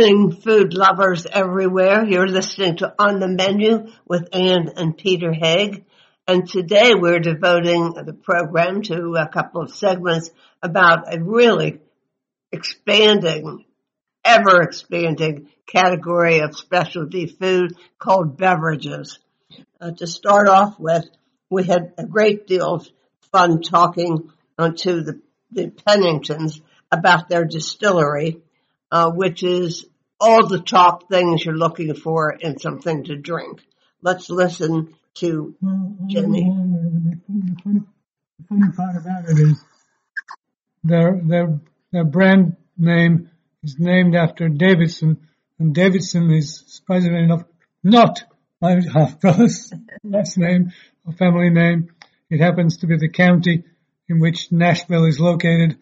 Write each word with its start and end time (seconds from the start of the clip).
Morning, 0.00 0.32
food 0.32 0.72
lovers 0.72 1.26
everywhere. 1.30 2.06
You're 2.06 2.26
listening 2.26 2.78
to 2.78 2.94
On 2.98 3.20
the 3.20 3.28
Menu 3.28 3.92
with 4.08 4.30
Anne 4.32 4.70
and 4.74 4.96
Peter 4.96 5.30
Haig. 5.30 5.84
And 6.26 6.48
today 6.48 6.94
we're 6.94 7.20
devoting 7.20 7.92
the 7.92 8.14
program 8.14 8.80
to 8.84 9.16
a 9.16 9.28
couple 9.28 9.60
of 9.60 9.74
segments 9.74 10.30
about 10.62 11.14
a 11.14 11.22
really 11.22 11.80
expanding, 12.50 13.66
ever 14.24 14.62
expanding 14.62 15.50
category 15.66 16.38
of 16.38 16.56
specialty 16.56 17.26
food 17.26 17.76
called 17.98 18.38
beverages. 18.38 19.18
Uh, 19.82 19.90
to 19.90 20.06
start 20.06 20.48
off 20.48 20.80
with, 20.80 21.04
we 21.50 21.64
had 21.64 21.92
a 21.98 22.06
great 22.06 22.46
deal 22.46 22.76
of 22.76 22.88
fun 23.32 23.60
talking 23.60 24.32
uh, 24.56 24.70
to 24.78 25.02
the, 25.02 25.20
the 25.52 25.66
Penningtons 25.66 26.62
about 26.90 27.28
their 27.28 27.44
distillery 27.44 28.40
uh, 28.90 29.10
which 29.10 29.42
is 29.42 29.86
all 30.20 30.46
the 30.46 30.60
top 30.60 31.08
things 31.08 31.44
you're 31.44 31.56
looking 31.56 31.94
for 31.94 32.32
in 32.32 32.58
something 32.58 33.04
to 33.04 33.16
drink. 33.16 33.62
Let's 34.02 34.30
listen 34.30 34.94
to 35.14 35.54
Jenny. 36.06 36.44
The 36.44 37.84
funny 38.48 38.72
part 38.76 38.96
about 38.96 39.28
it 39.28 39.38
is 39.38 39.64
their 40.84 41.20
their 41.24 41.60
their 41.92 42.04
brand 42.04 42.56
name 42.76 43.30
is 43.62 43.78
named 43.78 44.14
after 44.14 44.48
Davidson, 44.48 45.26
and 45.58 45.74
Davidson 45.74 46.30
is 46.30 46.64
surprisingly 46.66 47.22
enough 47.22 47.44
not 47.82 48.22
my 48.60 48.80
half 48.92 49.20
brother's 49.20 49.72
last 50.04 50.38
name 50.38 50.72
or 51.06 51.12
family 51.12 51.50
name. 51.50 51.94
It 52.30 52.40
happens 52.40 52.78
to 52.78 52.86
be 52.86 52.96
the 52.96 53.08
county 53.08 53.64
in 54.08 54.20
which 54.20 54.52
Nashville 54.52 55.04
is 55.04 55.20
located 55.20 55.78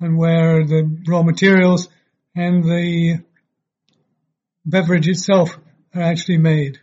and 0.00 0.18
where 0.18 0.64
the 0.64 0.98
raw 1.06 1.22
materials 1.22 1.88
and 2.34 2.64
the 2.64 3.20
beverage 4.64 5.08
itself 5.08 5.58
are 5.94 6.02
actually 6.02 6.38
made. 6.38 6.78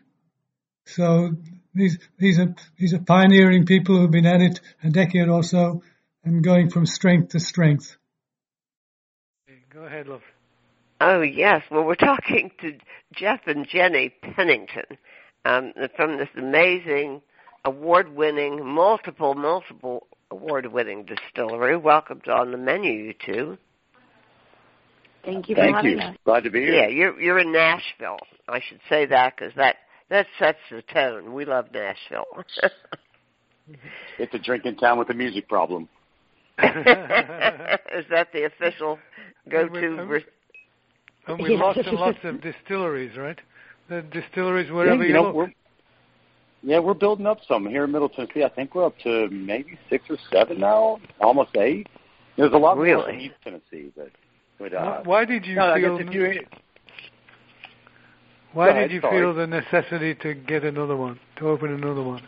So 0.85 1.35
these 1.73 1.97
these 2.17 2.39
are 2.39 2.55
these 2.77 2.93
are 2.93 2.99
pioneering 2.99 3.65
people 3.65 3.97
who've 3.97 4.11
been 4.11 4.25
at 4.25 4.41
it 4.41 4.59
a 4.83 4.89
decade 4.89 5.29
or 5.29 5.43
so 5.43 5.83
and 6.23 6.43
going 6.43 6.69
from 6.69 6.85
strength 6.85 7.29
to 7.29 7.39
strength. 7.39 7.95
Go 9.69 9.85
ahead, 9.85 10.07
love. 10.07 10.21
Oh 10.99 11.21
yes, 11.21 11.63
well 11.69 11.83
we're 11.83 11.95
talking 11.95 12.51
to 12.61 12.77
Jeff 13.13 13.41
and 13.47 13.67
Jenny 13.67 14.09
Pennington 14.09 14.97
um, 15.45 15.73
from 15.95 16.17
this 16.17 16.29
amazing, 16.35 17.21
award-winning, 17.63 18.65
multiple, 18.65 19.35
multiple 19.35 20.07
award-winning 20.31 21.05
distillery. 21.05 21.77
Welcome 21.77 22.21
to 22.21 22.31
on 22.31 22.51
the 22.51 22.57
menu, 22.57 22.91
you 22.91 23.13
two. 23.13 23.57
Thank 25.29 25.47
you 25.47 25.55
for 25.55 25.61
Thank 25.61 25.75
having 25.75 25.91
you. 25.91 25.99
us. 25.99 26.15
Glad 26.25 26.43
to 26.45 26.49
be 26.49 26.61
here. 26.61 26.73
Yeah, 26.73 26.87
you're 26.87 27.19
you're 27.19 27.37
in 27.39 27.51
Nashville. 27.51 28.17
I 28.47 28.59
should 28.67 28.79
say 28.89 29.05
that 29.05 29.35
because 29.37 29.53
that 29.57 29.75
that 30.09 30.25
sets 30.39 30.57
the 30.71 30.81
tone. 30.81 31.33
We 31.33 31.45
love 31.45 31.67
Nashville. 31.73 32.25
It's 34.17 34.33
a 34.33 34.39
drinking 34.39 34.77
town 34.77 34.97
with 34.97 35.11
a 35.11 35.13
music 35.13 35.47
problem. 35.47 35.87
Is 36.57 36.65
that 38.09 38.29
the 38.33 38.45
official 38.45 38.97
go-to? 39.49 39.99
And 39.99 40.09
re- 40.09 40.25
And 41.27 41.39
with 41.39 41.51
lots 41.51 41.77
and 41.77 41.91
lots 41.95 42.17
of 42.23 42.41
distilleries, 42.41 43.15
right? 43.15 43.37
The 43.87 44.01
distilleries 44.01 44.69
Yeah, 44.69 44.73
wherever 44.73 45.03
you 45.03 45.09
you 45.09 45.13
know, 45.13 45.21
look. 45.25 45.35
we're 45.35 45.53
yeah, 46.63 46.79
we're 46.79 46.95
building 46.95 47.27
up 47.27 47.37
some 47.47 47.67
here 47.67 47.83
in 47.83 47.91
Middle 47.91 48.09
Tennessee. 48.09 48.43
I 48.43 48.49
think 48.49 48.73
we're 48.73 48.87
up 48.87 48.97
to 49.03 49.29
maybe 49.29 49.77
six 49.87 50.03
or 50.09 50.17
seven 50.33 50.59
now, 50.59 50.99
almost 51.21 51.55
eight. 51.55 51.85
There's 52.35 52.51
a 52.53 52.57
lot 52.57 52.75
more 52.75 53.07
in 53.07 53.19
East 53.19 53.35
Tennessee, 53.43 53.91
but 53.95 54.09
uh, 54.61 55.01
why 55.03 55.25
did 55.25 55.45
you 55.45 55.55
no, 55.55 55.73
feel? 55.75 56.01
you 56.11 56.41
why 58.53 58.67
Go 58.67 58.73
did 58.73 58.77
ahead, 58.77 58.91
you 58.91 59.01
sorry. 59.01 59.19
feel 59.19 59.33
the 59.33 59.47
necessity 59.47 60.15
to 60.15 60.33
get 60.33 60.63
another 60.63 60.95
one, 60.95 61.19
to 61.37 61.47
open 61.47 61.71
another 61.73 62.01
one? 62.03 62.21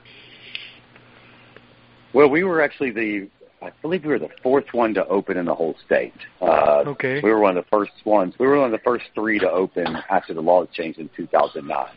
well, 2.14 2.30
we 2.30 2.44
were 2.44 2.62
actually 2.62 2.92
the 2.92 3.28
I 3.64 3.72
believe 3.81 4.03
we 4.03 4.09
were 4.12 4.19
the 4.19 4.30
fourth 4.42 4.66
one 4.72 4.94
to 4.96 5.06
open 5.08 5.38
in 5.38 5.46
the 5.46 5.53
whole 5.53 5.75
state. 5.86 6.14
Uh, 6.42 6.84
Okay. 6.88 7.22
We 7.22 7.30
were 7.31 7.40
one 7.40 7.58
of 7.58 7.64
the 7.64 7.69
first 7.69 7.92
ones. 8.06 8.34
We 8.40 8.48
were 8.48 8.58
one 8.58 8.66
of 8.66 8.72
the 8.72 8.84
first 8.84 9.06
three 9.13 9.38
to 9.40 9.50
open 9.50 9.86
after 10.09 10.34
the 10.34 10.42
laws 10.42 10.68
changed 10.74 10.98
in 10.98 11.09
2009. 11.16 11.88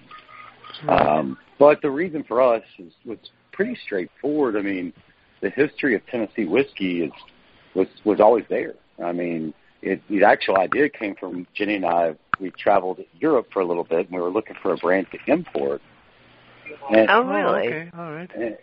Um, 0.89 1.39
but 1.59 1.81
the 1.81 1.91
reason 1.91 2.23
for 2.25 2.43
us 2.43 2.63
is 2.79 2.93
was 3.07 3.19
pretty 3.53 3.79
straightforward. 3.85 4.57
I 4.57 4.61
mean, 4.63 4.93
the 5.41 5.49
history 5.51 5.95
of 5.95 6.05
Tennessee 6.07 6.45
whiskey 6.45 7.03
is 7.03 7.13
was 7.75 7.87
was 8.05 8.21
always 8.21 8.45
there. 8.51 8.75
I 9.03 9.13
mean, 9.13 9.55
it, 9.85 10.03
the 10.09 10.25
actual 10.25 10.57
idea 10.59 10.89
came 10.89 11.15
from 11.15 11.47
Jenny 11.55 11.75
and 11.77 11.85
I. 11.85 12.15
We 12.41 12.51
traveled 12.51 12.99
Europe 13.21 13.49
for 13.53 13.61
a 13.61 13.65
little 13.65 13.85
bit, 13.85 14.07
and 14.09 14.11
we 14.11 14.21
were 14.21 14.31
looking 14.31 14.57
for 14.63 14.73
a 14.73 14.77
brand 14.77 15.07
to 15.13 15.33
import. 15.33 15.81
And, 16.91 17.09
oh, 17.11 17.23
Oh, 17.23 17.29
really? 17.29 17.69
okay, 17.69 17.91
all 17.97 18.13
right. 18.13 18.31
and- 18.35 18.57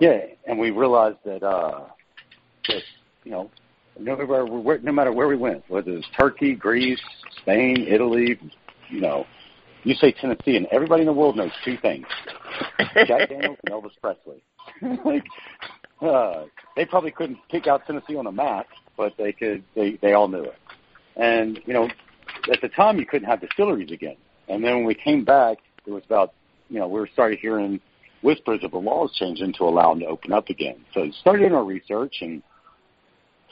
yeah, 0.00 0.18
and 0.46 0.58
we 0.58 0.70
realized 0.72 1.18
that 1.24 1.44
uh, 1.44 1.84
that 2.68 2.82
you 3.22 3.30
know, 3.30 3.48
no 3.98 4.16
matter 4.16 4.44
where, 4.44 4.78
no 4.80 4.90
matter 4.92 5.12
where 5.12 5.28
we 5.28 5.36
went, 5.36 5.62
whether 5.68 5.92
it's 5.92 6.06
Turkey, 6.18 6.54
Greece, 6.56 7.00
Spain, 7.40 7.86
Italy, 7.88 8.36
you 8.88 9.00
know, 9.00 9.24
you 9.84 9.94
say 9.94 10.10
Tennessee, 10.10 10.56
and 10.56 10.66
everybody 10.72 11.02
in 11.02 11.06
the 11.06 11.12
world 11.12 11.36
knows 11.36 11.52
two 11.64 11.76
things: 11.78 12.06
Jack 13.06 13.28
Daniels 13.28 13.56
and 13.64 13.72
Elvis 13.72 13.92
Presley. 14.02 14.42
like, 15.04 15.24
uh, 16.02 16.46
they 16.76 16.84
probably 16.84 17.12
couldn't 17.12 17.38
pick 17.48 17.68
out 17.68 17.86
Tennessee 17.86 18.16
on 18.16 18.26
a 18.26 18.32
map, 18.32 18.66
but 18.96 19.14
they 19.16 19.32
could. 19.32 19.64
They 19.74 19.98
they 20.00 20.12
all 20.12 20.28
knew 20.28 20.44
it. 20.44 20.58
And 21.16 21.60
you 21.66 21.72
know, 21.72 21.88
at 22.50 22.60
the 22.60 22.68
time, 22.68 22.98
you 22.98 23.06
couldn't 23.06 23.28
have 23.28 23.40
distilleries 23.40 23.90
again. 23.90 24.16
And 24.48 24.62
then 24.62 24.76
when 24.76 24.84
we 24.84 24.94
came 24.94 25.24
back, 25.24 25.58
it 25.86 25.90
was 25.90 26.02
about 26.04 26.34
you 26.68 26.78
know 26.78 26.88
we 26.88 27.00
were 27.00 27.08
started 27.12 27.38
hearing 27.38 27.80
whispers 28.22 28.60
of 28.62 28.70
the 28.70 28.78
laws 28.78 29.12
changing 29.14 29.52
to 29.54 29.64
allow 29.64 29.90
them 29.90 30.00
to 30.00 30.06
open 30.06 30.32
up 30.32 30.48
again. 30.48 30.76
So 30.94 31.10
started 31.20 31.52
our 31.52 31.64
research, 31.64 32.16
and 32.20 32.42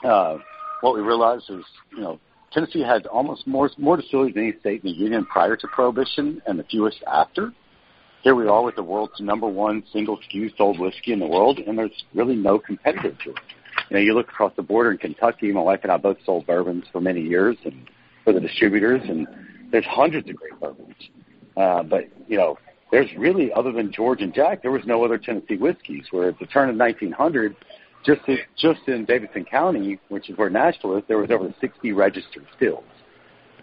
uh, 0.03 0.37
what 0.81 0.95
we 0.95 1.01
realized 1.01 1.45
is, 1.49 1.63
you 1.91 2.01
know, 2.01 2.19
Tennessee 2.51 2.81
had 2.81 3.05
almost 3.07 3.47
more 3.47 3.69
more 3.77 3.97
distilleries 3.97 4.35
than 4.35 4.43
any 4.43 4.59
state 4.59 4.83
in 4.83 4.91
the 4.91 4.97
union 4.97 5.25
prior 5.25 5.55
to 5.55 5.67
Prohibition, 5.67 6.41
and 6.45 6.59
the 6.59 6.63
fewest 6.63 7.03
after. 7.11 7.53
Here 8.23 8.35
we 8.35 8.47
are 8.47 8.63
with 8.63 8.75
the 8.75 8.83
world's 8.83 9.19
number 9.19 9.47
one 9.47 9.83
single 9.91 10.17
SKU 10.17 10.55
sold 10.57 10.79
whiskey 10.79 11.11
in 11.11 11.19
the 11.19 11.27
world, 11.27 11.59
and 11.59 11.77
there's 11.77 12.03
really 12.13 12.37
no 12.37 12.57
competitor 12.57 13.11
to 13.11 13.29
it. 13.31 13.37
You 13.93 13.99
know, 13.99 14.05
you 14.05 14.15
look 14.15 14.29
across 14.29 14.51
the 14.55 14.63
border 14.63 14.91
in 14.91 14.97
Kentucky. 14.97 15.51
My 15.51 15.61
wife 15.61 15.81
and 15.83 15.91
I 15.91 15.97
both 15.97 16.17
sold 16.25 16.47
bourbons 16.47 16.85
for 16.91 16.99
many 16.99 17.21
years, 17.21 17.57
and 17.63 17.87
for 18.23 18.33
the 18.33 18.39
distributors, 18.39 19.01
and 19.07 19.27
there's 19.71 19.85
hundreds 19.85 20.27
of 20.31 20.35
great 20.35 20.59
bourbons. 20.59 20.95
Uh, 21.55 21.83
but 21.83 22.05
you 22.27 22.35
know, 22.35 22.57
there's 22.91 23.09
really 23.15 23.53
other 23.53 23.71
than 23.71 23.91
George 23.93 24.23
and 24.23 24.33
Jack, 24.33 24.63
there 24.63 24.71
was 24.71 24.81
no 24.87 25.05
other 25.05 25.19
Tennessee 25.19 25.57
whiskeys. 25.57 26.05
Where 26.09 26.29
at 26.29 26.39
the 26.39 26.47
turn 26.47 26.71
of 26.71 26.75
1900, 26.75 27.55
just 28.03 28.21
in, 28.27 28.39
just 28.57 28.79
in 28.87 29.05
Davidson 29.05 29.45
County, 29.45 29.99
which 30.09 30.27
is 30.27 30.39
where 30.39 30.49
Nashville 30.49 30.97
is, 30.97 31.03
there 31.07 31.19
was 31.19 31.29
over 31.29 31.53
60 31.61 31.91
registered 31.91 32.47
stills. 32.57 32.83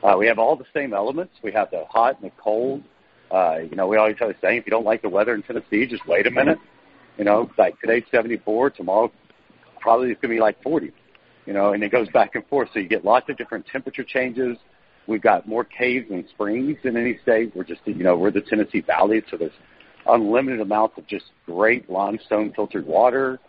Uh, 0.04 0.14
we 0.16 0.28
have 0.28 0.38
all 0.38 0.54
the 0.54 0.64
same 0.72 0.94
elements. 0.94 1.34
We 1.42 1.50
have 1.52 1.72
the 1.72 1.86
hot 1.90 2.20
and 2.22 2.30
the 2.30 2.34
cold. 2.40 2.84
Uh, 3.32 3.56
you 3.68 3.74
know, 3.74 3.88
we 3.88 3.96
always 3.96 4.16
have 4.20 4.28
the 4.28 4.36
saying, 4.40 4.58
if 4.58 4.66
you 4.66 4.70
don't 4.70 4.86
like 4.86 5.02
the 5.02 5.08
weather 5.08 5.34
in 5.34 5.42
Tennessee, 5.42 5.86
just 5.86 6.06
wait 6.06 6.28
a 6.28 6.30
minute. 6.30 6.58
You 7.18 7.24
know, 7.24 7.50
like 7.58 7.78
today's 7.80 8.04
74, 8.12 8.70
tomorrow 8.70 9.10
probably 9.80 10.10
it's 10.10 10.20
going 10.20 10.30
to 10.30 10.36
be 10.36 10.40
like 10.40 10.62
40. 10.62 10.92
You 11.46 11.52
know, 11.54 11.72
and 11.72 11.82
it 11.82 11.90
goes 11.90 12.08
back 12.10 12.34
and 12.34 12.46
forth. 12.46 12.68
So 12.72 12.78
you 12.80 12.88
get 12.88 13.04
lots 13.04 13.28
of 13.28 13.36
different 13.36 13.66
temperature 13.66 14.04
changes. 14.04 14.56
We've 15.06 15.22
got 15.22 15.48
more 15.48 15.64
caves 15.64 16.06
and 16.10 16.24
springs 16.28 16.76
in 16.84 16.96
any 16.96 17.18
state. 17.22 17.52
We're 17.56 17.64
just, 17.64 17.80
you 17.86 17.94
know, 18.04 18.16
we're 18.16 18.30
the 18.30 18.42
Tennessee 18.42 18.82
Valley, 18.82 19.22
so 19.30 19.36
there's 19.36 19.50
unlimited 20.06 20.60
amounts 20.60 20.98
of 20.98 21.06
just 21.06 21.24
great 21.46 21.90
limestone 21.90 22.52
filtered 22.54 22.86
water. 22.86 23.40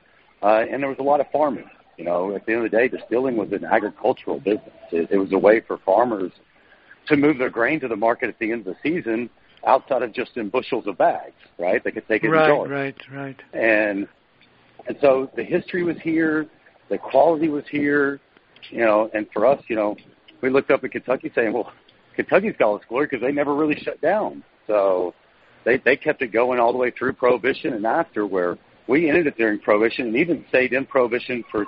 Uh, 0.42 0.64
and 0.72 0.82
there 0.82 0.90
was 0.90 0.98
a 1.00 1.04
lot 1.04 1.20
of 1.20 1.28
farming. 1.32 1.70
You 1.98 2.06
know, 2.06 2.34
at 2.36 2.46
the 2.48 2.54
end 2.54 2.66
of 2.66 2.72
the 2.72 2.76
day, 2.78 2.88
distilling 2.88 3.38
was 3.38 3.52
an 3.52 3.66
agricultural 3.66 4.40
business. 4.40 4.72
It, 4.92 5.10
it 5.12 5.18
was 5.18 5.32
a 5.34 5.38
way 5.38 5.60
for 5.60 5.78
farmers 5.86 6.32
to 7.08 7.18
move 7.18 7.38
their 7.38 7.50
grain 7.52 7.80
to 7.82 7.88
the 7.88 7.96
market 7.96 8.30
at 8.30 8.40
the 8.40 8.52
end 8.52 8.66
of 8.66 8.74
the 8.74 8.76
season 8.82 9.30
outside 9.68 10.02
of 10.02 10.12
just 10.14 10.38
in 10.38 10.50
bushels 10.50 10.88
of 10.88 10.98
bags, 10.98 11.36
right? 11.60 11.84
They 11.84 11.92
could 11.92 12.08
take 12.08 12.24
it 12.24 12.30
Right, 12.30 12.50
in 12.50 12.56
jars. 12.56 12.70
right, 12.72 12.96
right. 13.14 13.40
And 13.54 14.08
and 14.88 14.98
so 15.02 15.30
the 15.36 15.44
history 15.44 15.84
was 15.84 15.98
here, 16.04 16.48
the 16.90 16.98
quality 16.98 17.48
was 17.48 17.64
here, 17.70 18.20
you 18.70 18.80
know, 18.80 19.10
and 19.14 19.28
for 19.34 19.46
us, 19.46 19.62
you 19.68 19.76
know, 19.76 19.96
we 20.42 20.50
looked 20.50 20.72
up 20.72 20.84
at 20.84 20.92
Kentucky 20.92 21.32
saying, 21.36 21.54
well, 21.54 21.72
Kentucky's 22.16 22.56
got 22.58 22.78
this 22.78 22.88
glory 22.90 23.08
because 23.08 23.22
they 23.22 23.32
never 23.32 23.56
really 23.56 23.80
shut 23.82 24.02
down. 24.02 24.44
So 24.68 25.14
they 25.66 25.78
they 25.78 25.96
kept 25.96 26.22
it 26.22 26.28
going 26.28 26.60
all 26.60 26.72
the 26.72 26.78
way 26.78 26.92
through 26.92 27.14
Prohibition 27.14 27.74
and 27.74 27.86
after, 27.86 28.26
where 28.26 28.58
we 28.88 29.10
ended 29.10 29.28
it 29.28 29.38
during 29.38 29.60
Prohibition 29.60 30.08
and 30.08 30.16
even 30.16 30.46
stayed 30.50 30.74
in 30.74 30.86
Prohibition 30.86 31.44
for 31.52 31.66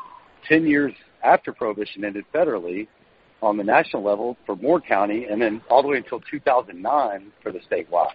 10 0.49 0.67
years 0.67 0.93
after 1.23 1.53
Prohibition 1.53 2.03
ended 2.03 2.25
federally 2.33 2.87
on 3.41 3.57
the 3.57 3.63
national 3.63 4.03
level 4.03 4.37
for 4.45 4.55
Moore 4.55 4.81
County, 4.81 5.25
and 5.29 5.41
then 5.41 5.61
all 5.69 5.81
the 5.81 5.87
way 5.87 5.97
until 5.97 6.21
2009 6.31 7.31
for 7.41 7.51
the 7.51 7.59
statewide. 7.59 8.13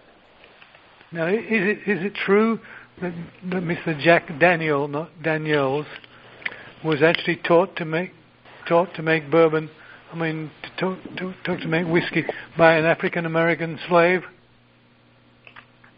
Now, 1.11 1.27
is 1.27 1.41
it 1.41 1.77
is 1.87 2.05
it 2.05 2.13
true 2.25 2.59
that, 3.01 3.13
Mr. 3.63 3.99
Jack 3.99 4.27
Daniel, 4.39 4.87
not 4.87 5.09
Daniels, 5.23 5.85
was 6.83 7.01
actually 7.01 7.37
taught 7.37 7.75
to 7.77 7.85
make 7.85 8.11
taught 8.67 8.93
to 8.95 9.01
make 9.01 9.29
bourbon? 9.31 9.69
I 10.11 10.15
mean, 10.15 10.51
to, 10.79 10.97
to, 11.17 11.33
to, 11.45 11.57
to 11.57 11.67
make 11.67 11.87
whiskey 11.87 12.25
by 12.57 12.75
an 12.75 12.85
African 12.85 13.25
American 13.25 13.79
slave? 13.87 14.23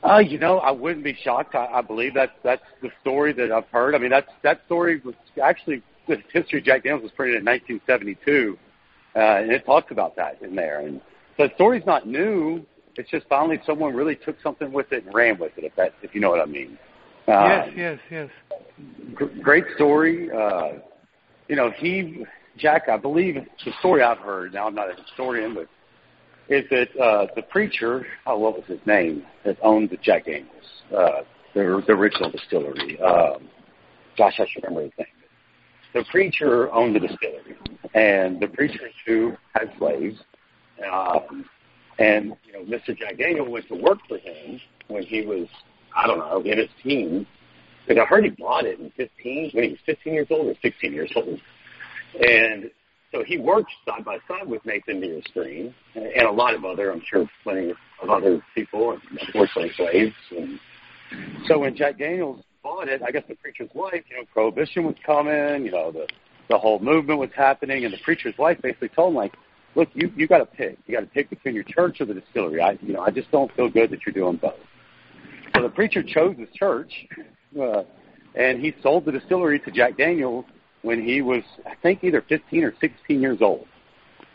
Uh, 0.03 0.17
you 0.17 0.39
know, 0.39 0.57
I 0.59 0.71
wouldn't 0.71 1.03
be 1.03 1.17
shocked. 1.23 1.55
I, 1.55 1.67
I 1.67 1.81
believe 1.81 2.13
that's 2.13 2.31
that's 2.43 2.63
the 2.81 2.89
story 3.01 3.33
that 3.33 3.51
I've 3.51 3.67
heard. 3.67 3.93
I 3.93 3.99
mean, 3.99 4.09
that's 4.09 4.31
that 4.41 4.61
story 4.65 5.01
was 5.05 5.15
actually 5.41 5.83
the 6.07 6.17
history 6.33 6.59
of 6.59 6.65
Jack 6.65 6.83
Daniels 6.83 7.03
was 7.03 7.11
printed 7.11 7.37
in 7.37 7.45
1972, 7.45 8.57
uh, 9.15 9.19
and 9.19 9.51
it 9.51 9.65
talks 9.65 9.91
about 9.91 10.15
that 10.15 10.41
in 10.41 10.55
there. 10.55 10.79
And 10.79 10.99
so 11.37 11.47
the 11.47 11.53
story's 11.55 11.85
not 11.85 12.07
new. 12.07 12.65
It's 12.97 13.09
just 13.09 13.27
finally 13.29 13.61
someone 13.65 13.95
really 13.95 14.15
took 14.15 14.35
something 14.41 14.73
with 14.73 14.91
it 14.91 15.05
and 15.05 15.13
ran 15.13 15.37
with 15.37 15.51
it. 15.57 15.63
If 15.63 15.75
that, 15.75 15.93
if 16.01 16.15
you 16.15 16.21
know 16.21 16.31
what 16.31 16.41
I 16.41 16.45
mean. 16.45 16.77
Uh, 17.27 17.31
yes, 17.31 17.69
yes, 17.75 17.99
yes. 18.09 18.29
G- 19.19 19.41
great 19.41 19.65
story. 19.75 20.29
Uh, 20.31 20.79
you 21.47 21.55
know, 21.55 21.71
he 21.71 22.25
Jack. 22.57 22.89
I 22.89 22.97
believe 22.97 23.35
the 23.35 23.71
story 23.79 24.01
I've 24.01 24.17
heard. 24.17 24.53
Now 24.53 24.67
I'm 24.67 24.75
not 24.75 24.89
a 24.89 25.01
historian, 25.01 25.53
but 25.53 25.67
is 26.49 26.65
that 26.69 26.89
uh, 26.99 27.27
the 27.35 27.43
preacher, 27.43 28.05
oh, 28.25 28.37
what 28.37 28.55
was 28.55 28.65
his 28.67 28.79
name, 28.85 29.25
that 29.45 29.57
owned 29.61 29.89
the 29.89 29.97
Jack 29.97 30.25
Daniels, 30.25 30.49
uh, 30.95 31.21
the, 31.53 31.83
the 31.87 31.93
original 31.93 32.29
distillery. 32.29 32.99
Um, 32.99 33.47
gosh, 34.17 34.39
I 34.39 34.45
should 34.47 34.63
remember 34.63 34.83
his 34.83 34.91
name. 34.97 35.07
The 35.93 36.03
preacher 36.11 36.71
owned 36.73 36.95
the 36.95 36.99
distillery, 36.99 37.57
and 37.93 38.39
the 38.39 38.47
preacher 38.47 38.89
too 39.05 39.37
had 39.53 39.71
slaves. 39.77 40.17
Um, 40.91 41.45
and 41.99 42.33
you 42.45 42.53
know, 42.53 42.63
Mr. 42.63 42.97
Jack 42.97 43.17
Daniel 43.17 43.49
went 43.49 43.67
to 43.67 43.75
work 43.75 43.99
for 44.07 44.17
him 44.17 44.59
when 44.87 45.03
he 45.03 45.25
was, 45.25 45.47
I 45.95 46.07
don't 46.07 46.19
know, 46.19 46.41
in 46.41 46.57
his 46.57 46.69
teens. 46.81 47.25
Because 47.87 48.01
I 48.01 48.05
heard 48.05 48.23
he 48.23 48.29
bought 48.29 48.65
it 48.65 48.79
in 48.79 48.91
15, 48.95 49.51
when 49.53 49.63
he 49.63 49.69
was 49.71 49.79
15 49.85 50.13
years 50.13 50.27
old 50.29 50.47
or 50.47 50.55
16 50.61 50.93
years 50.93 51.11
old. 51.15 51.41
And 52.23 52.69
so 53.11 53.23
he 53.23 53.37
worked 53.37 53.71
side 53.85 54.05
by 54.05 54.17
side 54.27 54.47
with 54.47 54.65
Nathan 54.65 54.99
Nearest 54.99 55.33
Green 55.33 55.73
and, 55.95 56.05
and 56.05 56.27
a 56.27 56.31
lot 56.31 56.53
of 56.53 56.63
other, 56.63 56.91
I'm 56.91 57.01
sure, 57.05 57.29
plenty 57.43 57.71
of 58.01 58.09
other 58.09 58.41
people, 58.55 58.97
unfortunately 59.19 59.71
slaves. 59.75 60.15
And 60.31 60.59
so 61.47 61.59
when 61.59 61.75
Jack 61.75 61.97
Daniels 61.97 62.43
bought 62.63 62.87
it, 62.87 63.01
I 63.01 63.11
guess 63.11 63.23
the 63.27 63.35
preacher's 63.35 63.69
wife, 63.73 64.03
you 64.09 64.17
know, 64.17 64.23
prohibition 64.31 64.85
was 64.85 64.95
coming, 65.05 65.65
you 65.65 65.71
know, 65.71 65.91
the 65.91 66.07
the 66.49 66.57
whole 66.57 66.79
movement 66.79 67.17
was 67.17 67.29
happening, 67.33 67.85
and 67.85 67.93
the 67.93 67.97
preacher's 68.03 68.37
wife 68.37 68.61
basically 68.61 68.89
told 68.89 69.11
him 69.11 69.15
like, 69.15 69.33
look, 69.75 69.87
you 69.93 70.11
you 70.15 70.27
got 70.27 70.39
to 70.39 70.45
pick, 70.45 70.77
you 70.85 70.95
got 70.95 71.01
to 71.01 71.07
pick 71.07 71.29
between 71.29 71.55
your 71.55 71.63
church 71.63 72.01
or 72.01 72.05
the 72.05 72.13
distillery. 72.13 72.61
I 72.61 72.77
you 72.81 72.93
know, 72.93 73.01
I 73.01 73.09
just 73.09 73.31
don't 73.31 73.51
feel 73.55 73.69
good 73.69 73.89
that 73.91 73.99
you're 74.05 74.13
doing 74.13 74.35
both. 74.35 74.59
So 75.55 75.63
the 75.63 75.69
preacher 75.69 76.03
chose 76.03 76.35
his 76.37 76.49
church, 76.53 76.91
uh, 77.59 77.83
and 78.35 78.59
he 78.59 78.73
sold 78.81 79.05
the 79.05 79.11
distillery 79.11 79.59
to 79.59 79.71
Jack 79.71 79.97
Daniels 79.97 80.45
when 80.81 81.03
he 81.03 81.21
was, 81.21 81.43
I 81.65 81.75
think, 81.81 82.03
either 82.03 82.23
15 82.27 82.63
or 82.63 82.73
16 82.79 83.21
years 83.21 83.39
old. 83.41 83.65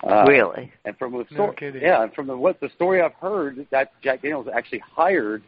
Uh, 0.06 0.24
really? 0.28 0.72
And 0.84 0.96
from 0.98 1.12
the 1.12 1.24
story, 1.32 1.56
kidding. 1.56 1.82
yeah, 1.82 2.02
and 2.02 2.12
from 2.12 2.26
the 2.26 2.36
what 2.36 2.60
the 2.60 2.68
story 2.74 3.00
I've 3.00 3.14
heard, 3.14 3.66
that 3.70 3.92
Jack 4.02 4.22
Daniels 4.22 4.46
actually 4.52 4.80
hired 4.80 5.42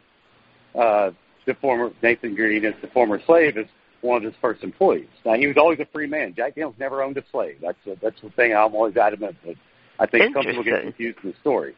uh, 0.77 1.11
the 1.45 1.53
former 1.55 1.91
Nathan 2.01 2.35
Green 2.35 2.65
as 2.65 2.73
the 2.81 2.87
former 2.87 3.21
slave 3.25 3.57
as 3.57 3.65
one 4.01 4.17
of 4.17 4.23
his 4.23 4.33
first 4.41 4.63
employees. 4.63 5.07
Now 5.25 5.35
he 5.35 5.47
was 5.47 5.57
always 5.57 5.79
a 5.79 5.85
free 5.93 6.07
man. 6.07 6.33
Jack 6.35 6.55
Daniels 6.55 6.75
never 6.79 7.03
owned 7.03 7.17
a 7.17 7.23
slave. 7.31 7.57
That's 7.61 7.77
a, 7.85 7.95
that's 8.01 8.19
the 8.21 8.29
thing 8.31 8.53
I'm 8.53 8.73
always 8.73 8.97
adamant. 8.97 9.37
But 9.45 9.55
I 9.99 10.07
think 10.07 10.33
some 10.33 10.45
people 10.45 10.63
get 10.63 10.81
confused 10.81 11.19
in 11.23 11.31
the 11.31 11.35
story. 11.41 11.75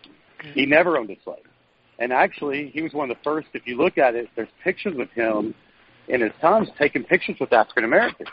He 0.53 0.65
never 0.65 0.97
owned 0.97 1.09
a 1.09 1.17
slave. 1.23 1.43
And 1.99 2.11
actually, 2.11 2.71
he 2.73 2.81
was 2.81 2.93
one 2.93 3.09
of 3.09 3.17
the 3.17 3.23
first. 3.23 3.47
If 3.53 3.67
you 3.67 3.77
look 3.77 3.97
at 3.97 4.15
it, 4.15 4.29
there's 4.35 4.49
pictures 4.63 4.95
of 4.99 5.09
him 5.11 5.53
in 6.07 6.21
his 6.21 6.31
times 6.41 6.67
taking 6.79 7.03
pictures 7.03 7.37
with 7.39 7.53
African 7.53 7.83
Americans. 7.83 8.29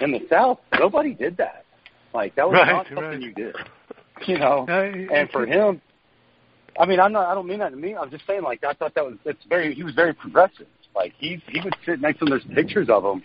In 0.00 0.12
the 0.12 0.20
South, 0.28 0.58
nobody 0.78 1.14
did 1.14 1.36
that. 1.36 1.64
Like 2.12 2.34
that 2.36 2.48
was 2.48 2.54
Right, 2.54 2.72
not 2.72 2.86
something 2.86 3.04
right. 3.04 3.20
you 3.20 3.32
did. 3.32 3.56
You 4.26 4.38
know, 4.38 4.64
and 4.68 5.28
for 5.30 5.44
him, 5.44 5.80
I 6.78 6.86
mean, 6.86 7.00
I'm 7.00 7.12
not. 7.12 7.26
I 7.26 7.34
don't 7.34 7.46
mean 7.46 7.58
that 7.60 7.70
to 7.70 7.76
me. 7.76 7.94
I'm 7.96 8.10
just 8.10 8.26
saying, 8.26 8.42
like, 8.42 8.62
I 8.64 8.72
thought 8.72 8.94
that 8.94 9.04
was. 9.04 9.14
It's 9.24 9.42
very. 9.48 9.74
He 9.74 9.82
was 9.82 9.94
very 9.94 10.14
progressive. 10.14 10.66
Like 10.94 11.12
he 11.18 11.42
he 11.48 11.60
would 11.60 11.74
sit 11.84 12.00
next 12.00 12.20
to 12.20 12.24
him. 12.26 12.30
There's 12.30 12.44
pictures 12.54 12.88
of 12.88 13.04
him 13.04 13.22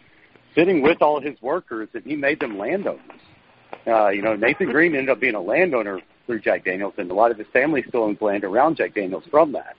sitting 0.55 0.81
with 0.81 1.01
all 1.01 1.21
his 1.21 1.39
workers, 1.41 1.89
and 1.93 2.03
he 2.03 2.15
made 2.15 2.39
them 2.39 2.57
landowners. 2.57 3.01
Uh, 3.85 4.09
you 4.09 4.21
know, 4.21 4.35
Nathan 4.35 4.71
Green 4.71 4.95
ended 4.95 5.09
up 5.09 5.19
being 5.19 5.35
a 5.35 5.41
landowner 5.41 6.01
through 6.29 6.39
Jack 6.41 6.63
Daniels, 6.63 6.93
and 6.99 7.09
a 7.09 7.13
lot 7.15 7.31
of 7.31 7.39
his 7.39 7.47
family 7.51 7.83
still 7.87 8.15
land 8.21 8.43
around 8.43 8.77
Jack 8.77 8.93
Daniels 8.93 9.23
from 9.31 9.51
that. 9.53 9.75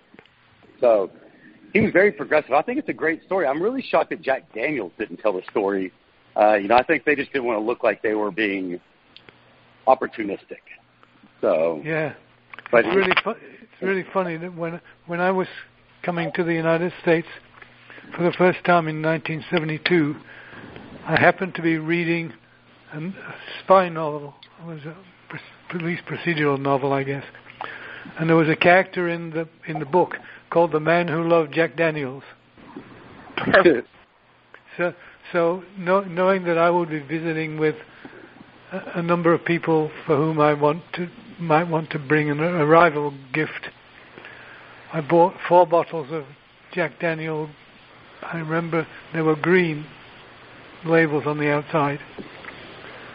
So 0.80 1.08
he 1.72 1.80
was 1.80 1.92
very 1.92 2.10
progressive. 2.10 2.50
I 2.50 2.62
think 2.62 2.80
it's 2.80 2.88
a 2.88 2.92
great 2.92 3.22
story. 3.22 3.46
I'm 3.46 3.62
really 3.62 3.80
shocked 3.80 4.10
that 4.10 4.20
Jack 4.20 4.52
Daniels 4.52 4.90
didn't 4.98 5.18
tell 5.18 5.32
the 5.32 5.42
story. 5.48 5.92
Uh, 6.36 6.54
you 6.54 6.66
know, 6.66 6.74
I 6.74 6.82
think 6.82 7.04
they 7.04 7.14
just 7.14 7.32
didn't 7.32 7.44
want 7.44 7.60
to 7.60 7.64
look 7.64 7.84
like 7.84 8.02
they 8.02 8.14
were 8.14 8.32
being 8.32 8.80
opportunistic. 9.86 10.58
So, 11.40 11.80
Yeah. 11.84 12.14
but 12.72 12.84
it's 12.84 12.96
really 12.96 13.12
fu- 13.22 13.30
it's 13.30 13.80
really 13.80 14.04
funny 14.12 14.36
that 14.36 14.52
when 14.52 14.80
when 15.06 15.20
I 15.20 15.30
was 15.30 15.46
coming 16.02 16.32
to 16.32 16.42
the 16.42 16.52
United 16.52 16.92
States 17.00 17.28
for 18.16 18.24
the 18.24 18.32
first 18.32 18.64
time 18.64 18.88
in 18.88 19.00
1972, 19.00 20.16
I 21.06 21.14
happened 21.14 21.54
to 21.54 21.62
be 21.62 21.78
reading 21.78 22.32
a 22.92 22.98
a 22.98 23.34
spy 23.60 23.88
novel. 23.88 24.34
It 24.60 24.66
was 24.66 24.84
a 24.84 24.96
pr- 25.70 25.78
police 25.78 26.00
procedural 26.06 26.60
novel, 26.60 26.92
I 26.92 27.04
guess. 27.04 27.24
And 28.18 28.28
there 28.28 28.36
was 28.36 28.48
a 28.48 28.56
character 28.56 29.08
in 29.08 29.30
the 29.30 29.48
in 29.66 29.78
the 29.78 29.86
book 29.86 30.16
called 30.50 30.72
the 30.72 30.80
Man 30.80 31.08
Who 31.08 31.22
Loved 31.22 31.52
Jack 31.54 31.76
Daniels. 31.76 32.22
So 34.76 34.94
so 35.32 35.64
know, 35.76 36.02
knowing 36.02 36.44
that 36.44 36.56
I 36.56 36.70
would 36.70 36.90
be 36.90 37.00
visiting 37.00 37.58
with 37.58 37.74
a, 38.72 39.00
a 39.00 39.02
number 39.02 39.34
of 39.34 39.44
people 39.44 39.90
for 40.06 40.16
whom 40.16 40.40
I 40.40 40.54
want 40.54 40.82
to 40.94 41.08
might 41.40 41.68
want 41.68 41.90
to 41.90 41.98
bring 41.98 42.30
an 42.30 42.40
arrival 42.40 43.12
gift. 43.32 43.68
I 44.92 45.00
bought 45.00 45.34
four 45.48 45.66
bottles 45.66 46.08
of 46.10 46.24
Jack 46.72 47.00
Daniel. 47.00 47.50
I 48.22 48.38
remember 48.38 48.86
they 49.12 49.22
were 49.22 49.36
green 49.36 49.86
labels 50.84 51.24
on 51.26 51.38
the 51.38 51.50
outside. 51.50 51.98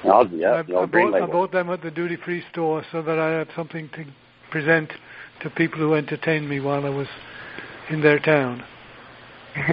Oh, 0.06 0.28
yeah, 0.32 0.54
I, 0.54 0.62
the 0.64 0.78
I, 0.78 0.86
bought, 0.86 1.14
I 1.14 1.26
bought 1.26 1.52
them 1.52 1.70
at 1.70 1.82
the 1.82 1.92
duty 1.92 2.18
free 2.24 2.44
store 2.52 2.84
so 2.92 3.02
that 3.02 3.18
I 3.20 3.32
had 3.40 3.48
something 3.56 3.90
to 3.96 4.06
present 4.52 4.92
to 5.42 5.50
people 5.50 5.80
who 5.80 5.96
entertained 5.96 6.50
me 6.50 6.60
while 6.60 6.86
I 6.86 6.90
was 6.90 7.08
in 7.90 8.02
their 8.02 8.20
town. 8.20 8.64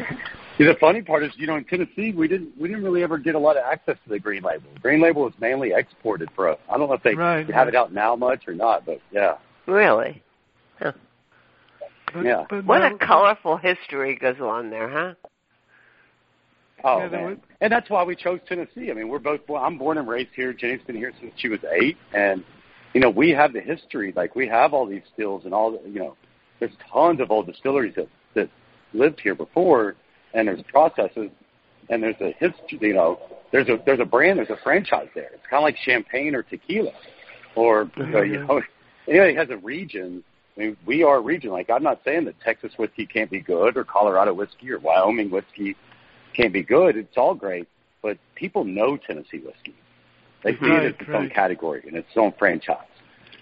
See, 0.58 0.64
the 0.64 0.76
funny 0.80 1.00
part 1.02 1.22
is, 1.24 1.32
you 1.36 1.46
know, 1.46 1.56
in 1.56 1.64
Tennessee, 1.64 2.12
we 2.12 2.28
didn't 2.28 2.50
we 2.60 2.68
didn't 2.68 2.84
really 2.84 3.02
ever 3.02 3.16
get 3.18 3.34
a 3.34 3.38
lot 3.38 3.56
of 3.56 3.64
access 3.64 3.96
to 4.04 4.10
the 4.10 4.18
green 4.18 4.42
label. 4.42 4.68
Green 4.82 5.00
label 5.00 5.22
was 5.22 5.32
mainly 5.40 5.72
exported 5.74 6.28
for 6.36 6.48
us. 6.48 6.58
I 6.68 6.76
don't 6.76 6.88
know 6.88 6.94
if 6.94 7.02
they 7.02 7.14
Right, 7.14 7.46
have 7.46 7.66
right. 7.66 7.68
it 7.68 7.74
out 7.74 7.92
now 7.92 8.14
much 8.14 8.46
or 8.46 8.54
not, 8.54 8.84
but 8.84 9.00
yeah, 9.10 9.36
Really? 9.66 10.22
But, 12.14 12.24
Yeah. 12.26 12.44
but 12.50 12.64
What 12.66 12.80
now- 12.80 12.94
a 12.94 12.98
colorful 12.98 13.56
history 13.56 14.16
goes 14.16 14.38
on 14.40 14.68
there, 14.68 14.88
huh? 14.88 15.14
Oh 16.84 17.08
man, 17.08 17.24
was- 17.24 17.38
and 17.60 17.72
that's 17.72 17.88
why 17.90 18.02
we 18.02 18.16
chose 18.16 18.40
Tennessee. 18.48 18.90
I 18.90 18.94
mean, 18.94 19.08
we're 19.08 19.18
both. 19.18 19.40
I'm 19.50 19.78
born 19.78 19.98
and 19.98 20.08
raised 20.08 20.30
here. 20.34 20.52
Jenny's 20.52 20.80
been 20.86 20.96
here 20.96 21.12
since 21.20 21.32
she 21.36 21.48
was 21.48 21.60
eight, 21.70 21.96
and 22.12 22.44
you 22.92 23.00
know, 23.00 23.10
we 23.10 23.30
have 23.30 23.52
the 23.52 23.60
history. 23.60 24.12
Like 24.14 24.34
we 24.34 24.48
have 24.48 24.74
all 24.74 24.86
these 24.86 25.02
stills 25.14 25.44
and 25.44 25.54
all. 25.54 25.72
The, 25.72 25.88
you 25.88 25.98
know, 25.98 26.16
there's 26.60 26.72
tons 26.92 27.20
of 27.20 27.30
old 27.30 27.46
distilleries 27.46 27.94
that 27.96 28.08
that 28.34 28.50
lived 28.92 29.20
here 29.20 29.34
before, 29.34 29.94
and 30.34 30.48
there's 30.48 30.62
processes, 30.68 31.30
and 31.88 32.02
there's 32.02 32.20
a 32.20 32.32
history. 32.38 32.78
You 32.80 32.94
know, 32.94 33.18
there's 33.52 33.68
a 33.68 33.78
there's 33.86 34.00
a 34.00 34.04
brand, 34.04 34.38
there's 34.38 34.50
a 34.50 34.58
franchise 34.62 35.08
there. 35.14 35.30
It's 35.32 35.46
kind 35.48 35.62
of 35.62 35.64
like 35.64 35.76
champagne 35.84 36.34
or 36.34 36.42
tequila, 36.42 36.92
or 37.54 37.82
uh, 37.98 38.22
you 38.22 38.44
know, 38.44 38.60
anybody 39.08 39.34
has 39.34 39.50
a 39.50 39.56
region. 39.56 40.24
I 40.56 40.60
mean, 40.60 40.76
we 40.84 41.02
are 41.02 41.16
a 41.16 41.20
region. 41.20 41.50
Like 41.50 41.70
I'm 41.70 41.82
not 41.82 42.00
saying 42.04 42.26
that 42.26 42.38
Texas 42.40 42.72
whiskey 42.78 43.06
can't 43.06 43.30
be 43.30 43.40
good, 43.40 43.76
or 43.76 43.84
Colorado 43.84 44.34
whiskey, 44.34 44.70
or 44.70 44.78
Wyoming 44.78 45.30
whiskey 45.30 45.76
can't 46.34 46.52
be 46.52 46.62
good. 46.62 46.96
It's 46.96 47.16
all 47.16 47.34
great, 47.34 47.68
but 48.02 48.18
people 48.34 48.64
know 48.64 48.96
Tennessee 48.96 49.38
whiskey. 49.38 49.74
They 50.44 50.52
see 50.52 50.58
Right, 50.62 50.84
it 50.84 50.94
as 50.94 51.00
its 51.00 51.10
own 51.14 51.30
category 51.30 51.82
and 51.86 51.96
its 51.96 52.08
own 52.16 52.32
franchise. 52.38 52.78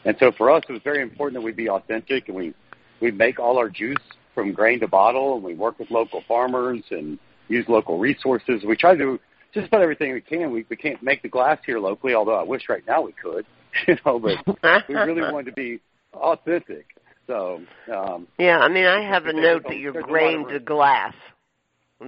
And 0.04 0.16
so 0.18 0.32
for 0.32 0.50
us, 0.50 0.62
it 0.68 0.72
was 0.72 0.82
very 0.82 1.02
important 1.02 1.40
that 1.40 1.44
we 1.44 1.52
be 1.52 1.68
authentic 1.68 2.28
and 2.28 2.36
we 2.36 2.54
we 3.00 3.10
make 3.10 3.38
all 3.38 3.56
our 3.56 3.70
juice 3.70 3.96
from 4.34 4.52
grain 4.52 4.80
to 4.80 4.88
bottle, 4.88 5.34
and 5.34 5.42
we 5.42 5.54
work 5.54 5.78
with 5.78 5.90
local 5.90 6.22
farmers 6.28 6.82
and 6.90 7.18
use 7.48 7.64
local 7.68 7.98
resources. 7.98 8.62
We 8.66 8.76
try 8.76 8.92
to 8.92 8.98
do 8.98 9.20
just 9.52 9.68
about 9.68 9.82
everything 9.82 10.12
we 10.12 10.20
can. 10.20 10.50
We 10.50 10.64
we 10.68 10.76
can't 10.76 11.02
make 11.02 11.22
the 11.22 11.28
glass 11.28 11.58
here 11.64 11.78
locally, 11.78 12.14
although 12.14 12.36
I 12.36 12.42
wish 12.42 12.68
right 12.68 12.86
now 12.86 13.02
we 13.02 13.12
could, 13.12 13.46
you 13.88 13.96
know. 14.04 14.18
But 14.18 14.88
we 14.88 14.94
really 14.94 15.22
wanted 15.22 15.46
to 15.46 15.52
be 15.52 15.80
authentic. 16.14 16.86
So 17.26 17.60
um, 17.94 18.26
Yeah, 18.38 18.58
I 18.58 18.68
mean, 18.68 18.86
I 18.86 19.02
have 19.02 19.26
a 19.26 19.32
note 19.32 19.64
that 19.68 19.76
you're 19.78 19.92
there's 19.92 20.04
grain 20.04 20.46
to 20.48 20.60
glass. 20.60 21.14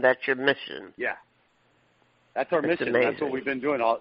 That's 0.01 0.27
your 0.27 0.37
mission. 0.37 0.93
Yeah. 0.97 1.15
That's 2.35 2.53
our 2.53 2.63
That's 2.63 2.81
mission. 2.81 2.93
That's 2.93 3.21
what 3.21 3.31
we've 3.31 3.45
been 3.45 3.61
doing. 3.61 3.81
All 3.81 4.01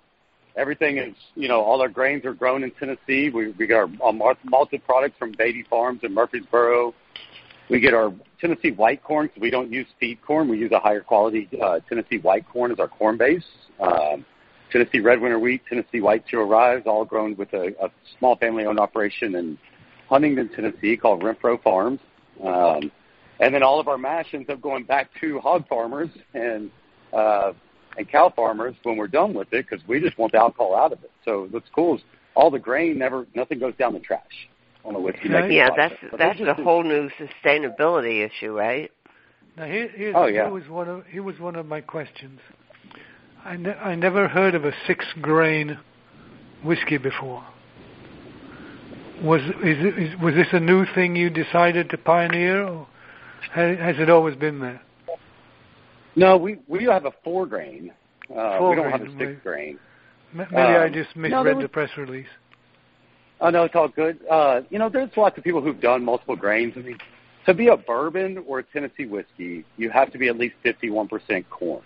everything 0.55 0.97
is, 0.97 1.15
you 1.35 1.47
know, 1.47 1.61
all 1.61 1.81
our 1.81 1.89
grains 1.89 2.25
are 2.25 2.33
grown 2.33 2.63
in 2.63 2.71
Tennessee. 2.71 3.29
We 3.29 3.49
we 3.51 3.67
get 3.67 3.75
our, 3.75 3.89
our 4.01 4.13
malted 4.13 4.85
products 4.85 5.15
from 5.19 5.31
Beatty 5.31 5.65
Farms 5.69 6.01
in 6.03 6.13
Murfreesboro. 6.13 6.93
We 7.69 7.79
get 7.79 7.93
our 7.93 8.13
Tennessee 8.39 8.71
white 8.71 9.03
corn 9.03 9.27
because 9.27 9.41
we 9.41 9.49
don't 9.49 9.71
use 9.71 9.87
feed 9.99 10.21
corn. 10.21 10.49
We 10.49 10.57
use 10.57 10.71
a 10.71 10.79
higher 10.79 11.01
quality 11.01 11.47
uh, 11.61 11.79
Tennessee 11.87 12.17
white 12.17 12.47
corn 12.47 12.71
as 12.71 12.79
our 12.79 12.87
corn 12.87 13.17
base. 13.17 13.45
Um, 13.79 14.25
Tennessee 14.71 14.99
Red 14.99 15.21
Winter 15.21 15.39
Wheat, 15.39 15.61
Tennessee 15.67 15.99
White 15.99 16.23
Zero 16.29 16.45
Rise, 16.45 16.83
all 16.85 17.03
grown 17.03 17.35
with 17.35 17.51
a, 17.53 17.73
a 17.81 17.91
small 18.17 18.37
family-owned 18.37 18.79
operation 18.79 19.35
in 19.35 19.57
Huntingdon, 20.07 20.49
Tennessee, 20.55 20.95
called 20.95 21.21
Renfro 21.21 21.61
Farms. 21.61 21.99
Um, 22.41 22.91
and 23.41 23.53
then 23.53 23.63
all 23.63 23.79
of 23.79 23.87
our 23.89 23.97
mash 23.97 24.27
ends 24.33 24.49
up 24.49 24.61
going 24.61 24.85
back 24.85 25.09
to 25.19 25.39
hog 25.39 25.67
farmers 25.67 26.09
and 26.33 26.71
uh, 27.11 27.51
and 27.97 28.09
cow 28.09 28.31
farmers 28.33 28.73
when 28.83 28.95
we're 28.95 29.07
done 29.07 29.33
with 29.33 29.51
it 29.51 29.65
because 29.69 29.85
we 29.87 29.99
just 29.99 30.17
want 30.17 30.31
the 30.31 30.37
alcohol 30.37 30.73
out 30.75 30.93
of 30.93 31.03
it. 31.03 31.11
So 31.25 31.47
what's 31.51 31.67
cool 31.75 31.97
is 31.97 32.01
all 32.35 32.49
the 32.49 32.59
grain 32.59 32.97
never 32.97 33.27
nothing 33.35 33.59
goes 33.59 33.73
down 33.77 33.93
the 33.93 33.99
trash 33.99 34.21
on 34.85 34.93
the 34.93 34.99
whiskey 34.99 35.27
making 35.27 35.51
Yeah, 35.51 35.67
process. 35.71 35.91
that's 35.99 36.11
But 36.11 36.17
that's 36.19 36.39
it's 36.39 36.43
a 36.43 36.53
just- 36.53 36.61
whole 36.61 36.83
new 36.83 37.09
sustainability 37.19 38.25
issue, 38.25 38.57
right? 38.57 38.89
Now 39.57 39.65
here, 39.65 39.89
here's, 39.93 40.15
Oh, 40.17 40.27
yeah. 40.27 40.45
here 40.45 40.49
was 40.53 40.69
one 40.69 40.87
of 40.87 41.05
here 41.07 41.23
was 41.23 41.37
one 41.39 41.55
of 41.57 41.65
my 41.65 41.81
questions. 41.81 42.39
I, 43.43 43.57
ne- 43.57 43.73
I 43.73 43.95
never 43.95 44.27
heard 44.29 44.55
of 44.55 44.63
a 44.65 44.71
six 44.87 45.03
grain 45.19 45.77
whiskey 46.63 46.97
before. 46.97 47.43
Was 49.23 49.41
is, 49.41 49.51
it, 49.85 49.97
is 49.99 50.19
was 50.21 50.35
this 50.35 50.47
a 50.53 50.59
new 50.59 50.85
thing 50.95 51.15
you 51.15 51.29
decided 51.29 51.89
to 51.89 51.97
pioneer, 51.97 52.65
or 52.65 52.87
has, 53.51 53.77
has 53.79 53.95
it 53.99 54.09
always 54.09 54.35
been 54.35 54.59
there? 54.59 54.81
No, 56.15 56.37
we 56.37 56.59
we 56.67 56.83
have 56.85 57.05
a 57.05 57.11
four 57.23 57.45
grain. 57.45 57.91
Uh, 58.29 58.57
Four 58.59 58.69
we 58.71 58.75
don't 58.77 58.91
have 58.91 59.01
a 59.01 59.09
six 59.11 59.19
right. 59.19 59.43
grain. 59.43 59.79
M- 60.33 60.47
Maybe 60.51 60.55
I 60.57 60.85
Um, 60.87 60.93
just 60.93 61.15
no, 61.15 61.21
misread 61.23 61.45
there 61.45 61.55
was- 61.55 61.63
the 61.63 61.69
press 61.69 61.89
release. 61.97 62.27
Oh 63.41 63.49
no, 63.49 63.63
it's 63.63 63.75
all 63.75 63.87
good. 63.87 64.19
Uh, 64.29 64.61
you 64.69 64.77
know, 64.77 64.87
there's 64.89 65.09
lots 65.17 65.37
of 65.37 65.43
people 65.43 65.61
who've 65.61 65.79
done 65.81 66.05
multiple 66.05 66.35
grains. 66.35 66.73
I 66.77 66.81
mean, 66.81 66.97
to 67.45 67.53
be 67.53 67.67
a 67.69 67.75
bourbon 67.77 68.37
or 68.47 68.59
a 68.59 68.63
Tennessee 68.63 69.05
whiskey, 69.05 69.65
you 69.77 69.89
have 69.89 70.11
to 70.11 70.17
be 70.19 70.27
at 70.27 70.37
least 70.37 70.55
51% 70.63 71.49
corn. 71.49 71.81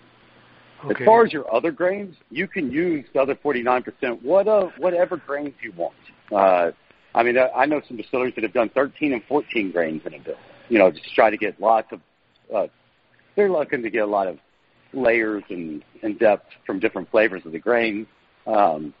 Okay. 0.84 1.02
As 1.02 1.06
far 1.06 1.24
as 1.24 1.32
your 1.32 1.52
other 1.52 1.70
grains, 1.70 2.14
you 2.30 2.46
can 2.46 2.70
use 2.70 3.06
the 3.14 3.22
other 3.22 3.34
49%, 3.34 4.22
what, 4.22 4.46
uh, 4.46 4.68
whatever 4.76 5.16
grains 5.16 5.54
you 5.62 5.72
want. 5.74 5.94
Uh, 6.30 6.72
I 7.14 7.22
mean, 7.22 7.38
I 7.38 7.48
I 7.62 7.64
know 7.66 7.80
some 7.88 7.96
distilleries 7.96 8.34
that 8.34 8.44
have 8.44 8.52
done 8.52 8.68
13 8.68 9.14
and 9.14 9.24
14 9.24 9.70
grains 9.72 10.02
in 10.04 10.12
a 10.12 10.18
bill. 10.18 10.36
You 10.68 10.78
know, 10.78 10.90
just 10.90 11.14
try 11.14 11.30
to 11.30 11.36
get 11.36 11.60
lots 11.60 11.92
of, 11.92 12.00
uh, 12.54 12.66
they're 13.34 13.50
looking 13.50 13.82
to 13.82 13.90
get 13.90 14.02
a 14.02 14.06
lot 14.06 14.26
of 14.26 14.38
layers 14.92 15.44
and, 15.48 15.82
and 16.02 16.18
depth 16.18 16.46
from 16.64 16.80
different 16.80 17.10
flavors 17.10 17.42
of 17.44 17.52
the 17.52 17.58
grain. 17.58 18.06
Um, 18.46 18.94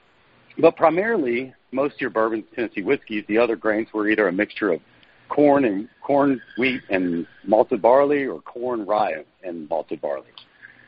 but 0.58 0.76
primarily, 0.76 1.54
most 1.72 1.94
of 1.94 2.00
your 2.00 2.10
bourbons, 2.10 2.44
Tennessee 2.54 2.82
whiskeys, 2.82 3.24
the 3.28 3.38
other 3.38 3.56
grains 3.56 3.88
were 3.92 4.08
either 4.08 4.28
a 4.28 4.32
mixture 4.32 4.72
of 4.72 4.80
corn 5.28 5.64
and 5.64 5.88
corn, 6.02 6.40
wheat, 6.56 6.82
and 6.88 7.26
malted 7.44 7.82
barley, 7.82 8.26
or 8.26 8.40
corn, 8.40 8.86
rye, 8.86 9.24
and 9.42 9.68
malted 9.68 10.00
barley. 10.00 10.26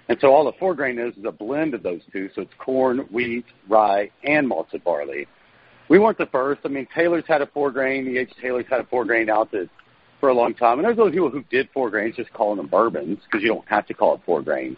And 0.09 0.19
so 0.21 0.29
all 0.29 0.45
the 0.45 0.53
four 0.59 0.75
grain 0.75 0.99
is 0.99 1.15
is 1.17 1.25
a 1.27 1.33
blend 1.33 1.75
of 1.75 1.83
those 1.83 2.01
two. 2.13 2.31
So 2.35 2.43
it's 2.43 2.55
corn, 2.59 3.01
wheat, 3.11 3.45
rye, 3.69 4.11
and 4.25 4.49
malted 4.49 4.83
barley. 4.85 5.27
We 5.89 5.99
weren't 5.99 6.19
the 6.19 6.27
first. 6.27 6.61
I 6.65 6.69
mean, 6.69 6.87
Taylor's 6.95 7.25
had 7.27 7.43
a 7.43 7.47
four 7.47 7.71
grain. 7.71 8.09
E.H. 8.09 8.33
Taylor's 8.41 8.67
had 8.71 8.81
a 8.81 8.85
four 8.85 9.05
grain 9.05 9.31
out 9.31 9.51
that 9.53 9.69
for 10.21 10.29
a 10.29 10.35
long 10.35 10.55
time. 10.55 10.79
And 10.79 10.85
there's 10.87 10.97
those 10.97 11.13
people 11.13 11.31
who 11.31 11.43
did 11.51 11.69
four 11.73 11.91
grains 11.91 12.17
just 12.17 12.33
calling 12.33 12.57
them 12.57 12.67
bourbons 12.67 13.19
because 13.25 13.43
you 13.43 13.49
don't 13.49 13.69
have 13.69 13.87
to 13.87 13.95
call 13.95 14.15
it 14.15 14.21
four 14.27 14.43
grain. 14.43 14.77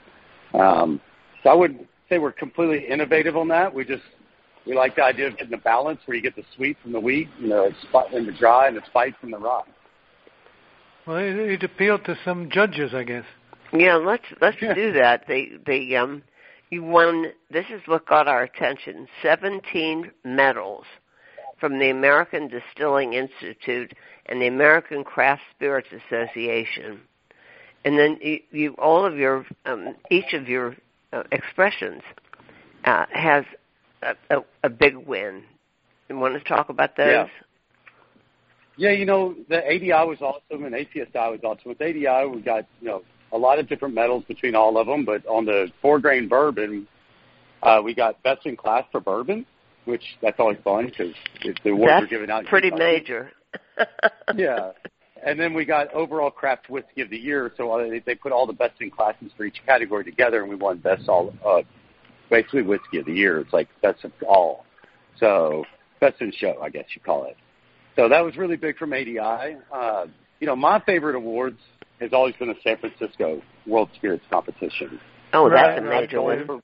Um, 0.55 1.01
so 1.43 1.51
I 1.51 1.55
would 1.55 1.87
say 2.09 2.19
we're 2.19 2.33
completely 2.33 2.87
innovative 2.87 3.37
on 3.37 3.49
that. 3.49 3.73
We 3.73 3.85
just 3.85 4.03
we 4.67 4.75
like 4.75 4.97
the 4.97 5.05
idea 5.05 5.29
of 5.29 5.39
getting 5.39 5.55
a 5.55 5.59
balance 5.59 6.01
where 6.05 6.17
you 6.17 6.23
get 6.23 6.37
the 6.37 6.45
sweet 6.57 6.77
from 6.83 6.93
the 6.93 7.01
wheat, 7.01 7.29
you 7.39 7.49
know, 7.49 7.65
it's 7.65 7.81
spot 7.83 8.13
in 8.13 8.27
the 8.27 8.33
dry 8.33 8.69
and 8.69 8.77
the 8.77 8.83
spice 8.87 9.15
from 9.21 9.31
the 9.31 9.39
rye. 9.39 9.63
Well, 11.07 11.17
it, 11.17 11.35
it 11.35 11.63
appealed 11.63 12.05
to 12.05 12.17
some 12.25 12.51
judges, 12.51 12.93
I 12.95 13.05
guess. 13.05 13.25
Yeah, 13.73 13.97
let's 13.97 14.25
let's 14.41 14.61
Yeah. 14.61 14.75
do 14.75 14.93
that. 14.93 15.25
They 15.27 15.53
they 15.65 15.95
um 15.97 16.23
you 16.71 16.83
won 16.83 17.33
this 17.51 17.67
is 17.71 17.81
what 17.87 18.07
got 18.07 18.29
our 18.29 18.43
attention. 18.43 19.09
Seventeen 19.23 20.11
medals 20.25 20.85
from 21.61 21.79
the 21.79 21.91
American 21.91 22.49
Distilling 22.49 23.13
Institute 23.13 23.93
and 24.27 24.41
the 24.41 24.47
American 24.47 25.05
Craft 25.05 25.43
Spirits 25.55 25.89
Association. 25.93 27.01
And 27.85 27.99
then 27.99 28.19
you, 28.21 28.41
you 28.51 28.75
all 28.79 29.07
of 29.07 29.17
your 29.17 29.47
um 29.67 29.95
each 30.11 30.33
of 30.33 30.49
your 30.49 30.77
uh, 31.13 31.23
expressions 31.33 32.03
uh, 32.85 33.07
has 33.13 33.45
a, 34.03 34.15
a, 34.31 34.41
a 34.65 34.69
big 34.69 34.97
win. 34.97 35.43
You 36.09 36.19
want 36.19 36.35
to 36.35 36.49
talk 36.49 36.69
about 36.69 36.97
those? 36.97 37.07
Yeah. 37.07 37.27
Yeah, 38.77 38.93
you 38.93 39.05
know, 39.05 39.35
the 39.51 39.59
ADI 39.67 39.91
was 39.91 40.23
awesome 40.23 40.65
and 40.65 40.75
APSI 40.75 41.15
was 41.15 41.41
awesome. 41.45 41.69
With 41.69 41.83
ADI, 41.83 42.27
we 42.35 42.41
got, 42.41 42.67
you 42.81 42.89
know, 42.89 43.03
a 43.31 43.37
lot 43.37 43.59
of 43.59 43.69
different 43.69 43.95
medals 43.95 44.25
between 44.27 44.55
all 44.55 44.79
of 44.79 44.87
them, 44.87 45.05
but 45.05 45.27
on 45.27 45.45
the 45.45 45.71
four 45.83 45.99
grain 45.99 46.29
bourbon, 46.29 46.89
uh, 47.63 47.81
we 47.85 47.95
got 47.95 48.23
best 48.23 48.47
in 48.47 48.57
class 48.57 48.85
for 48.91 49.01
bourbon, 49.01 49.45
which 49.85 50.03
that's 50.23 50.39
always 50.39 50.59
fun 50.65 50.87
because 50.87 51.15
the 51.65 51.71
awards 51.71 51.91
That's 51.93 52.05
are 52.05 52.07
given 52.09 52.31
out. 52.31 52.45
pretty 52.47 52.71
major. 52.71 53.33
yeah. 54.37 54.73
And 55.25 55.39
then 55.39 55.53
we 55.53 55.65
got 55.65 55.93
overall 55.93 56.31
craft 56.31 56.71
whiskey 56.71 57.03
of 57.03 57.11
the 57.11 57.19
year. 57.19 57.53
So 57.57 57.71
uh, 57.73 57.89
they, 57.89 57.99
they 58.01 58.15
put 58.15 58.33
all 58.33 58.47
the 58.47 58.53
best 58.55 58.81
in 58.81 58.91
classes 58.91 59.31
for 59.37 59.45
each 59.45 59.61
category 59.67 60.05
together, 60.05 60.41
and 60.41 60.49
we 60.49 60.57
won 60.57 60.79
best 60.79 61.09
all, 61.09 61.35
uh, 61.47 61.61
basically 62.31 62.63
whiskey 62.63 62.99
of 62.99 63.07
the 63.07 63.13
year. 63.13 63.41
It's 63.41 63.53
like 63.53 63.69
best 63.83 64.05
of 64.05 64.13
all. 64.27 64.65
So 65.19 65.65
best 66.01 66.21
in 66.23 66.33
show, 66.33 66.59
I 66.63 66.71
guess 66.71 66.85
you 66.95 67.03
call 67.03 67.25
it. 67.25 67.37
So 67.97 68.09
that 68.09 68.21
was 68.25 68.37
really 68.37 68.57
big 68.57 68.79
from 68.79 68.93
ADI. 68.95 69.19
Uh, 69.73 70.07
you 70.39 70.47
know, 70.47 70.57
my 70.57 70.81
favorite 70.81 71.17
awards 71.17 71.59
has 72.01 72.15
always 72.15 72.35
been 72.37 72.49
the 72.49 72.55
San 72.65 72.79
Francisco 72.79 73.43
World 73.67 73.91
Spirits 73.97 74.25
Competition. 74.31 74.99
Oh, 75.35 75.51
that's 75.51 75.79
a 75.79 75.83
Right, 75.83 75.91
right. 75.91 76.01
major 76.03 76.23
one. 76.23 76.47
For- 76.47 76.63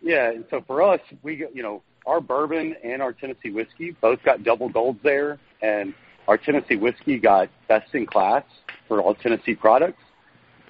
yeah, 0.00 0.30
and 0.30 0.46
so 0.48 0.62
for 0.66 0.80
us, 0.82 1.00
we 1.22 1.36
got, 1.36 1.54
you 1.54 1.62
know, 1.62 1.82
our 2.10 2.20
bourbon 2.20 2.74
and 2.82 3.00
our 3.00 3.12
Tennessee 3.12 3.50
whiskey 3.50 3.96
both 4.00 4.20
got 4.24 4.42
double 4.42 4.68
golds 4.68 4.98
there, 5.04 5.38
and 5.62 5.94
our 6.26 6.36
Tennessee 6.36 6.74
whiskey 6.74 7.18
got 7.18 7.48
best 7.68 7.94
in 7.94 8.04
class 8.04 8.42
for 8.88 9.00
all 9.00 9.14
Tennessee 9.14 9.54
products. 9.54 10.02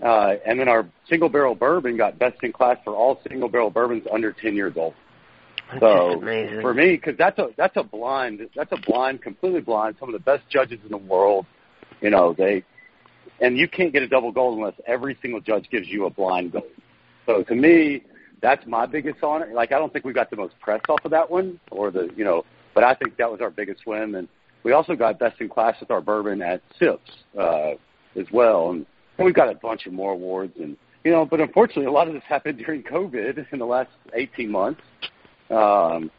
Uh, 0.04 0.34
and 0.46 0.60
then 0.60 0.68
our 0.68 0.86
single 1.08 1.30
barrel 1.30 1.54
bourbon 1.54 1.96
got 1.96 2.18
best 2.18 2.36
in 2.42 2.52
class 2.52 2.76
for 2.84 2.94
all 2.94 3.20
single 3.28 3.48
barrel 3.48 3.70
bourbons 3.70 4.04
under 4.12 4.32
10 4.32 4.54
years 4.54 4.74
old. 4.76 4.94
That's 5.70 5.80
So 5.80 6.20
for 6.60 6.74
me, 6.74 6.92
because 6.92 7.16
that's 7.16 7.38
a 7.38 7.48
that's 7.56 7.76
a 7.76 7.82
blind, 7.82 8.40
that's 8.54 8.72
a 8.72 8.80
blind, 8.90 9.22
completely 9.22 9.60
blind. 9.60 9.96
Some 9.98 10.08
of 10.08 10.12
the 10.12 10.18
best 10.18 10.42
judges 10.50 10.78
in 10.84 10.90
the 10.90 10.96
world, 10.96 11.46
you 12.00 12.10
know, 12.10 12.34
they, 12.36 12.64
and 13.40 13.56
you 13.56 13.68
can't 13.68 13.92
get 13.92 14.02
a 14.02 14.08
double 14.08 14.32
gold 14.32 14.58
unless 14.58 14.74
every 14.86 15.16
single 15.22 15.40
judge 15.40 15.68
gives 15.70 15.88
you 15.88 16.06
a 16.06 16.10
blind 16.10 16.52
gold. 16.52 16.64
So 17.24 17.42
to 17.44 17.54
me, 17.54 18.02
that's 18.42 18.66
my 18.66 18.86
biggest 18.86 19.22
honor. 19.22 19.50
Like 19.52 19.72
I 19.72 19.78
don't 19.78 19.92
think 19.92 20.04
we 20.04 20.12
got 20.12 20.30
the 20.30 20.36
most 20.36 20.58
press 20.60 20.80
off 20.88 21.04
of 21.04 21.10
that 21.10 21.30
one, 21.30 21.60
or 21.70 21.90
the 21.90 22.10
you 22.16 22.24
know, 22.24 22.44
but 22.74 22.84
I 22.84 22.94
think 22.94 23.16
that 23.16 23.30
was 23.30 23.40
our 23.40 23.50
biggest 23.50 23.86
win. 23.86 24.14
And 24.14 24.28
we 24.62 24.72
also 24.72 24.94
got 24.94 25.18
best 25.18 25.40
in 25.40 25.48
class 25.48 25.76
with 25.80 25.90
our 25.90 26.00
bourbon 26.00 26.42
at 26.42 26.62
Sips 26.78 27.10
uh, 27.38 27.72
as 28.18 28.26
well, 28.32 28.70
and, 28.70 28.86
and 29.18 29.24
we've 29.24 29.34
got 29.34 29.48
a 29.48 29.54
bunch 29.54 29.86
of 29.86 29.92
more 29.92 30.12
awards. 30.12 30.54
And 30.58 30.76
you 31.04 31.10
know, 31.10 31.24
but 31.24 31.40
unfortunately, 31.40 31.86
a 31.86 31.92
lot 31.92 32.08
of 32.08 32.14
this 32.14 32.22
happened 32.28 32.58
during 32.64 32.82
COVID 32.82 33.46
in 33.52 33.58
the 33.58 33.66
last 33.66 33.90
18 34.14 34.50
months. 34.50 34.82
Um, 35.50 36.10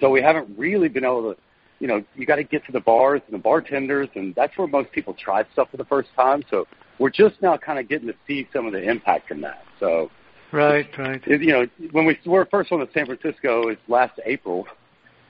so 0.00 0.10
we 0.10 0.20
haven't 0.20 0.58
really 0.58 0.88
been 0.88 1.04
able 1.04 1.34
to, 1.34 1.40
you 1.78 1.86
know, 1.86 2.02
you 2.14 2.26
got 2.26 2.36
to 2.36 2.44
get 2.44 2.64
to 2.66 2.72
the 2.72 2.80
bars 2.80 3.20
and 3.26 3.34
the 3.34 3.42
bartenders, 3.42 4.08
and 4.14 4.34
that's 4.34 4.56
where 4.58 4.66
most 4.66 4.90
people 4.92 5.14
try 5.14 5.44
stuff 5.52 5.70
for 5.70 5.76
the 5.76 5.84
first 5.84 6.08
time. 6.16 6.42
So 6.50 6.66
we're 6.98 7.10
just 7.10 7.40
now 7.42 7.56
kind 7.56 7.78
of 7.78 7.88
getting 7.88 8.08
to 8.08 8.14
see 8.26 8.48
some 8.52 8.66
of 8.66 8.72
the 8.72 8.82
impact 8.82 9.28
from 9.28 9.40
that. 9.42 9.64
So, 9.80 10.10
Right, 10.54 10.86
right. 10.98 11.20
it, 11.26 11.42
you 11.42 11.52
know, 11.52 11.66
when 11.90 12.06
we 12.06 12.16
were 12.24 12.46
first 12.46 12.70
on 12.70 12.78
to 12.78 12.88
San 12.94 13.06
Francisco 13.06 13.68
is 13.68 13.78
last 13.88 14.20
April. 14.24 14.68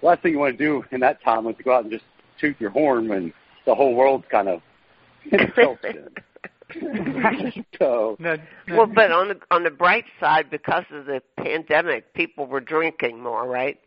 The 0.01 0.09
Last 0.09 0.23
thing 0.23 0.33
you 0.33 0.39
want 0.39 0.59
to 0.59 0.63
do 0.63 0.85
in 0.91 1.01
that 1.01 1.23
time 1.23 1.45
was 1.45 1.57
to 1.57 1.63
go 1.63 1.75
out 1.75 1.85
and 1.85 1.91
just 1.91 2.05
toot 2.39 2.61
your 2.61 2.69
horn 2.69 3.09
when 3.09 3.33
the 3.65 3.75
whole 3.75 3.95
world's 3.95 4.27
kind 4.31 4.49
of 4.49 4.61
in 5.33 5.41
a 5.41 5.47
tailspin. 5.47 6.09
so 7.79 8.17
Now, 8.19 8.37
now, 8.67 8.77
Well, 8.77 8.87
but 8.87 9.11
on 9.13 9.29
the 9.29 9.41
on 9.51 9.65
the 9.65 9.71
bright 9.71 10.05
side, 10.21 10.51
because 10.51 10.85
of 10.93 11.07
the 11.07 11.23
pandemic, 11.39 12.13
people 12.13 12.47
were 12.47 12.61
drinking 12.61 13.23
more, 13.23 13.47
right? 13.47 13.81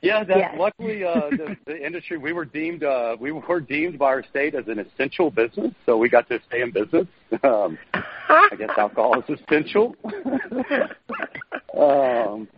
Yeah, 0.00 0.22
that, 0.24 0.36
Yes. 0.36 0.54
luckily 0.56 1.04
uh, 1.04 1.14
the, 1.30 1.56
the 1.66 1.84
industry 1.84 2.18
we 2.18 2.32
were 2.32 2.44
deemed 2.44 2.84
uh, 2.84 3.16
we 3.18 3.32
were 3.32 3.60
deemed 3.60 3.98
by 3.98 4.06
our 4.06 4.24
state 4.24 4.54
as 4.54 4.68
an 4.68 4.78
essential 4.78 5.30
business, 5.30 5.72
so 5.86 5.96
we 5.96 6.08
got 6.08 6.28
to 6.28 6.40
stay 6.48 6.62
in 6.62 6.70
business. 6.70 7.06
Um, 7.42 7.78
I 7.94 8.50
guess 8.56 8.70
alcohol 8.78 9.20
is 9.20 9.38
essential, 9.40 9.96
um, 11.78 12.48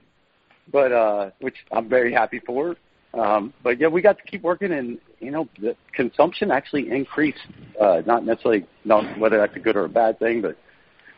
but 0.70 0.92
uh, 0.92 1.30
which 1.40 1.56
I'm 1.72 1.88
very 1.88 2.12
happy 2.12 2.40
for. 2.44 2.76
Um, 3.12 3.52
but 3.64 3.80
yeah, 3.80 3.88
we 3.88 4.02
got 4.02 4.18
to 4.18 4.24
keep 4.24 4.42
working, 4.42 4.72
and 4.72 4.98
you 5.18 5.30
know, 5.30 5.48
the 5.60 5.74
consumption 5.94 6.50
actually 6.50 6.90
increased. 6.90 7.38
Uh, 7.80 8.02
not 8.06 8.24
necessarily 8.24 8.66
not 8.84 9.18
whether 9.18 9.38
that's 9.38 9.56
a 9.56 9.60
good 9.60 9.76
or 9.76 9.86
a 9.86 9.88
bad 9.88 10.18
thing, 10.18 10.42
but 10.42 10.56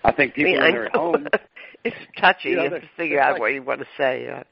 I 0.04 0.12
think 0.12 0.32
I 0.32 0.34
people 0.36 0.52
mean, 0.52 0.62
I 0.62 0.70
they're 0.70 0.86
at 0.86 0.96
home. 0.96 1.26
it's 1.84 1.96
touchy. 2.18 2.50
You 2.50 2.56
know, 2.56 2.64
you 2.64 2.70
have 2.70 2.82
to 2.82 2.88
figure 2.96 3.20
out 3.20 3.32
like- 3.32 3.40
what 3.40 3.52
you 3.52 3.62
want 3.62 3.80
to 3.80 3.86
say. 3.98 4.28
Uh, 4.28 4.42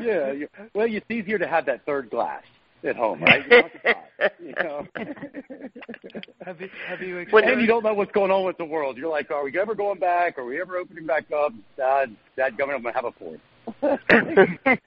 Yeah, 0.00 0.32
you, 0.32 0.48
well, 0.74 0.86
it's 0.88 1.10
easier 1.10 1.38
to 1.38 1.46
have 1.46 1.66
that 1.66 1.84
third 1.86 2.10
glass. 2.10 2.42
at 2.84 2.96
home, 2.96 3.22
right? 3.22 3.44
You, 3.50 3.62
want 3.62 3.72
the 4.18 4.30
you 4.42 4.54
know. 4.62 4.86
have 6.44 6.60
you 6.60 6.68
have 6.86 7.00
you 7.00 7.26
But 7.30 7.44
then 7.44 7.60
you 7.60 7.66
don't 7.66 7.84
know 7.84 7.94
what's 7.94 8.12
going 8.12 8.30
on 8.30 8.44
with 8.44 8.58
the 8.58 8.64
world. 8.64 8.96
You're 8.96 9.10
like, 9.10 9.30
are 9.30 9.44
we 9.44 9.58
ever 9.58 9.74
going 9.74 9.98
back? 9.98 10.38
Are 10.38 10.44
we 10.44 10.60
ever 10.60 10.76
opening 10.76 11.06
back 11.06 11.24
up? 11.32 11.52
Dad, 11.76 12.14
Dad, 12.36 12.56
coming, 12.58 12.76
I'm 12.76 12.82
gonna 12.82 12.94
have 12.94 13.04
a 13.04 13.12
point. 13.12 13.40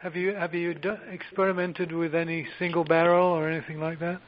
have 0.00 0.16
you 0.16 0.34
have 0.34 0.54
you 0.54 0.74
do, 0.74 0.96
experimented 1.10 1.92
with 1.92 2.14
any 2.14 2.46
single 2.58 2.84
barrel 2.84 3.26
or 3.26 3.48
anything 3.48 3.80
like 3.80 3.98
that? 4.00 4.20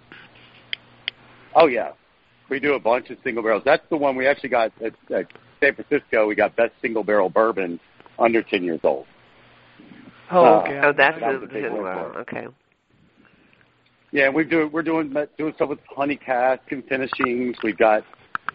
Oh 1.55 1.67
yeah, 1.67 1.93
we 2.49 2.61
do 2.61 2.75
a 2.75 2.81
bunch 2.81 3.11
of 3.11 3.19
single 3.25 3.43
barrels. 3.43 3.63
That's 3.65 3.85
the 3.91 3.97
one 3.97 4.17
we 4.17 4.27
actually 4.27 4.51
got 4.51 4.73
at, 4.85 4.95
at 5.15 5.27
San 5.61 5.75
Francisco. 5.75 6.27
We 6.27 6.35
got 6.35 6.57
best 6.57 6.73
single 6.81 7.05
barrel 7.05 7.29
bourbon 7.29 7.79
under 8.19 8.43
ten 8.43 8.65
years 8.65 8.81
old. 8.83 9.07
Oh, 10.31 10.61
okay. 10.61 10.79
Uh, 10.79 10.87
oh, 10.87 10.93
that's 10.97 11.21
that 11.21 11.33
the, 11.33 11.39
was 11.39 11.49
a 11.51 11.53
big 11.53 11.65
the 11.65 11.71
one 11.71 11.83
well, 11.83 12.13
okay. 12.19 12.47
Yeah, 14.13 14.29
we 14.29 14.45
do. 14.45 14.69
We're 14.73 14.83
doing 14.83 15.15
doing 15.39 15.53
stuff 15.55 15.69
with 15.69 15.79
honey 15.95 16.17
cask 16.17 16.63
and 16.71 16.85
finishings. 16.85 17.57
We've 17.63 17.79
got 17.79 18.05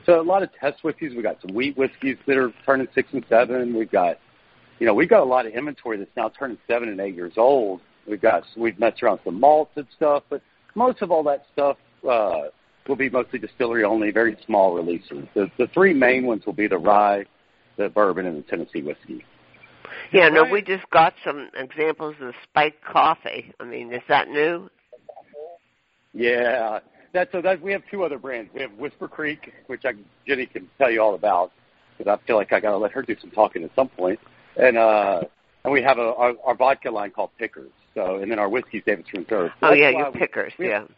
so 0.06 0.20
a 0.20 0.22
lot 0.22 0.44
of 0.44 0.50
test 0.60 0.84
whiskeys. 0.84 1.12
We've 1.14 1.24
got 1.24 1.38
some 1.42 1.56
wheat 1.56 1.78
whiskeys 1.78 2.18
that 2.28 2.38
are 2.38 2.52
turning 2.66 2.88
six 2.94 3.10
and 3.14 3.26
seven. 3.30 3.76
We've 3.76 3.92
got, 3.92 4.18
you 4.80 4.86
know, 4.86 4.94
we've 4.94 5.10
got 5.10 5.22
a 5.22 5.26
lot 5.26 5.46
of 5.46 5.54
inventory 5.54 5.98
that's 5.98 6.12
now 6.16 6.30
turning 6.38 6.58
seven 6.68 6.90
and 6.90 7.00
eight 7.00 7.16
years 7.16 7.34
old. 7.38 7.82
We've 8.08 8.22
got 8.22 8.44
we've 8.58 8.78
messed 8.78 9.02
around 9.02 9.14
with 9.14 9.26
some 9.26 9.40
malts 9.40 9.72
and 9.76 9.88
stuff, 9.96 10.24
but 10.30 10.42
most 10.76 11.02
of 11.02 11.12
all 11.12 11.24
that 11.24 11.46
stuff 11.54 11.78
uh, 12.08 12.50
will 12.88 12.96
be 12.96 13.10
mostly 13.10 13.40
distillery 13.40 13.84
only, 13.84 14.12
very 14.12 14.38
small 14.46 14.76
releases. 14.76 15.26
The 15.34 15.50
the 15.58 15.68
three 15.74 15.94
main 15.94 16.26
ones 16.26 16.46
will 16.46 16.54
be 16.54 16.68
the 16.68 16.78
rye, 16.78 17.26
the 17.78 17.90
bourbon, 17.90 18.26
and 18.26 18.38
the 18.38 18.48
Tennessee 18.48 18.82
whiskey. 18.82 19.26
Yeah, 20.12 20.30
no, 20.30 20.44
we 20.44 20.62
just 20.62 20.90
got 20.92 21.14
some 21.24 21.50
examples 21.56 22.16
of 22.22 22.34
spiked 22.44 22.84
coffee. 22.84 23.52
I 23.60 23.64
mean, 23.66 23.94
is 23.94 24.02
that 24.08 24.30
new? 24.30 24.70
Yeah, 26.14 26.80
that's 27.14 27.32
so 27.32 27.42
that 27.42 27.62
we 27.62 27.72
have 27.72 27.82
two 27.92 28.04
other 28.04 28.18
brands. 28.18 28.50
We 28.54 28.62
have 28.62 28.72
Whisper 28.74 29.08
Creek, 29.08 29.52
which 29.68 29.84
I, 29.86 29.94
Jenny 30.28 30.46
can 30.46 30.70
tell 30.78 30.90
you 30.90 31.02
all 31.02 31.16
about, 31.16 31.52
because 31.98 32.18
I 32.20 32.26
feel 32.26 32.38
like 32.38 32.54
I 32.54 32.60
got 32.60 32.72
to 32.72 32.78
let 32.78 32.92
her 32.92 33.02
do 33.02 33.16
some 33.20 33.32
talking 33.32 33.64
at 33.64 33.72
some 33.76 33.90
point. 33.90 34.20
And 34.58 34.78
uh, 34.78 35.22
and 35.64 35.74
we 35.74 35.82
have 35.84 35.98
a 35.98 36.14
our, 36.16 36.34
our 36.46 36.56
vodka 36.56 36.90
line 36.90 37.12
called 37.12 37.32
Pickers. 37.38 37.72
So 37.94 38.18
and 38.18 38.32
then 38.32 38.40
our 38.40 38.50
whiskey's 38.50 38.84
Davidson 38.86 39.26
Reserve. 39.30 39.52
So 39.60 39.68
Oh 39.68 39.74
yeah, 39.74 39.90
your 39.90 40.12
we- 40.12 40.20
pickers. 40.20 40.54
we 40.58 40.70
yeah. 40.70 40.80
have- 40.80 40.92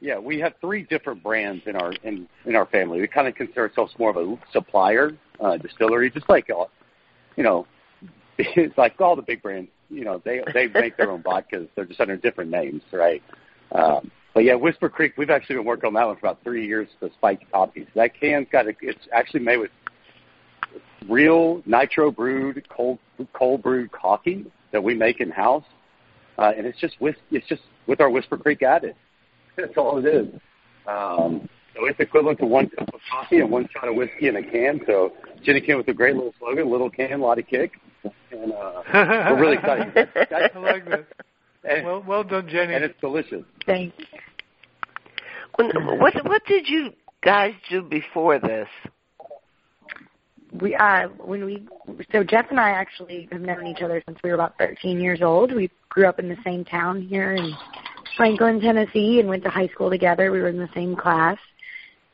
Yeah, 0.00 0.18
we 0.18 0.40
have 0.40 0.54
three 0.60 0.82
different 0.82 1.22
brands 1.22 1.62
in 1.66 1.76
our 1.76 1.92
in 2.02 2.26
in 2.44 2.56
our 2.56 2.66
family. 2.66 3.00
We 3.00 3.06
kind 3.06 3.28
of 3.28 3.36
consider 3.36 3.68
ourselves 3.68 3.94
more 3.98 4.10
of 4.10 4.16
a 4.16 4.36
supplier, 4.52 5.12
uh, 5.40 5.56
distillery, 5.58 6.10
just 6.10 6.28
like 6.28 6.50
uh, 6.50 6.64
you 7.36 7.44
know, 7.44 7.66
it's 8.38 8.76
like 8.78 9.00
all 9.00 9.16
the 9.16 9.22
big 9.22 9.42
brands. 9.42 9.70
You 9.90 10.04
know, 10.04 10.22
they 10.24 10.42
they 10.52 10.68
make 10.68 10.96
their 10.96 11.10
own 11.10 11.22
vodkas. 11.24 11.68
They're 11.74 11.84
just 11.84 12.00
under 12.00 12.16
different 12.16 12.50
names, 12.50 12.82
right? 12.92 13.22
Um, 13.72 14.10
but 14.34 14.44
yeah, 14.44 14.54
Whisper 14.54 14.88
Creek, 14.88 15.14
we've 15.18 15.30
actually 15.30 15.56
been 15.56 15.64
working 15.66 15.88
on 15.88 15.94
that 15.94 16.06
one 16.06 16.16
for 16.16 16.26
about 16.26 16.42
three 16.42 16.66
years. 16.66 16.88
The 17.00 17.10
spiked 17.14 17.50
coffees. 17.52 17.86
That 17.94 18.18
can's 18.18 18.46
got 18.50 18.66
a, 18.66 18.72
it's 18.80 19.06
actually 19.12 19.40
made 19.40 19.58
with 19.58 19.70
real 21.08 21.62
nitro 21.66 22.10
brewed 22.10 22.66
cold 22.68 22.98
cold 23.34 23.62
brewed 23.62 23.92
coffee 23.92 24.46
that 24.72 24.82
we 24.82 24.94
make 24.94 25.20
in 25.20 25.30
house, 25.30 25.64
uh, 26.38 26.52
and 26.56 26.66
it's 26.66 26.80
just 26.80 27.00
with 27.00 27.16
it's 27.30 27.46
just 27.46 27.62
with 27.86 28.00
our 28.00 28.10
Whisper 28.10 28.38
Creek 28.38 28.62
added. 28.62 28.94
That's 29.56 29.76
all 29.76 29.98
it 29.98 30.06
is. 30.06 30.28
Um, 30.86 31.48
so 31.74 31.86
it's 31.86 31.98
equivalent 32.00 32.38
to 32.40 32.46
one 32.46 32.68
cup 32.70 32.92
of 32.92 33.00
coffee 33.10 33.40
and 33.40 33.50
one 33.50 33.68
shot 33.72 33.88
of 33.88 33.94
whiskey 33.94 34.28
in 34.28 34.36
a 34.36 34.42
can. 34.42 34.80
So 34.86 35.12
Jenny 35.42 35.60
came 35.60 35.76
with 35.76 35.88
a 35.88 35.94
great 35.94 36.14
little 36.14 36.34
slogan: 36.38 36.70
"Little 36.70 36.90
can, 36.90 37.20
lot 37.20 37.38
of 37.38 37.46
kick." 37.46 37.72
And 38.30 38.52
uh, 38.52 38.82
we're 38.94 39.40
really 39.40 39.56
excited. 39.56 40.08
I 40.56 40.58
like 40.58 40.84
that. 40.88 41.06
And, 41.64 41.86
Well, 41.86 42.02
well 42.06 42.24
done, 42.24 42.48
Jenny. 42.48 42.74
and 42.74 42.82
it's 42.84 42.98
delicious. 43.00 43.44
Thanks. 43.66 43.96
When, 45.56 45.70
what 45.98 46.14
what 46.24 46.44
did 46.46 46.68
you 46.68 46.92
guys 47.22 47.54
do 47.70 47.82
before 47.82 48.38
this? 48.38 48.68
We 50.60 50.74
uh 50.74 51.08
when 51.24 51.44
we 51.44 51.66
so 52.10 52.24
Jeff 52.24 52.46
and 52.50 52.60
I 52.60 52.70
actually 52.70 53.28
have 53.32 53.40
known 53.40 53.66
each 53.66 53.80
other 53.82 54.02
since 54.06 54.18
we 54.22 54.30
were 54.30 54.34
about 54.34 54.58
13 54.58 55.00
years 55.00 55.22
old. 55.22 55.54
We 55.54 55.70
grew 55.88 56.06
up 56.06 56.18
in 56.18 56.28
the 56.28 56.36
same 56.44 56.64
town 56.64 57.00
here 57.02 57.32
in 57.34 57.54
Franklin, 58.16 58.60
Tennessee, 58.60 59.20
and 59.20 59.28
went 59.28 59.44
to 59.44 59.50
high 59.50 59.68
school 59.68 59.88
together. 59.88 60.30
We 60.30 60.40
were 60.40 60.48
in 60.48 60.58
the 60.58 60.68
same 60.74 60.94
class. 60.96 61.38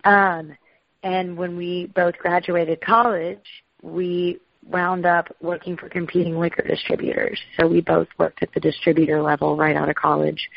Um, 0.04 0.56
and 1.02 1.36
when 1.36 1.56
we 1.56 1.86
both 1.94 2.16
graduated 2.18 2.80
college, 2.80 3.44
we 3.82 4.40
wound 4.66 5.06
up 5.06 5.34
working 5.40 5.76
for 5.76 5.88
competing 5.88 6.38
liquor 6.38 6.62
distributors. 6.62 7.40
So 7.58 7.66
we 7.66 7.80
both 7.80 8.08
worked 8.18 8.42
at 8.42 8.52
the 8.52 8.60
distributor 8.60 9.22
level 9.22 9.56
right 9.56 9.76
out 9.76 9.88
of 9.88 9.94
college, 9.94 10.48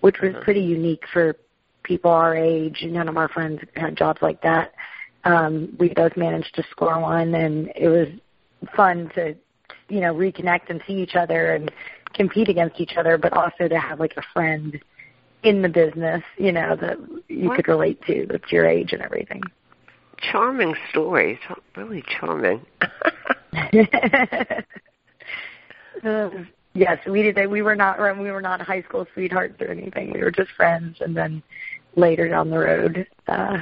which 0.00 0.16
was 0.20 0.34
pretty 0.42 0.60
unique 0.60 1.04
for 1.12 1.36
people 1.82 2.10
our 2.10 2.36
age. 2.36 2.82
None 2.82 3.08
of 3.08 3.16
our 3.16 3.28
friends 3.28 3.60
had 3.76 3.96
jobs 3.96 4.20
like 4.20 4.42
that. 4.42 4.72
Um, 5.24 5.74
we 5.78 5.88
both 5.90 6.16
managed 6.16 6.54
to 6.56 6.64
score 6.70 7.00
one, 7.00 7.34
and 7.34 7.70
it 7.74 7.88
was 7.88 8.08
fun 8.76 9.10
to, 9.14 9.34
you 9.88 10.00
know, 10.00 10.14
reconnect 10.14 10.68
and 10.68 10.82
see 10.86 10.94
each 10.94 11.14
other 11.14 11.54
and 11.54 11.70
compete 12.12 12.48
against 12.48 12.80
each 12.80 12.96
other, 12.96 13.16
but 13.16 13.32
also 13.32 13.68
to 13.68 13.78
have 13.78 14.00
like 14.00 14.14
a 14.16 14.22
friend 14.32 14.78
in 15.44 15.62
the 15.62 15.68
business, 15.68 16.22
you 16.36 16.52
know, 16.52 16.76
that 16.76 16.98
you 17.28 17.48
What? 17.48 17.56
could 17.56 17.68
relate 17.68 18.00
to 18.06 18.26
that's 18.28 18.50
your 18.50 18.66
age 18.66 18.92
and 18.92 19.02
everything. 19.02 19.42
Charming 20.18 20.74
stories, 20.90 21.38
really 21.76 22.02
charming. 22.18 22.64
Uh, 22.82 23.72
yes, 26.74 26.98
we 27.06 27.22
did. 27.22 27.50
We 27.50 27.62
were 27.62 27.76
not. 27.76 27.98
We 28.18 28.30
were 28.30 28.40
not 28.40 28.60
high 28.62 28.82
school 28.82 29.06
sweethearts 29.12 29.60
or 29.60 29.68
anything. 29.68 30.12
We 30.12 30.20
were 30.20 30.30
just 30.30 30.50
friends, 30.52 30.98
and 31.00 31.16
then 31.16 31.42
later 31.94 32.28
down 32.28 32.50
the 32.50 32.58
road, 32.58 33.06
uh, 33.28 33.58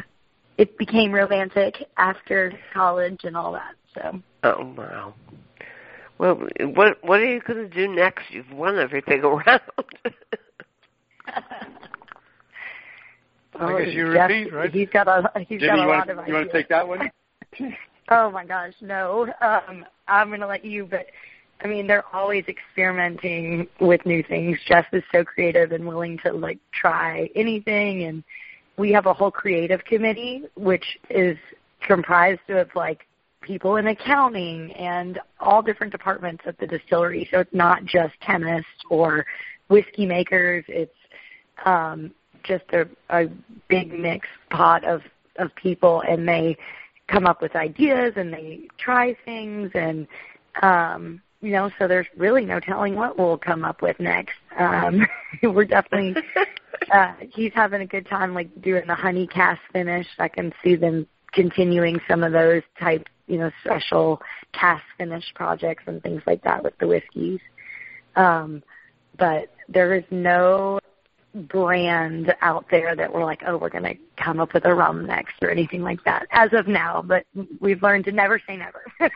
it 0.59 0.79
became 0.79 1.12
romantic 1.12 1.88
after 1.97 2.53
college 2.73 3.21
and 3.25 3.37
all 3.37 3.53
that. 3.53 3.75
So 3.95 4.23
oh 4.45 4.75
wow. 4.77 5.14
Well, 6.18 6.47
what 6.61 7.03
what 7.03 7.21
are 7.21 7.27
you 7.27 7.40
going 7.40 7.68
to 7.68 7.68
do 7.68 7.92
next? 7.92 8.25
You've 8.31 8.53
won 8.53 8.79
everything 8.79 9.21
around. 9.25 9.61
I 13.61 13.85
guess 13.85 13.94
you 13.94 14.12
Jeff, 14.12 14.30
repeat, 14.30 14.52
right? 14.52 14.70
He's 14.72 14.88
got 14.88 15.08
a 15.08 15.30
he's 15.40 15.61
Jenny, 15.61 15.66
got 15.66 15.78
a 15.78 15.82
you 15.82 15.88
lot 15.88 16.08
want 16.08 16.11
of 16.11 16.28
you 16.28 16.35
want 16.35 16.48
ideas. 16.48 16.52
to 16.52 16.58
take 16.58 16.68
that 16.68 16.88
one? 16.88 17.11
Oh 18.08 18.30
my 18.30 18.44
gosh, 18.44 18.74
no. 18.82 19.32
Um, 19.40 19.87
I'm 20.08 20.28
gonna 20.28 20.46
let 20.46 20.64
you, 20.64 20.85
but 20.85 21.06
I 21.62 21.66
mean, 21.66 21.87
they're 21.87 22.04
always 22.14 22.44
experimenting 22.46 23.68
with 23.80 24.04
new 24.04 24.22
things. 24.24 24.58
Jeff 24.66 24.87
is 24.92 25.04
so 25.12 25.24
creative 25.24 25.72
and 25.72 25.87
willing 25.87 26.18
to 26.24 26.32
like 26.32 26.58
try 26.72 27.30
anything, 27.37 28.02
and 28.04 28.24
we 28.76 28.92
have 28.92 29.06
a 29.06 29.14
whole 29.14 29.30
creative 29.30 29.82
committee 29.85 30.44
which 30.56 30.85
is 31.08 31.38
comprised 31.80 32.50
of 32.50 32.68
like 32.74 33.06
people 33.40 33.76
in 33.76 33.87
accounting 33.87 34.72
and 34.72 35.18
all 35.40 35.62
different 35.62 35.92
departments 35.92 36.42
at 36.46 36.58
the 36.58 36.66
distillery. 36.66 37.28
So 37.30 37.38
it's 37.40 37.54
not 37.54 37.85
just 37.85 38.14
chemists 38.20 38.68
or 38.90 39.24
whiskey 39.68 40.06
makers. 40.06 40.64
It's 40.68 40.92
um, 41.64 42.12
just 42.44 42.64
a, 42.72 42.88
a 43.10 43.26
big 43.68 43.92
mixed 43.92 44.30
pot 44.50 44.84
of 44.84 45.02
of 45.38 45.54
people, 45.56 46.02
and 46.06 46.28
they 46.28 46.56
come 47.08 47.26
up 47.26 47.42
with 47.42 47.54
ideas 47.54 48.14
and 48.16 48.32
they 48.32 48.60
try 48.78 49.14
things 49.24 49.70
and 49.74 50.06
um 50.62 51.20
you 51.40 51.50
know 51.50 51.70
so 51.78 51.86
there's 51.86 52.06
really 52.16 52.44
no 52.44 52.60
telling 52.60 52.94
what 52.94 53.18
we'll 53.18 53.38
come 53.38 53.64
up 53.64 53.82
with 53.82 53.98
next. 54.00 54.34
Um 54.58 55.06
we're 55.42 55.64
definitely 55.64 56.22
uh 56.92 57.12
he's 57.30 57.52
having 57.54 57.82
a 57.82 57.86
good 57.86 58.06
time 58.06 58.34
like 58.34 58.48
doing 58.62 58.86
the 58.86 58.94
honey 58.94 59.26
cask 59.26 59.60
finish. 59.72 60.06
I 60.18 60.28
can 60.28 60.52
see 60.64 60.76
them 60.76 61.06
continuing 61.32 62.00
some 62.08 62.22
of 62.22 62.32
those 62.32 62.62
type 62.80 63.06
you 63.26 63.38
know 63.38 63.50
special 63.64 64.22
cask 64.52 64.84
finish 64.96 65.24
projects 65.34 65.84
and 65.86 66.02
things 66.02 66.22
like 66.26 66.42
that 66.44 66.62
with 66.62 66.76
the 66.78 66.86
whiskeys. 66.86 67.40
Um 68.16 68.62
but 69.18 69.50
there 69.68 69.94
is 69.94 70.04
no 70.10 70.78
brand 71.35 72.35
out 72.42 72.66
there 72.71 72.95
that 72.95 73.12
we're 73.12 73.25
like, 73.25 73.42
oh, 73.47 73.57
we're 73.57 73.68
going 73.71 73.85
to 73.85 73.95
come 74.23 74.40
up 74.40 74.53
with 74.55 74.64
a 74.64 74.75
rum 74.75 75.07
next 75.07 75.35
or 75.42 75.51
anything 75.51 75.83
like 75.83 76.03
that 76.05 76.27
as 76.31 76.51
of 76.53 76.66
now. 76.68 77.03
But 77.03 77.25
we've 77.61 77.83
learned 77.83 78.05
to 78.07 78.12
never 78.12 78.40
say 78.47 78.57
never. 78.57 78.83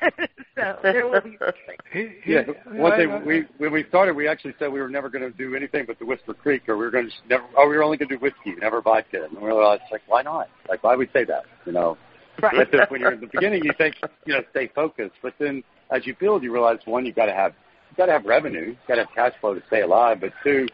so 0.56 0.78
there 0.82 1.06
will 1.06 1.20
be 1.20 1.36
something. 1.38 1.76
He- 1.92 2.08
he- 2.24 2.32
Yeah, 2.34 2.42
one 2.66 2.96
thing 2.96 3.24
we 3.24 3.44
when 3.58 3.72
we 3.72 3.84
started, 3.88 4.14
we 4.16 4.28
actually 4.28 4.54
said 4.58 4.72
we 4.72 4.80
were 4.80 4.88
never 4.88 5.08
going 5.08 5.30
to 5.30 5.36
do 5.36 5.54
anything 5.54 5.84
but 5.86 5.98
the 5.98 6.06
Whisper 6.06 6.34
Creek, 6.34 6.68
or 6.68 6.76
we 6.76 6.84
were 6.84 6.90
going 6.90 7.08
to 7.08 7.12
never, 7.28 7.44
oh, 7.56 7.68
we 7.68 7.76
were 7.76 7.82
only 7.82 7.96
going 7.96 8.08
to 8.08 8.16
do 8.16 8.20
whiskey, 8.20 8.58
never 8.60 8.80
vodka. 8.80 9.24
And 9.24 9.32
we 9.40 9.52
were 9.52 9.64
like, 9.64 9.80
like, 9.92 10.02
why 10.06 10.22
not? 10.22 10.48
Like, 10.68 10.82
why 10.82 10.96
would 10.96 11.08
we 11.08 11.12
say 11.12 11.24
that? 11.24 11.44
You 11.66 11.72
know, 11.72 11.96
Right. 12.42 12.68
But 12.70 12.90
when 12.90 13.00
you're 13.00 13.12
in 13.12 13.20
the 13.20 13.28
beginning, 13.28 13.64
you 13.64 13.72
think, 13.78 13.96
you 14.26 14.34
know, 14.34 14.42
stay 14.50 14.68
focused. 14.74 15.14
But 15.22 15.34
then 15.38 15.62
as 15.90 16.06
you 16.06 16.14
build, 16.18 16.42
you 16.42 16.52
realize 16.52 16.78
one, 16.84 17.06
you've 17.06 17.16
got 17.16 17.26
to 17.26 17.32
have, 17.32 17.54
you've 17.90 17.96
got 17.96 18.06
to 18.06 18.12
have 18.12 18.24
revenue, 18.24 18.68
you've 18.68 18.86
got 18.88 18.96
to 18.96 19.04
have 19.06 19.14
cash 19.14 19.32
flow 19.40 19.54
to 19.54 19.62
stay 19.68 19.82
alive. 19.82 20.20
But 20.20 20.32
two, 20.44 20.66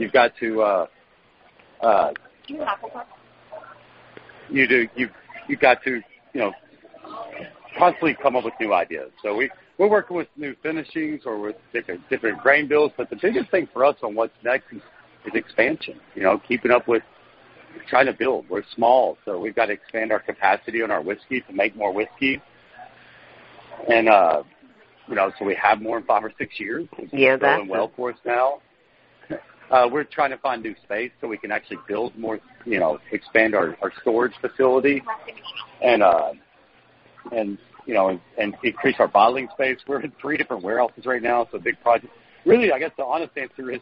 you've 0.00 0.12
got 0.12 0.32
to, 0.40 0.62
uh, 0.62 0.86
uh, 1.82 2.12
you 4.50 4.66
do, 4.66 4.88
you, 4.96 5.08
you've 5.48 5.60
got 5.60 5.82
to, 5.84 6.00
you 6.32 6.40
know, 6.40 6.52
constantly 7.78 8.16
come 8.20 8.34
up 8.34 8.44
with 8.44 8.54
new 8.60 8.72
ideas. 8.72 9.10
So 9.22 9.36
we, 9.36 9.50
we're 9.78 9.88
working 9.90 10.16
with 10.16 10.28
new 10.36 10.56
finishings 10.62 11.22
or 11.24 11.38
with 11.38 11.56
different, 11.72 12.08
different 12.08 12.40
grain 12.40 12.66
bills. 12.66 12.92
But 12.96 13.10
the 13.10 13.16
biggest 13.20 13.50
thing 13.50 13.68
for 13.72 13.84
us 13.84 13.96
on 14.02 14.14
what's 14.14 14.34
next 14.42 14.72
is 14.72 14.82
is 15.26 15.34
expansion. 15.34 16.00
You 16.14 16.22
know, 16.22 16.40
keeping 16.48 16.70
up 16.70 16.88
with 16.88 17.02
trying 17.88 18.06
to 18.06 18.12
build. 18.12 18.46
We're 18.48 18.62
small, 18.74 19.18
so 19.24 19.38
we've 19.38 19.54
got 19.54 19.66
to 19.66 19.72
expand 19.72 20.12
our 20.12 20.20
capacity 20.20 20.82
on 20.82 20.90
our 20.90 21.02
whiskey 21.02 21.42
to 21.42 21.52
make 21.52 21.76
more 21.76 21.92
whiskey. 21.92 22.40
And 23.88 24.08
uh, 24.08 24.42
you 25.08 25.14
know, 25.14 25.32
so 25.38 25.44
we 25.44 25.54
have 25.56 25.80
more 25.80 25.98
in 25.98 26.04
five 26.04 26.24
or 26.24 26.32
six 26.38 26.58
years. 26.58 26.86
It's 26.98 27.12
Yeah, 27.12 27.36
that's 27.36 27.58
going 27.58 27.68
well 27.68 27.90
for 27.96 28.12
us 28.12 28.18
now. 28.24 28.60
Uh, 29.70 29.88
we're 29.90 30.04
trying 30.04 30.30
to 30.30 30.38
find 30.38 30.62
new 30.62 30.74
space 30.82 31.12
so 31.20 31.28
we 31.28 31.38
can 31.38 31.52
actually 31.52 31.78
build 31.86 32.16
more, 32.18 32.40
you 32.64 32.80
know, 32.80 32.98
expand 33.12 33.54
our, 33.54 33.76
our 33.82 33.92
storage 34.00 34.32
facility 34.40 35.00
and, 35.82 36.02
uh, 36.02 36.32
and, 37.32 37.56
you 37.86 37.94
know, 37.94 38.08
and, 38.08 38.20
and 38.38 38.56
increase 38.64 38.96
our 38.98 39.06
bottling 39.06 39.48
space. 39.54 39.78
We're 39.86 40.00
in 40.00 40.12
three 40.20 40.36
different 40.36 40.64
warehouses 40.64 41.06
right 41.06 41.22
now. 41.22 41.46
So 41.52 41.58
big 41.58 41.80
project. 41.82 42.12
Really, 42.44 42.72
I 42.72 42.78
guess 42.78 42.90
the 42.96 43.04
honest 43.04 43.32
answer 43.36 43.70
is 43.70 43.80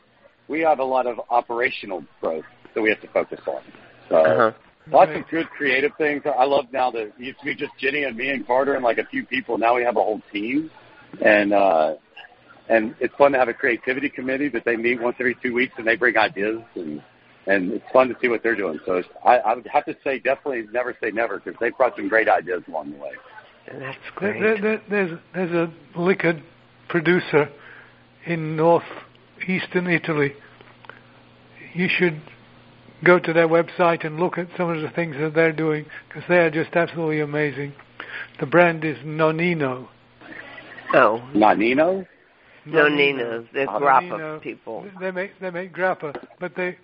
we 0.48 0.60
have 0.60 0.78
a 0.78 0.84
lot 0.84 1.06
of 1.06 1.20
operational 1.30 2.04
growth 2.20 2.44
that 2.74 2.82
we 2.82 2.90
have 2.90 3.00
to 3.00 3.08
focus 3.08 3.40
on. 3.46 3.62
So 4.10 4.16
Uh-huh. 4.16 4.52
lots 4.92 5.12
of 5.14 5.26
good 5.30 5.48
creative 5.50 5.92
things. 5.96 6.22
I 6.26 6.44
love 6.44 6.66
now 6.70 6.90
that 6.90 7.00
it 7.00 7.14
used 7.18 7.38
to 7.40 7.46
be 7.46 7.54
just 7.54 7.72
Jenny 7.78 8.04
and 8.04 8.16
me 8.16 8.28
and 8.30 8.46
Carter 8.46 8.74
and 8.74 8.84
like 8.84 8.98
a 8.98 9.04
few 9.06 9.24
people. 9.24 9.56
Now 9.56 9.74
we 9.74 9.84
have 9.84 9.96
a 9.96 10.02
whole 10.02 10.20
team 10.32 10.70
and, 11.24 11.54
uh, 11.54 11.94
and 12.68 12.94
it's 13.00 13.14
fun 13.16 13.32
to 13.32 13.38
have 13.38 13.48
a 13.48 13.54
creativity 13.54 14.08
committee 14.08 14.48
that 14.48 14.64
they 14.64 14.76
meet 14.76 15.00
once 15.00 15.16
every 15.18 15.36
two 15.42 15.54
weeks 15.54 15.74
and 15.78 15.86
they 15.86 15.96
bring 15.96 16.16
ideas 16.16 16.60
and 16.74 17.02
and 17.46 17.72
it's 17.72 17.84
fun 17.92 18.08
to 18.08 18.16
see 18.20 18.28
what 18.28 18.42
they're 18.42 18.54
doing. 18.54 18.78
So 18.84 19.02
I, 19.24 19.38
I 19.38 19.54
would 19.54 19.66
have 19.68 19.86
to 19.86 19.96
say 20.04 20.18
definitely 20.18 20.66
never 20.70 20.94
say 21.02 21.10
never 21.10 21.38
because 21.38 21.58
they've 21.60 21.76
brought 21.76 21.96
some 21.96 22.08
great 22.08 22.28
ideas 22.28 22.62
along 22.68 22.92
the 22.92 22.98
way. 22.98 23.12
That's 23.72 23.96
great. 24.14 24.40
there, 24.40 24.60
there, 24.60 24.82
there's 24.90 25.18
there's 25.34 25.52
a 25.52 25.98
liquor 25.98 26.40
producer 26.88 27.48
in 28.26 28.56
northeastern 28.56 29.86
Italy. 29.86 30.34
You 31.74 31.88
should 31.88 32.20
go 33.04 33.18
to 33.18 33.32
their 33.32 33.48
website 33.48 34.04
and 34.04 34.18
look 34.18 34.38
at 34.38 34.48
some 34.56 34.70
of 34.70 34.82
the 34.82 34.90
things 34.90 35.16
that 35.20 35.34
they're 35.34 35.52
doing 35.52 35.86
because 36.08 36.24
they 36.28 36.38
are 36.38 36.50
just 36.50 36.74
absolutely 36.74 37.20
amazing. 37.20 37.72
The 38.40 38.46
brand 38.46 38.84
is 38.84 38.96
Nonino. 38.98 39.88
Oh, 40.94 41.22
Not 41.34 41.58
Nino. 42.70 42.88
no, 42.88 42.96
Nino, 42.96 43.46
the 43.52 43.64
Oh, 43.66 43.80
grappa 43.80 44.10
Nonino. 44.10 44.42
people. 44.42 44.86
They 45.00 45.10
make 45.10 45.38
they 45.40 45.50
make 45.50 45.74
grappa, 45.74 46.14
but 46.38 46.54
they 46.56 46.76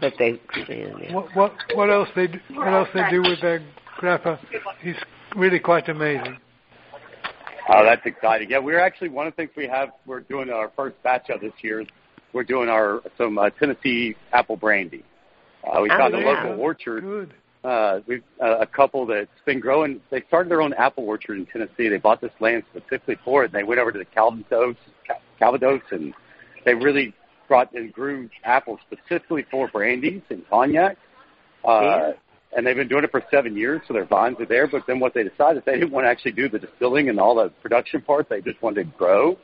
But 0.00 0.14
they, 0.18 0.40
yeah. 0.68 1.14
what 1.14 1.34
what 1.36 1.52
what 1.74 1.90
else 1.90 2.08
they 2.16 2.26
do, 2.26 2.38
what 2.54 2.68
else 2.68 2.88
they 2.94 3.08
do 3.10 3.22
with 3.22 3.40
their 3.40 3.62
grappa 4.00 4.38
is 4.84 4.96
really 5.36 5.58
quite 5.60 5.88
amazing. 5.88 6.36
Oh, 7.70 7.84
that's 7.84 8.04
exciting. 8.06 8.48
Yeah, 8.50 8.58
we're 8.60 8.80
actually 8.80 9.10
one 9.10 9.26
of 9.26 9.34
the 9.34 9.36
things 9.36 9.50
we 9.56 9.68
have. 9.68 9.90
We're 10.06 10.20
doing 10.20 10.48
our 10.50 10.70
first 10.74 11.00
batch 11.02 11.28
of 11.28 11.40
this 11.40 11.52
year. 11.60 11.84
We're 12.32 12.44
doing 12.44 12.68
our 12.68 13.02
some 13.18 13.38
uh, 13.38 13.50
Tennessee 13.50 14.16
apple 14.32 14.56
brandy. 14.56 15.04
Uh, 15.64 15.80
we 15.82 15.90
Oh, 15.90 15.98
found 15.98 16.14
a 16.14 16.18
local 16.18 16.60
orchard 16.60 17.02
Good. 17.02 17.34
Uh, 17.64 18.00
we've 18.06 18.22
uh, 18.42 18.58
a 18.58 18.66
couple 18.66 19.06
that's 19.06 19.28
been 19.44 19.60
growing. 19.60 20.00
They 20.10 20.22
started 20.28 20.50
their 20.50 20.62
own 20.62 20.72
apple 20.74 21.04
orchard 21.04 21.38
in 21.38 21.46
Tennessee. 21.46 21.88
They 21.88 21.98
bought 21.98 22.20
this 22.20 22.32
land 22.40 22.62
specifically 22.70 23.16
for 23.24 23.44
it. 23.44 23.46
And 23.46 23.54
they 23.54 23.64
went 23.64 23.80
over 23.80 23.92
to 23.92 23.98
the 23.98 24.04
Calvados, 24.04 24.76
Cal- 25.06 25.20
Calvados, 25.38 25.82
and 25.90 26.14
they 26.64 26.74
really 26.74 27.14
brought 27.48 27.72
and 27.74 27.92
grew 27.92 28.28
apples 28.44 28.78
specifically 28.86 29.44
for 29.50 29.68
brandies 29.68 30.22
and 30.30 30.48
cognac. 30.48 30.96
Uh, 31.64 31.80
Yeah. 31.82 32.12
And 32.56 32.66
they've 32.66 32.76
been 32.76 32.88
doing 32.88 33.04
it 33.04 33.10
for 33.10 33.22
seven 33.30 33.54
years, 33.58 33.82
so 33.86 33.92
their 33.92 34.06
vines 34.06 34.40
are 34.40 34.46
there. 34.46 34.66
But 34.66 34.86
then 34.86 35.00
what 35.00 35.12
they 35.12 35.22
decided, 35.22 35.64
they 35.66 35.74
didn't 35.74 35.90
want 35.90 36.06
to 36.06 36.08
actually 36.08 36.32
do 36.32 36.48
the 36.48 36.58
distilling 36.58 37.10
and 37.10 37.20
all 37.20 37.34
the 37.34 37.50
production 37.60 38.00
part. 38.00 38.30
They 38.30 38.40
just 38.40 38.62
wanted 38.62 38.84
to 38.84 38.96
grow. 38.96 39.36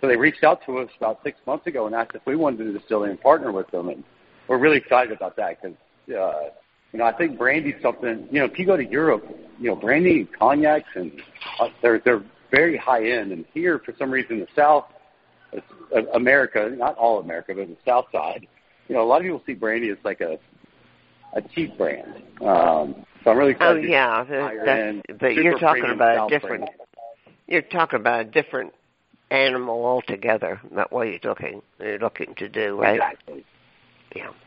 So 0.00 0.06
they 0.06 0.16
reached 0.16 0.44
out 0.44 0.64
to 0.66 0.78
us 0.78 0.88
about 0.96 1.18
six 1.24 1.36
months 1.48 1.66
ago 1.66 1.86
and 1.86 1.96
asked 1.96 2.12
if 2.14 2.24
we 2.26 2.36
wanted 2.36 2.58
to 2.58 2.64
do 2.66 2.78
distilling 2.78 3.10
and 3.10 3.20
partner 3.20 3.50
with 3.50 3.68
them. 3.72 3.88
And 3.88 4.04
we're 4.46 4.58
really 4.58 4.76
excited 4.76 5.10
about 5.10 5.34
that 5.34 5.60
because 5.60 5.76
uh, 6.16 6.50
you 6.92 6.98
know, 6.98 7.04
I 7.04 7.12
think 7.12 7.38
brandy's 7.38 7.80
something. 7.82 8.28
You 8.30 8.40
know, 8.40 8.44
if 8.46 8.58
you 8.58 8.66
go 8.66 8.76
to 8.76 8.84
Europe, 8.84 9.24
you 9.58 9.68
know, 9.68 9.76
brandy 9.76 10.20
and 10.20 10.38
cognacs, 10.38 10.88
and 10.94 11.12
uh, 11.60 11.68
they're 11.82 12.00
they're 12.04 12.24
very 12.50 12.76
high 12.76 13.10
end. 13.10 13.32
And 13.32 13.44
here, 13.52 13.80
for 13.84 13.94
some 13.98 14.10
reason, 14.10 14.40
the 14.40 14.46
South, 14.56 14.86
uh, 15.52 16.02
America, 16.14 16.70
not 16.74 16.96
all 16.96 17.20
America, 17.20 17.54
but 17.54 17.68
the 17.68 17.76
South 17.84 18.06
side, 18.12 18.46
you 18.88 18.94
know, 18.94 19.02
a 19.02 19.04
lot 19.04 19.16
of 19.16 19.22
people 19.24 19.42
see 19.46 19.54
brandy 19.54 19.90
as 19.90 19.98
like 20.04 20.20
a 20.20 20.38
a 21.34 21.42
cheap 21.54 21.76
brand. 21.76 22.22
Um, 22.40 23.04
so 23.22 23.30
I'm 23.30 23.36
really 23.36 23.54
curious. 23.54 23.86
Oh 23.86 23.90
yeah, 23.90 24.24
that, 24.24 24.64
that's, 24.64 25.18
but 25.20 25.34
you're 25.34 25.58
talking 25.58 25.90
about 25.90 26.30
a 26.30 26.38
different. 26.38 26.64
brand. 26.64 26.76
You're 27.46 27.62
talking 27.62 28.00
about 28.00 28.20
a 28.20 28.24
different 28.24 28.72
animal 29.30 29.84
altogether. 29.84 30.60
Not 30.70 30.92
what 30.92 31.08
you're 31.08 31.18
looking 31.24 31.62
you're 31.80 31.98
looking 31.98 32.34
to 32.36 32.48
do, 32.48 32.80
right? 32.80 32.96
Exactly. 32.96 33.44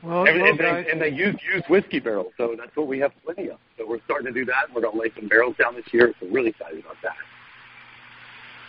Well, 0.03 0.25
And, 0.25 0.41
well, 0.41 0.49
and, 0.49 0.59
guys, 0.59 0.85
they, 0.85 0.91
and 0.91 1.01
they 1.01 1.09
use 1.09 1.35
used 1.53 1.65
whiskey 1.69 1.99
barrels, 1.99 2.33
so 2.37 2.55
that's 2.57 2.75
what 2.75 2.87
we 2.87 2.99
have 2.99 3.11
plenty 3.23 3.49
of. 3.49 3.57
So 3.77 3.87
we're 3.87 4.01
starting 4.05 4.27
to 4.27 4.33
do 4.33 4.45
that. 4.45 4.65
and 4.67 4.75
We're 4.75 4.81
going 4.81 4.95
to 4.95 4.99
lay 5.01 5.11
some 5.17 5.27
barrels 5.27 5.55
down 5.57 5.75
this 5.75 5.85
year. 5.91 6.13
So 6.19 6.27
really 6.27 6.49
excited 6.49 6.79
about 6.79 6.95
that. 7.03 7.15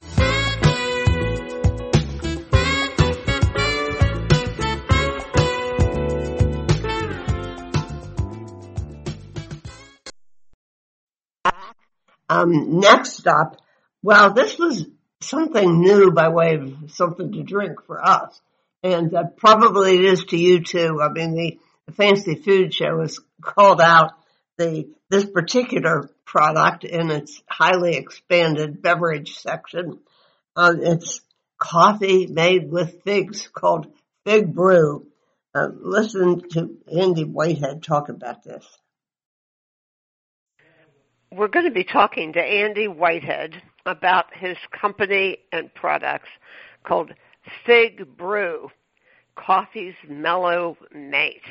Um, 12.27 12.79
next 12.79 13.27
up, 13.27 13.57
well, 14.01 14.33
this 14.33 14.57
was 14.57 14.87
something 15.21 15.81
new 15.81 16.09
by 16.09 16.29
way 16.29 16.55
of 16.55 16.73
something 16.87 17.31
to 17.33 17.43
drink 17.43 17.85
for 17.85 18.03
us, 18.03 18.41
and 18.83 19.13
uh, 19.13 19.23
probably 19.37 19.95
it 19.95 20.05
is 20.05 20.25
to 20.25 20.37
you 20.37 20.63
too. 20.63 20.99
I 21.01 21.09
mean, 21.09 21.33
the, 21.33 21.59
the 21.87 21.91
Fancy 21.93 22.35
Food 22.35 22.73
Show 22.73 23.01
has 23.01 23.19
called 23.41 23.81
out 23.81 24.13
the 24.57 24.89
this 25.09 25.25
particular 25.25 26.09
product 26.25 26.83
in 26.83 27.09
its 27.09 27.41
highly 27.49 27.95
expanded 27.95 28.81
beverage 28.81 29.35
section. 29.37 29.99
Uh, 30.55 30.75
it's 30.79 31.21
coffee 31.57 32.27
made 32.27 32.71
with 32.71 33.01
figs 33.03 33.47
called 33.47 33.87
Fig 34.25 34.53
Brew. 34.53 35.07
Uh, 35.55 35.69
listen 35.73 36.47
to 36.49 36.77
Andy 36.91 37.23
Whitehead 37.23 37.81
talk 37.81 38.09
about 38.09 38.43
this. 38.43 38.65
We're 41.31 41.47
going 41.47 41.65
to 41.65 41.71
be 41.71 41.83
talking 41.83 42.33
to 42.33 42.39
Andy 42.39 42.87
Whitehead 42.87 43.61
about 43.85 44.25
his 44.33 44.57
company 44.79 45.37
and 45.51 45.73
products 45.73 46.29
called 46.83 47.11
Fig 47.65 48.17
Brew, 48.17 48.69
Coffee's 49.35 49.95
Mellow 50.07 50.77
Mate. 50.93 51.41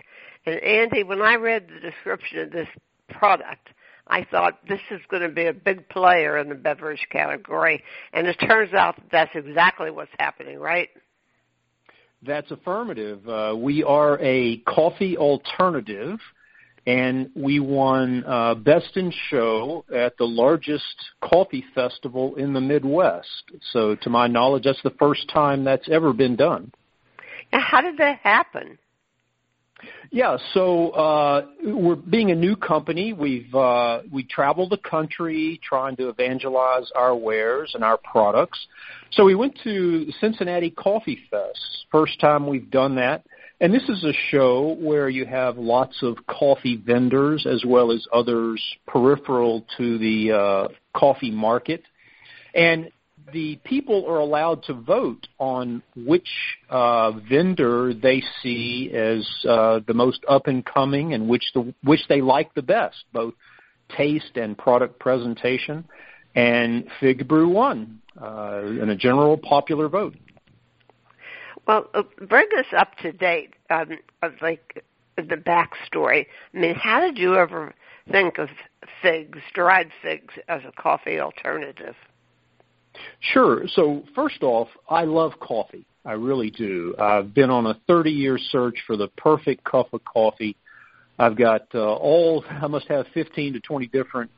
And 0.47 0.61
Andy, 0.63 1.03
when 1.03 1.21
I 1.21 1.37
read 1.37 1.69
the 1.69 1.81
description 1.81 2.41
of 2.41 2.51
this 2.51 2.69
product, 3.09 3.69
I 4.07 4.25
thought 4.25 4.67
this 4.67 4.81
is 4.91 5.01
going 5.11 5.23
to 5.23 5.29
be 5.29 5.47
a 5.47 5.53
big 5.53 5.89
player 5.89 6.39
in 6.39 6.49
the 6.49 6.55
beverage 6.55 7.07
category. 7.11 7.83
And 8.13 8.27
it 8.27 8.35
turns 8.35 8.73
out 8.73 8.97
that 8.97 9.11
that's 9.11 9.47
exactly 9.47 9.91
what's 9.91 10.11
happening, 10.19 10.59
right? 10.59 10.89
That's 12.23 12.51
affirmative. 12.51 13.29
Uh, 13.29 13.55
we 13.57 13.85
are 13.85 14.19
a 14.21 14.59
coffee 14.59 15.17
alternative, 15.17 16.19
and 16.87 17.31
we 17.35 17.61
won 17.61 18.25
uh, 18.27 18.55
Best 18.55 18.97
in 18.97 19.13
Show 19.31 19.85
at 19.95 20.17
the 20.17 20.25
largest 20.25 20.97
coffee 21.23 21.65
festival 21.75 22.35
in 22.37 22.53
the 22.53 22.61
Midwest. 22.61 23.45
So, 23.73 23.95
to 23.97 24.11
my 24.11 24.27
knowledge, 24.27 24.65
that's 24.65 24.83
the 24.83 24.95
first 24.99 25.29
time 25.29 25.65
that's 25.65 25.89
ever 25.91 26.13
been 26.13 26.37
done. 26.37 26.73
Now, 27.53 27.61
how 27.61 27.81
did 27.81 27.99
that 27.99 28.19
happen? 28.19 28.79
Yeah, 30.11 30.39
so 30.55 30.91
uh, 30.91 31.47
we're 31.65 31.95
being 31.95 32.31
a 32.31 32.35
new 32.35 32.57
company. 32.57 33.13
We've 33.13 33.55
uh, 33.55 34.01
we 34.11 34.25
travel 34.25 34.69
the 34.69 34.79
country 34.79 35.61
trying 35.63 35.97
to 35.97 36.09
evangelize 36.09 36.91
our 36.97 37.15
wares 37.15 37.73
and 37.75 37.85
our 37.85 37.99
products. 37.99 38.59
So 39.13 39.25
we 39.25 39.35
went 39.35 39.59
to 39.65 40.11
Cincinnati 40.21 40.71
Coffee 40.71 41.19
Fest. 41.31 41.87
First 41.93 42.19
time 42.21 42.47
we've 42.47 42.71
done 42.71 42.97
that. 42.97 43.25
And 43.61 43.75
this 43.75 43.89
is 43.89 44.05
a 44.05 44.13
show 44.31 44.77
where 44.79 45.09
you 45.09 45.27
have 45.27 45.59
lots 45.59 46.03
of 46.03 46.17
coffee 46.29 46.77
vendors 46.77 47.45
as 47.45 47.65
well 47.67 47.91
as 47.91 48.07
others 48.13 48.63
peripheral 48.87 49.65
to 49.77 49.99
the 49.99 50.33
uh, 50.33 50.69
coffee 50.95 51.33
market. 51.33 51.83
And 52.55 52.93
the 53.33 53.57
people 53.65 54.07
are 54.09 54.19
allowed 54.19 54.63
to 54.65 54.75
vote 54.75 55.27
on 55.39 55.83
which 55.97 56.29
uh, 56.71 57.11
vendor 57.29 57.93
they 57.93 58.23
see 58.43 58.91
as 58.95 59.29
uh, 59.47 59.81
the 59.87 59.95
most 59.95 60.25
up 60.29 60.47
and 60.47 60.65
coming 60.65 61.13
and 61.13 61.29
which 61.29 61.45
the 61.53 61.75
which 61.83 62.01
they 62.09 62.21
like 62.21 62.55
the 62.55 62.63
best, 62.63 63.05
both 63.13 63.35
taste 63.97 64.37
and 64.37 64.57
product 64.57 65.01
presentation. 65.01 65.85
And 66.35 66.87
Fig 67.01 67.27
Brew 67.27 67.49
won 67.49 68.01
uh, 68.21 68.63
in 68.65 68.89
a 68.91 68.97
general 68.97 69.37
popular 69.37 69.89
vote. 69.89 70.15
Well, 71.69 71.91
uh, 71.93 72.03
bring 72.27 72.49
us 72.59 72.65
up 72.77 72.97
to 73.03 73.13
date 73.13 73.55
um, 73.69 73.99
of 74.23 74.33
like 74.41 74.83
the 75.17 75.37
backstory. 75.37 76.27
I 76.55 76.59
mean, 76.59 76.75
how 76.75 77.01
did 77.01 77.19
you 77.19 77.37
ever 77.37 77.75
think 78.11 78.39
of 78.39 78.49
figs, 79.03 79.39
dried 79.53 79.91
figs, 80.03 80.33
as 80.49 80.63
a 80.67 80.73
coffee 80.81 81.21
alternative? 81.21 81.95
Sure. 83.21 83.65
So 83.69 84.03
first 84.15 84.43
off, 84.43 84.69
I 84.89 85.05
love 85.05 85.33
coffee. 85.41 85.85
I 86.07 86.13
really 86.13 86.51
do. 86.51 86.95
I've 86.99 87.35
been 87.35 87.51
on 87.51 87.67
a 87.67 87.79
30 87.87 88.11
year 88.11 88.39
search 88.39 88.79
for 88.87 88.97
the 88.97 89.09
perfect 89.19 89.63
cup 89.65 89.93
of 89.93 90.03
coffee. 90.05 90.57
I've 91.19 91.37
got 91.37 91.67
uh, 91.75 91.81
all, 91.81 92.45
I 92.49 92.67
must 92.67 92.89
have 92.89 93.07
15 93.13 93.53
to 93.53 93.61
20 93.61 93.87
different 93.89 94.31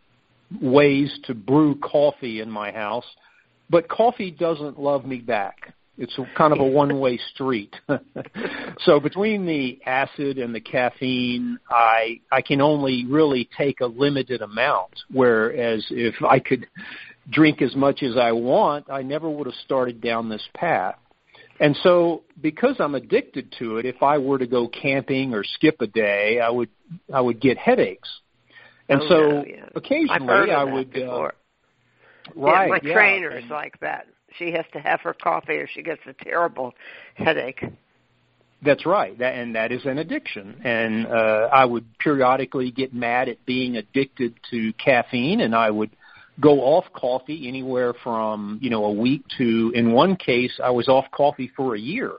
ways 0.60 1.16
to 1.24 1.34
brew 1.34 1.76
coffee 1.76 2.40
in 2.40 2.50
my 2.50 2.72
house, 2.72 3.04
but 3.68 3.88
coffee 3.88 4.32
doesn't 4.32 4.80
love 4.80 5.06
me 5.06 5.18
back. 5.18 5.74
It's 6.00 6.18
a, 6.18 6.24
kind 6.36 6.52
of 6.54 6.60
a 6.60 6.64
one-way 6.70 7.20
street. 7.32 7.76
so 8.84 8.98
between 8.98 9.46
the 9.46 9.78
acid 9.84 10.38
and 10.38 10.54
the 10.54 10.60
caffeine, 10.60 11.58
I 11.68 12.20
I 12.32 12.40
can 12.40 12.60
only 12.60 13.04
really 13.06 13.48
take 13.56 13.80
a 13.80 13.86
limited 13.86 14.40
amount. 14.40 14.94
Whereas 15.12 15.86
if 15.90 16.14
I 16.22 16.40
could 16.40 16.66
drink 17.28 17.62
as 17.62 17.76
much 17.76 18.02
as 18.02 18.16
I 18.16 18.32
want, 18.32 18.90
I 18.90 19.02
never 19.02 19.28
would 19.28 19.46
have 19.46 19.54
started 19.64 20.00
down 20.00 20.28
this 20.28 20.46
path. 20.54 20.96
And 21.60 21.76
so 21.82 22.22
because 22.40 22.76
I'm 22.80 22.94
addicted 22.94 23.54
to 23.58 23.76
it, 23.76 23.84
if 23.84 24.02
I 24.02 24.16
were 24.16 24.38
to 24.38 24.46
go 24.46 24.66
camping 24.66 25.34
or 25.34 25.44
skip 25.44 25.82
a 25.82 25.86
day, 25.86 26.40
I 26.42 26.48
would 26.48 26.70
I 27.12 27.20
would 27.20 27.40
get 27.40 27.58
headaches. 27.58 28.08
And 28.88 29.02
oh, 29.02 29.08
so 29.08 29.20
no, 29.20 29.44
yeah. 29.46 29.66
occasionally 29.76 30.50
I 30.50 30.64
would 30.64 30.96
uh, 30.96 31.28
right, 32.34 32.64
yeah, 32.64 32.66
my 32.66 32.80
yeah. 32.82 32.94
trainer's 32.94 33.42
and, 33.42 33.50
like 33.50 33.78
that. 33.80 34.06
She 34.38 34.52
has 34.52 34.64
to 34.72 34.80
have 34.80 35.00
her 35.02 35.14
coffee 35.14 35.56
or 35.56 35.66
she 35.66 35.82
gets 35.82 36.00
a 36.06 36.12
terrible 36.12 36.74
headache. 37.14 37.62
That's 38.62 38.84
right, 38.84 39.16
that, 39.18 39.34
and 39.34 39.54
that 39.54 39.72
is 39.72 39.86
an 39.86 39.98
addiction. 39.98 40.60
And 40.64 41.06
uh, 41.06 41.48
I 41.52 41.64
would 41.64 41.86
periodically 41.98 42.70
get 42.70 42.92
mad 42.92 43.28
at 43.28 43.44
being 43.46 43.76
addicted 43.76 44.34
to 44.50 44.72
caffeine, 44.74 45.40
and 45.40 45.54
I 45.54 45.70
would 45.70 45.90
go 46.40 46.60
off 46.60 46.84
coffee 46.92 47.48
anywhere 47.48 47.94
from 48.02 48.58
you 48.62 48.70
know 48.70 48.84
a 48.84 48.92
week 48.92 49.22
to 49.38 49.72
in 49.74 49.92
one 49.92 50.16
case 50.16 50.58
I 50.62 50.70
was 50.70 50.88
off 50.88 51.06
coffee 51.10 51.50
for 51.56 51.74
a 51.74 51.80
year. 51.80 52.12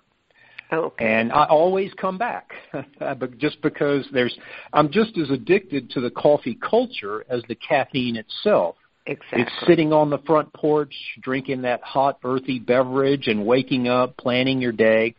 Okay. 0.73 1.05
And 1.05 1.33
I 1.33 1.45
always 1.45 1.91
come 1.95 2.17
back, 2.17 2.51
but 2.99 3.37
just 3.37 3.61
because 3.61 4.07
there's, 4.13 4.37
I'm 4.71 4.89
just 4.89 5.17
as 5.17 5.29
addicted 5.29 5.89
to 5.91 5.99
the 5.99 6.09
coffee 6.09 6.55
culture 6.55 7.25
as 7.29 7.43
the 7.49 7.55
caffeine 7.55 8.15
itself. 8.15 8.77
Exactly. 9.05 9.41
It's 9.41 9.67
sitting 9.67 9.93
on 9.93 10.09
the 10.09 10.19
front 10.19 10.53
porch, 10.53 10.93
drinking 11.21 11.63
that 11.63 11.81
hot, 11.83 12.19
earthy 12.23 12.59
beverage, 12.59 13.27
and 13.27 13.45
waking 13.45 13.87
up, 13.87 14.15
planning 14.17 14.61
your 14.61 14.71
day. 14.71 15.15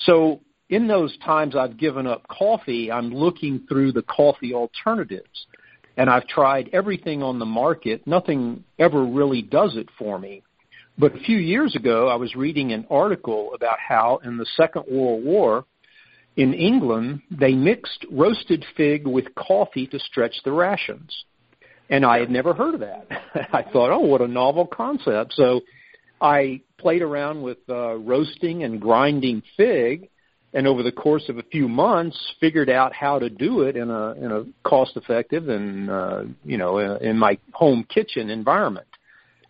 So 0.00 0.40
in 0.68 0.86
those 0.86 1.16
times 1.18 1.56
I've 1.56 1.76
given 1.76 2.06
up 2.06 2.26
coffee, 2.28 2.90
I'm 2.90 3.10
looking 3.10 3.64
through 3.68 3.92
the 3.92 4.02
coffee 4.02 4.52
alternatives 4.52 5.46
and 5.96 6.08
I've 6.08 6.26
tried 6.26 6.70
everything 6.72 7.22
on 7.22 7.38
the 7.38 7.46
market. 7.46 8.06
Nothing 8.06 8.64
ever 8.78 9.04
really 9.04 9.42
does 9.42 9.76
it 9.76 9.88
for 9.98 10.18
me. 10.18 10.42
But 10.98 11.14
a 11.14 11.20
few 11.20 11.38
years 11.38 11.74
ago, 11.74 12.08
I 12.08 12.16
was 12.16 12.34
reading 12.34 12.72
an 12.72 12.86
article 12.90 13.52
about 13.54 13.78
how 13.78 14.20
in 14.24 14.36
the 14.36 14.46
Second 14.56 14.84
World 14.90 15.24
War, 15.24 15.64
in 16.36 16.54
England, 16.54 17.22
they 17.30 17.52
mixed 17.52 18.06
roasted 18.10 18.64
fig 18.76 19.06
with 19.06 19.34
coffee 19.34 19.86
to 19.88 19.98
stretch 19.98 20.34
the 20.44 20.52
rations. 20.52 21.24
And 21.90 22.06
I 22.06 22.20
had 22.20 22.30
never 22.30 22.54
heard 22.54 22.74
of 22.74 22.80
that. 22.80 23.06
I 23.52 23.62
thought, 23.62 23.90
oh, 23.90 24.00
what 24.00 24.20
a 24.20 24.28
novel 24.28 24.66
concept. 24.66 25.34
So 25.34 25.60
I 26.20 26.62
played 26.78 27.02
around 27.02 27.42
with 27.42 27.58
uh, 27.68 27.94
roasting 27.96 28.64
and 28.64 28.80
grinding 28.80 29.42
fig 29.56 30.08
and 30.54 30.66
over 30.66 30.82
the 30.82 30.92
course 30.92 31.28
of 31.28 31.38
a 31.38 31.42
few 31.42 31.68
months 31.68 32.34
figured 32.38 32.68
out 32.68 32.92
how 32.92 33.18
to 33.18 33.30
do 33.30 33.62
it 33.62 33.76
in 33.76 33.90
a 33.90 34.12
in 34.12 34.32
a 34.32 34.44
cost 34.68 34.96
effective 34.96 35.48
and 35.48 35.90
uh, 35.90 36.22
you 36.44 36.58
know 36.58 36.78
in, 36.78 37.08
in 37.08 37.18
my 37.18 37.38
home 37.52 37.84
kitchen 37.84 38.30
environment 38.30 38.86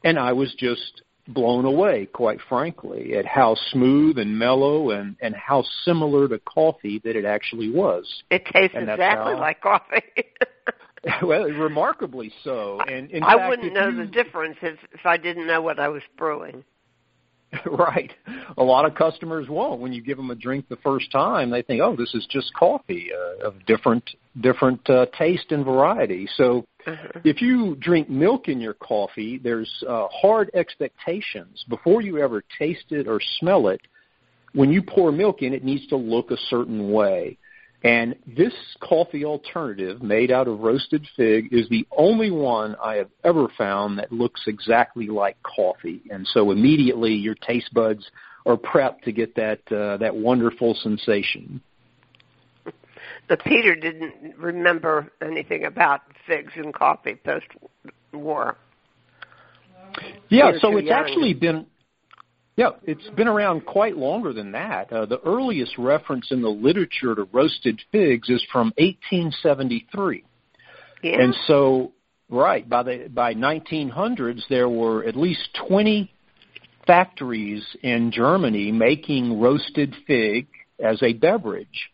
and 0.04 0.18
i 0.18 0.32
was 0.32 0.54
just 0.58 1.02
blown 1.28 1.64
away 1.64 2.06
quite 2.12 2.38
frankly 2.48 3.16
at 3.16 3.24
how 3.24 3.56
smooth 3.70 4.18
and 4.18 4.38
mellow 4.38 4.90
and 4.90 5.16
and 5.20 5.34
how 5.34 5.64
similar 5.84 6.28
to 6.28 6.38
coffee 6.40 7.00
that 7.04 7.16
it 7.16 7.24
actually 7.24 7.70
was 7.70 8.22
it 8.30 8.44
tastes 8.46 8.76
exactly 8.76 9.34
how- 9.34 9.40
like 9.40 9.60
coffee 9.60 10.02
well 11.22 11.44
remarkably 11.44 12.32
so 12.44 12.80
and 12.82 13.10
in 13.10 13.22
i 13.22 13.34
fact, 13.34 13.48
wouldn't 13.48 13.72
know 13.74 13.88
you- 13.88 13.96
the 13.96 14.06
difference 14.06 14.56
if 14.62 14.78
if 14.92 15.04
i 15.04 15.16
didn't 15.16 15.46
know 15.46 15.60
what 15.60 15.80
i 15.80 15.88
was 15.88 16.02
brewing 16.16 16.64
right. 17.66 18.10
A 18.56 18.62
lot 18.62 18.86
of 18.86 18.94
customers 18.94 19.48
won't. 19.48 19.80
When 19.80 19.92
you 19.92 20.02
give 20.02 20.16
them 20.16 20.30
a 20.30 20.34
drink 20.34 20.68
the 20.68 20.76
first 20.76 21.10
time, 21.10 21.50
they 21.50 21.62
think, 21.62 21.82
"Oh, 21.82 21.94
this 21.94 22.14
is 22.14 22.26
just 22.30 22.52
coffee 22.54 23.10
uh, 23.12 23.46
of 23.46 23.64
different 23.66 24.08
different 24.40 24.88
uh, 24.88 25.06
taste 25.18 25.52
and 25.52 25.64
variety." 25.64 26.26
So, 26.36 26.64
uh-huh. 26.86 27.20
if 27.24 27.42
you 27.42 27.76
drink 27.76 28.08
milk 28.08 28.48
in 28.48 28.60
your 28.60 28.74
coffee, 28.74 29.38
there's 29.38 29.70
uh, 29.86 30.08
hard 30.08 30.50
expectations 30.54 31.64
before 31.68 32.00
you 32.00 32.18
ever 32.18 32.42
taste 32.58 32.90
it 32.90 33.06
or 33.06 33.20
smell 33.38 33.68
it. 33.68 33.80
When 34.54 34.70
you 34.70 34.82
pour 34.82 35.12
milk 35.12 35.42
in, 35.42 35.52
it 35.52 35.64
needs 35.64 35.86
to 35.88 35.96
look 35.96 36.30
a 36.30 36.36
certain 36.48 36.90
way. 36.90 37.38
And 37.84 38.14
this 38.26 38.54
coffee 38.80 39.24
alternative 39.24 40.02
made 40.02 40.30
out 40.30 40.46
of 40.46 40.60
roasted 40.60 41.04
fig 41.16 41.48
is 41.52 41.68
the 41.68 41.86
only 41.96 42.30
one 42.30 42.76
I 42.82 42.94
have 42.96 43.10
ever 43.24 43.48
found 43.58 43.98
that 43.98 44.12
looks 44.12 44.42
exactly 44.46 45.08
like 45.08 45.36
coffee. 45.42 46.00
And 46.10 46.26
so 46.28 46.52
immediately 46.52 47.12
your 47.12 47.34
taste 47.34 47.74
buds 47.74 48.08
are 48.46 48.56
prepped 48.56 49.02
to 49.02 49.12
get 49.12 49.34
that 49.36 49.60
uh, 49.72 49.96
that 49.98 50.14
wonderful 50.14 50.74
sensation. 50.74 51.60
but 53.28 53.42
peter 53.44 53.74
didn't 53.76 54.36
remember 54.36 55.10
anything 55.20 55.64
about 55.64 56.00
figs 56.26 56.52
and 56.56 56.74
coffee 56.74 57.14
post 57.24 57.46
war 58.12 58.56
Yeah, 60.28 60.50
You're 60.50 60.58
so 60.60 60.76
it's 60.76 60.88
young. 60.88 60.98
actually 60.98 61.34
been 61.34 61.66
yeah, 62.56 62.70
it's 62.84 63.08
been 63.16 63.28
around 63.28 63.64
quite 63.64 63.96
longer 63.96 64.32
than 64.32 64.52
that. 64.52 64.92
Uh, 64.92 65.06
the 65.06 65.20
earliest 65.20 65.78
reference 65.78 66.30
in 66.30 66.42
the 66.42 66.50
literature 66.50 67.14
to 67.14 67.24
roasted 67.32 67.80
figs 67.90 68.28
is 68.28 68.44
from 68.52 68.72
1873. 68.76 70.24
yeah 71.02 71.22
And 71.22 71.34
so, 71.46 71.92
right 72.28 72.68
by 72.68 72.82
the 72.82 73.08
by 73.12 73.34
1900s, 73.34 74.42
there 74.50 74.68
were 74.68 75.04
at 75.04 75.16
least 75.16 75.48
20 75.66 76.12
factories 76.86 77.64
in 77.82 78.10
Germany 78.12 78.70
making 78.70 79.40
roasted 79.40 79.94
fig 80.06 80.46
as 80.78 81.02
a 81.02 81.14
beverage. 81.14 81.90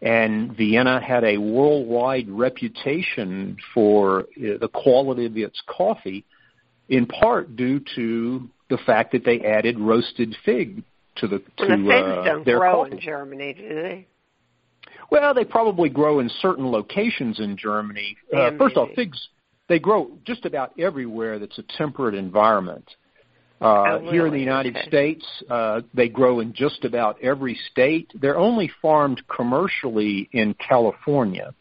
And 0.00 0.56
Vienna 0.56 0.98
had 0.98 1.24
a 1.24 1.36
worldwide 1.36 2.30
reputation 2.30 3.58
for 3.74 4.20
uh, 4.20 4.56
the 4.58 4.70
quality 4.72 5.26
of 5.26 5.36
its 5.36 5.60
coffee, 5.66 6.24
in 6.88 7.04
part 7.04 7.54
due 7.54 7.82
to 7.96 8.48
the 8.70 8.78
fact 8.86 9.12
that 9.12 9.24
they 9.24 9.40
added 9.40 9.78
roasted 9.78 10.34
fig 10.44 10.82
to 11.16 11.26
the 11.28 11.38
to 11.58 11.64
and 11.64 11.84
the 11.84 11.90
figs 11.90 12.06
uh, 12.08 12.24
don't 12.24 12.44
their 12.46 12.58
grow 12.58 12.84
coffee. 12.84 12.92
in 12.92 13.00
germany 13.00 13.52
do 13.54 13.68
they 13.74 14.06
Well, 15.10 15.34
they 15.34 15.44
probably 15.44 15.88
grow 15.88 16.20
in 16.20 16.30
certain 16.40 16.70
locations 16.70 17.40
in 17.40 17.56
Germany. 17.56 18.16
Uh, 18.34 18.52
first 18.58 18.76
off, 18.76 18.88
figs 18.94 19.18
they 19.68 19.78
grow 19.78 20.10
just 20.24 20.44
about 20.44 20.72
everywhere 20.78 21.38
that's 21.38 21.58
a 21.58 21.64
temperate 21.78 22.14
environment. 22.14 22.84
Uh, 23.60 23.98
Oh, 24.00 24.10
Here 24.10 24.26
in 24.26 24.32
the? 24.32 24.38
United 24.40 24.74
Okay. 24.76 24.86
States, 24.88 25.26
uh, 25.50 25.80
they 25.92 26.08
grow 26.08 26.40
in 26.40 26.52
just 26.54 26.84
about 26.84 27.20
every 27.22 27.56
state. 27.70 28.10
They're 28.14 28.38
only 28.38 28.70
farmed 28.80 29.20
commercially 29.28 30.28
in 30.32 30.54
California, 30.54 31.54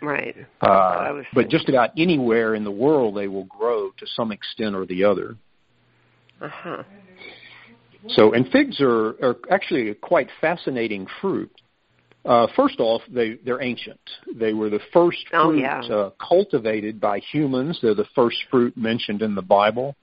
right 0.00 0.36
uh, 0.60 1.22
but 1.34 1.48
just 1.48 1.68
about 1.68 1.90
anywhere 1.98 2.54
in 2.54 2.64
the 2.64 2.70
world 2.70 3.16
they 3.16 3.28
will 3.28 3.44
grow 3.58 3.90
to 3.98 4.06
some 4.14 4.30
extent 4.30 4.74
or 4.76 4.86
the 4.86 5.04
other. 5.04 5.36
Uh-huh 6.40 6.82
So, 8.08 8.32
and 8.32 8.48
figs 8.48 8.80
are, 8.80 9.08
are 9.22 9.36
actually 9.50 9.90
a 9.90 9.94
quite 9.94 10.28
fascinating 10.40 11.06
fruit. 11.20 11.50
Uh, 12.24 12.46
first 12.54 12.80
off, 12.80 13.02
they 13.10 13.34
they're 13.44 13.62
ancient. 13.62 14.00
They 14.34 14.52
were 14.52 14.68
the 14.70 14.80
first 14.92 15.24
Oh, 15.32 15.50
fruit 15.50 15.60
yeah. 15.60 15.80
uh, 15.82 16.10
cultivated 16.26 17.00
by 17.00 17.20
humans. 17.20 17.78
They're 17.80 17.94
the 17.94 18.08
first 18.14 18.36
fruit 18.50 18.76
mentioned 18.76 19.22
in 19.22 19.34
the 19.34 19.42
Bible. 19.42 19.96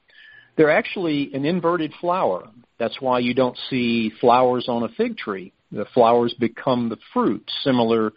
They're 0.55 0.71
actually 0.71 1.31
an 1.33 1.45
inverted 1.45 1.93
flower. 2.01 2.47
That's 2.79 2.99
why 3.01 3.19
you 3.19 3.33
don't 3.33 3.57
see 3.69 4.11
flowers 4.19 4.67
on 4.67 4.83
a 4.83 4.89
fig 4.89 5.17
tree. 5.17 5.53
The 5.71 5.85
flowers 5.93 6.33
become 6.39 6.89
the 6.89 6.97
fruit, 7.13 7.43
similar 7.61 8.13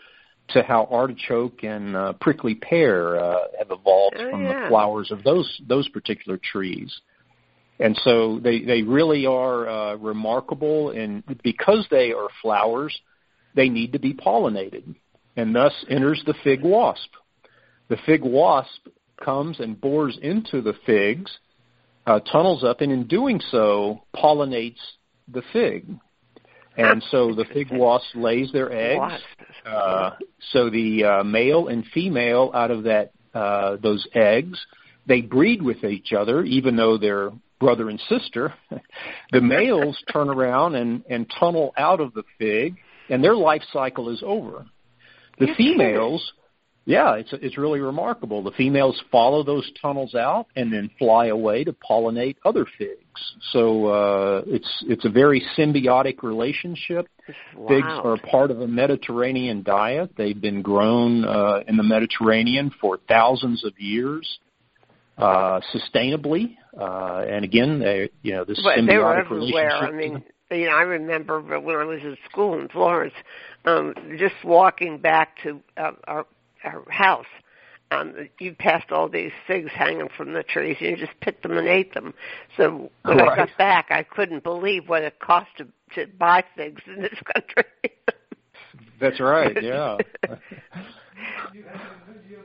to 0.51 0.63
how 0.63 0.89
artichoke 0.91 1.63
and 1.63 1.95
uh, 1.95 2.13
prickly 2.21 2.55
pear 2.55 3.19
uh, 3.21 3.39
have 3.59 3.71
evolved 3.71 4.17
Oh, 4.19 4.31
from 4.31 4.45
yeah. 4.45 4.63
the 4.63 4.69
flowers 4.69 5.11
of 5.11 5.23
those 5.23 5.61
those 5.69 5.89
particular 5.91 6.39
trees. 6.39 7.01
And 7.81 7.99
so 8.05 8.39
they 8.39 8.61
they 8.61 8.83
really 8.83 9.25
are 9.25 9.69
uh, 9.69 9.95
remarkable, 9.97 10.91
and 10.91 11.25
because 11.43 11.87
they 11.91 12.13
are 12.13 12.29
flowers, 12.43 12.95
they 13.55 13.71
need 13.71 13.95
to 13.95 13.99
be 13.99 14.13
pollinated, 14.13 14.95
and 15.35 15.55
thus 15.55 15.73
enters 15.89 16.23
the 16.27 16.35
fig 16.45 16.63
wasp. 16.63 17.11
The 17.89 17.97
fig 18.05 18.23
wasp 18.23 18.87
comes 19.25 19.61
and 19.61 19.81
bores 19.81 20.19
into 20.21 20.61
the 20.61 20.75
figs, 20.85 21.31
uh, 22.07 22.21
tunnels 22.21 22.63
up, 22.65 22.83
and 22.83 22.93
in 22.93 23.07
doing 23.07 23.41
so, 23.51 24.03
pollinates 24.15 24.81
the 25.27 25.43
fig. 25.53 25.87
And 26.77 27.03
so 27.11 27.35
the 27.35 27.47
fig 27.47 27.69
wasp 27.73 28.15
lays 28.15 28.53
their 28.53 28.73
eggs. 28.73 29.23
Uh, 29.67 30.11
so 30.53 30.71
the 30.71 31.05
uh, 31.05 31.25
male 31.25 31.69
and 31.69 31.85
female 31.93 32.51
out 32.55 32.71
of 32.71 32.85
that 32.85 33.13
uh, 33.35 33.77
those 33.83 34.07
eggs, 34.15 34.59
they 35.07 35.21
breed 35.21 35.63
with 35.63 35.83
each 35.85 36.13
other, 36.13 36.43
even 36.45 36.77
though 36.77 36.99
they're 36.99 37.31
brother 37.61 37.89
and 37.89 38.01
sister. 38.09 38.53
the 39.31 39.41
males 39.41 40.03
turn 40.13 40.29
around 40.29 40.75
and, 40.75 41.05
and 41.09 41.31
tunnel 41.39 41.73
out 41.77 42.01
of 42.01 42.13
the 42.15 42.25
fig, 42.39 42.77
and 43.09 43.23
their 43.23 43.37
life 43.37 43.63
cycle 43.73 44.11
is 44.11 44.23
over. 44.27 44.67
The 45.39 45.47
You're 45.47 45.55
kidding. 45.55 45.79
females, 45.79 46.33
yeah, 46.87 47.17
it's 47.17 47.33
it's 47.33 47.59
really 47.59 47.81
remarkable. 47.81 48.43
The 48.43 48.51
females 48.53 49.01
follow 49.13 49.45
those 49.45 49.71
tunnels 49.81 50.15
out 50.15 50.47
and 50.57 50.73
then 50.73 50.91
fly 50.99 51.27
away 51.27 51.63
to 51.65 51.73
pollinate 51.73 52.37
other 52.45 52.67
figs. 52.79 52.99
So 53.53 53.87
uh, 53.87 54.43
it's 54.47 54.85
it's 54.89 55.05
a 55.05 55.11
very 55.11 55.43
symbiotic 55.57 56.23
relationship. 56.23 57.07
Figs 57.69 57.87
are 57.87 58.17
part 58.31 58.51
of 58.51 58.61
a 58.61 58.67
Mediterranean 58.67 59.63
diet. 59.63 60.13
They've 60.17 60.41
been 60.41 60.63
grown 60.63 61.25
uh, 61.25 61.61
in 61.69 61.77
the 61.77 61.83
Mediterranean 61.83 62.73
for 62.81 62.99
thousands 63.09 63.65
of 63.65 63.79
years, 63.79 64.41
uh, 65.21 65.61
sustainably. 65.75 66.57
Uh, 66.79 67.25
and 67.29 67.45
again, 67.45 67.81
they, 67.81 68.11
you 68.23 68.33
know, 68.33 68.45
this 68.45 68.61
But 68.63 68.79
symbiotic 68.79 68.89
they 68.89 68.99
were 68.99 69.19
everywhere. 69.19 69.71
I 69.71 69.91
mean, 69.91 70.25
you 70.51 70.67
know, 70.67 70.77
I 70.77 70.83
remember 70.83 71.41
when 71.41 71.77
I 71.77 71.85
was 71.85 72.01
in 72.03 72.17
school 72.31 72.59
in 72.59 72.69
Florence, 72.69 73.15
um, 73.65 73.95
just 74.19 74.35
walking 74.45 74.99
back 74.99 75.37
to 75.43 75.61
uh, 75.77 75.93
our 76.07 76.27
our 76.65 76.85
house. 76.91 77.27
Um, 77.93 78.29
you 78.39 78.55
passed 78.55 78.93
all 78.93 79.09
these 79.09 79.33
figs 79.49 79.71
hanging 79.75 80.09
from 80.17 80.33
the 80.33 80.45
trees, 80.45 80.77
and 80.81 80.91
you 80.91 80.97
just 80.97 81.19
picked 81.21 81.43
them 81.43 81.57
and 81.57 81.67
ate 81.67 81.93
them. 81.93 82.15
So 82.57 82.91
when 83.03 83.21
I 83.21 83.35
got 83.35 83.49
back, 83.59 83.87
I 83.91 84.05
couldn't 84.05 84.45
believe 84.45 84.89
what 84.89 85.03
it 85.03 85.19
cost 85.19 85.49
to 85.59 85.67
to 85.97 86.07
buy 86.07 86.45
figs 86.57 86.83
in 86.87 87.03
this 87.03 87.19
country. 87.35 87.65
That's 89.01 89.19
right. 89.19 89.57
Yeah. 89.63 89.97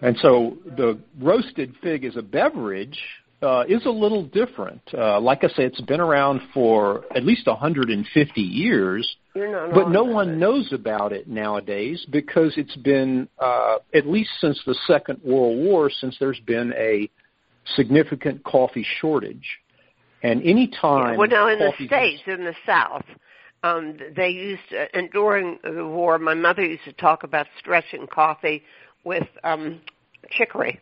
and 0.02 0.18
so 0.18 0.58
the 0.78 1.00
roasted 1.20 1.74
fig 1.82 2.06
as 2.06 2.16
a 2.16 2.22
beverage 2.22 3.00
uh, 3.42 3.64
is 3.68 3.86
a 3.86 3.90
little 3.90 4.24
different. 4.24 4.82
Uh, 4.94 5.20
like 5.20 5.44
I 5.44 5.48
say, 5.50 5.64
it's 5.64 5.82
been 5.82 6.00
around 6.00 6.42
for 6.54 7.04
at 7.16 7.24
least 7.24 7.48
150 7.48 8.42
years, 8.42 9.16
but 9.34 9.90
no 9.90 10.04
one 10.04 10.30
it. 10.30 10.38
knows 10.38 10.72
about 10.74 11.12
it 11.12 11.28
nowadays 11.28 12.06
because 12.12 12.54
it's 12.58 12.76
been 12.78 13.28
uh, 13.40 13.78
at 13.94 14.08
least 14.08 14.32
since 14.40 14.60
the 14.66 14.76
Second 14.88 15.22
World 15.24 15.58
War, 15.58 15.90
since 15.90 16.16
there's 16.20 16.40
been 16.42 16.74
a 16.78 17.10
significant 17.76 18.44
coffee 18.44 18.86
shortage. 19.00 19.60
And 20.24 20.42
any 20.42 20.68
time 20.68 21.14
Yeah, 21.14 21.18
well, 21.18 21.28
now 21.28 21.48
in 21.50 21.60
the 21.60 21.72
states, 21.86 22.24
in 22.26 22.46
the 22.46 22.56
South, 22.66 23.04
um, 23.66 23.98
they 24.16 24.30
used 24.30 24.62
to, 24.70 24.96
and 24.96 25.10
during 25.12 25.60
the 25.64 25.86
war, 25.86 26.18
my 26.20 26.34
mother 26.34 26.64
used 26.64 26.84
to 26.86 26.94
talk 26.94 27.24
about 27.24 27.48
stretching 27.60 28.08
coffee 28.08 28.64
with 29.04 29.28
um, 29.44 29.82
chicory. 30.30 30.80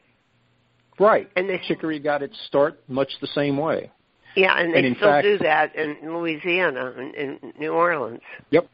right, 1.00 1.30
And 1.36 1.50
they, 1.50 1.60
chicory 1.68 2.00
got 2.00 2.22
its 2.22 2.38
start 2.48 2.80
much 2.88 3.10
the 3.22 3.28
same 3.28 3.58
way. 3.58 3.92
yeah, 4.36 4.60
and 4.60 4.74
they 4.74 4.86
and 4.86 4.96
still 4.98 5.10
fact- 5.10 5.26
do 5.26 5.38
that 5.40 5.76
in 5.76 5.98
Louisiana 6.04 6.94
and 6.98 7.16
in 7.16 7.54
New 7.60 7.72
Orleans. 7.72 8.22
Yep. 8.52 8.68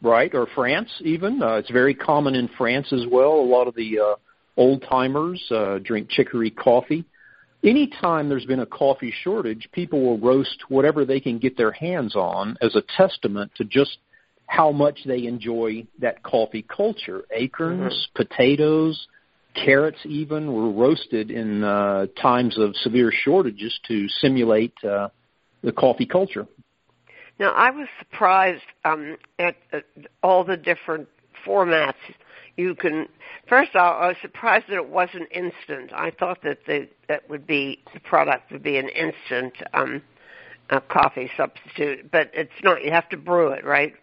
Right? 0.00 0.32
Or 0.32 0.46
France, 0.54 0.90
even. 1.00 1.42
Uh, 1.42 1.54
it's 1.54 1.70
very 1.72 1.94
common 1.94 2.36
in 2.36 2.48
France 2.56 2.92
as 2.92 3.04
well. 3.10 3.32
A 3.32 3.48
lot 3.56 3.66
of 3.66 3.74
the 3.74 3.98
uh, 3.98 4.14
old 4.56 4.82
timers 4.88 5.42
uh, 5.50 5.78
drink 5.82 6.08
chicory 6.08 6.50
coffee. 6.52 7.04
Anytime 7.64 8.28
there's 8.28 8.46
been 8.46 8.60
a 8.60 8.66
coffee 8.66 9.12
shortage, 9.22 9.68
people 9.72 10.00
will 10.00 10.18
roast 10.18 10.62
whatever 10.68 11.04
they 11.04 11.18
can 11.18 11.38
get 11.38 11.56
their 11.56 11.72
hands 11.72 12.14
on 12.14 12.56
as 12.62 12.76
a 12.76 12.82
testament 12.96 13.50
to 13.56 13.64
just 13.64 13.98
how 14.46 14.70
much 14.70 15.00
they 15.04 15.26
enjoy 15.26 15.86
that 15.98 16.22
coffee 16.22 16.62
culture. 16.62 17.22
Acorns, 17.32 18.08
potatoes, 18.14 19.08
carrots, 19.54 19.98
even 20.04 20.52
were 20.52 20.70
roasted 20.70 21.30
in 21.30 21.64
uh, 21.64 22.06
times 22.20 22.56
of 22.58 22.76
severe 22.76 23.12
shortages 23.12 23.78
to 23.88 24.08
simulate 24.08 24.72
uh, 24.84 25.08
the 25.62 25.72
coffee 25.72 26.06
culture. 26.06 26.46
Now, 27.38 27.52
I 27.52 27.70
was 27.70 27.88
surprised 27.98 28.62
um, 28.84 29.16
at, 29.38 29.56
at 29.72 29.84
all 30.22 30.44
the 30.44 30.56
different 30.56 31.08
formats 31.46 31.94
you 32.58 32.74
can. 32.74 33.08
First, 33.48 33.70
of 33.74 33.80
all, 33.80 34.02
I 34.02 34.08
was 34.08 34.16
surprised 34.20 34.66
that 34.68 34.74
it 34.74 34.88
wasn't 34.88 35.28
instant. 35.30 35.92
I 35.94 36.10
thought 36.10 36.42
that 36.42 36.58
the 36.66 36.88
that 37.08 37.28
would 37.30 37.46
be 37.46 37.82
the 37.94 38.00
product 38.00 38.52
would 38.52 38.62
be 38.62 38.76
an 38.76 38.88
instant 38.88 39.54
um, 39.72 40.02
uh, 40.68 40.80
coffee 40.80 41.30
substitute, 41.36 42.10
but 42.10 42.30
it's 42.34 42.50
not. 42.62 42.84
You 42.84 42.90
have 42.90 43.08
to 43.10 43.16
brew 43.16 43.52
it, 43.52 43.64
right? 43.64 43.94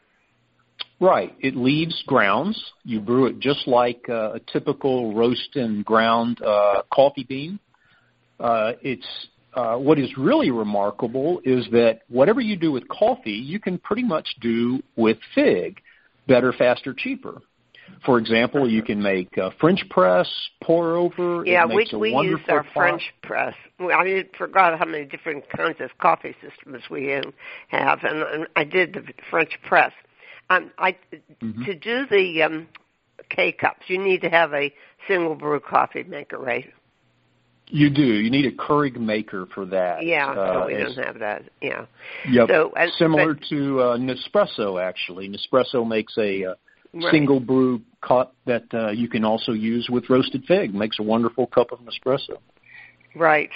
Right. 1.01 1.35
It 1.41 1.57
leaves 1.57 2.01
grounds. 2.07 2.71
You 2.85 3.01
brew 3.01 3.25
it 3.25 3.39
just 3.39 3.67
like 3.67 4.05
uh, 4.07 4.33
a 4.35 4.39
typical 4.51 5.13
roast 5.13 5.55
and 5.55 5.83
ground 5.83 6.41
uh, 6.41 6.83
coffee 6.91 7.25
bean. 7.27 7.59
Uh, 8.39 8.73
it's 8.81 9.27
uh, 9.53 9.75
what 9.75 9.99
is 9.99 10.17
really 10.17 10.51
remarkable 10.51 11.41
is 11.43 11.67
that 11.71 12.01
whatever 12.07 12.39
you 12.39 12.55
do 12.55 12.71
with 12.71 12.87
coffee, 12.87 13.31
you 13.31 13.59
can 13.59 13.77
pretty 13.77 14.03
much 14.03 14.27
do 14.39 14.81
with 14.95 15.17
fig, 15.33 15.81
better, 16.27 16.53
faster, 16.53 16.93
cheaper. 16.93 17.41
For 18.05 18.17
example, 18.19 18.69
you 18.69 18.83
can 18.83 19.01
make 19.01 19.35
uh, 19.37 19.49
French 19.59 19.83
press, 19.89 20.27
pour 20.63 20.95
over. 20.95 21.43
Yeah, 21.45 21.65
it 21.69 21.73
we 21.75 21.89
we 21.97 22.09
use 22.27 22.39
our 22.49 22.63
pot. 22.63 22.73
French 22.73 23.13
press. 23.23 23.55
I 23.79 24.25
forgot 24.37 24.77
how 24.77 24.85
many 24.85 25.05
different 25.05 25.49
kinds 25.49 25.77
of 25.81 25.89
coffee 25.97 26.35
systems 26.41 26.83
we 26.89 27.07
have, 27.69 27.99
and, 28.03 28.21
and 28.23 28.47
I 28.55 28.63
did 28.63 28.93
the 28.93 29.03
French 29.29 29.57
press. 29.65 29.91
Um, 30.49 30.71
I 30.77 30.95
Mm-hmm. 31.43 31.63
to 31.65 31.75
do 31.75 32.05
the 32.09 32.43
um, 32.43 32.67
K 33.29 33.51
cups, 33.51 33.83
you 33.87 33.97
need 33.97 34.21
to 34.21 34.29
have 34.29 34.53
a 34.53 34.71
single 35.07 35.35
brew 35.35 35.59
coffee 35.59 36.03
maker, 36.03 36.37
right? 36.37 36.71
You 37.67 37.89
do. 37.89 38.03
You 38.03 38.29
need 38.29 38.45
a 38.45 38.51
Keurig 38.51 38.95
maker 38.97 39.47
for 39.55 39.65
that. 39.65 40.05
Yeah, 40.05 40.29
Uh, 40.31 40.53
so 40.61 40.65
we 40.67 40.73
don't 40.77 40.97
have 41.03 41.17
that. 41.19 41.43
Yeah. 41.61 41.85
Yep. 42.29 42.47
So, 42.49 42.71
Similar 42.99 43.33
but- 43.33 43.43
to 43.49 43.79
uh, 43.81 43.97
Nespresso, 43.97 44.79
actually. 44.81 45.29
Nespresso 45.29 45.87
makes 45.87 46.15
a 46.19 46.45
uh, 46.45 46.55
Right. 46.95 47.11
single 47.11 47.41
brew 47.41 47.81
cup 48.01 48.35
that 48.45 48.63
uh, 48.73 48.91
you 48.91 49.09
can 49.09 49.25
also 49.25 49.51
use 49.51 49.89
with 49.89 50.09
roasted 50.09 50.45
fig. 50.47 50.73
Makes 50.73 50.97
a 50.97 51.03
wonderful 51.03 51.45
cup 51.45 51.73
of 51.73 51.79
Nespresso. 51.79 52.37
Right. 53.15 53.49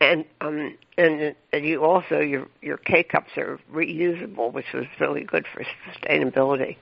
And 0.00 0.24
um 0.40 0.78
and 0.96 1.34
and 1.52 1.64
you 1.64 1.84
also 1.84 2.20
your 2.20 2.46
your 2.62 2.76
K 2.76 3.02
cups 3.02 3.30
are 3.36 3.58
reusable, 3.72 4.52
which 4.52 4.66
was 4.72 4.84
really 5.00 5.24
good 5.24 5.44
for 5.52 5.64
sustainability. 5.90 6.76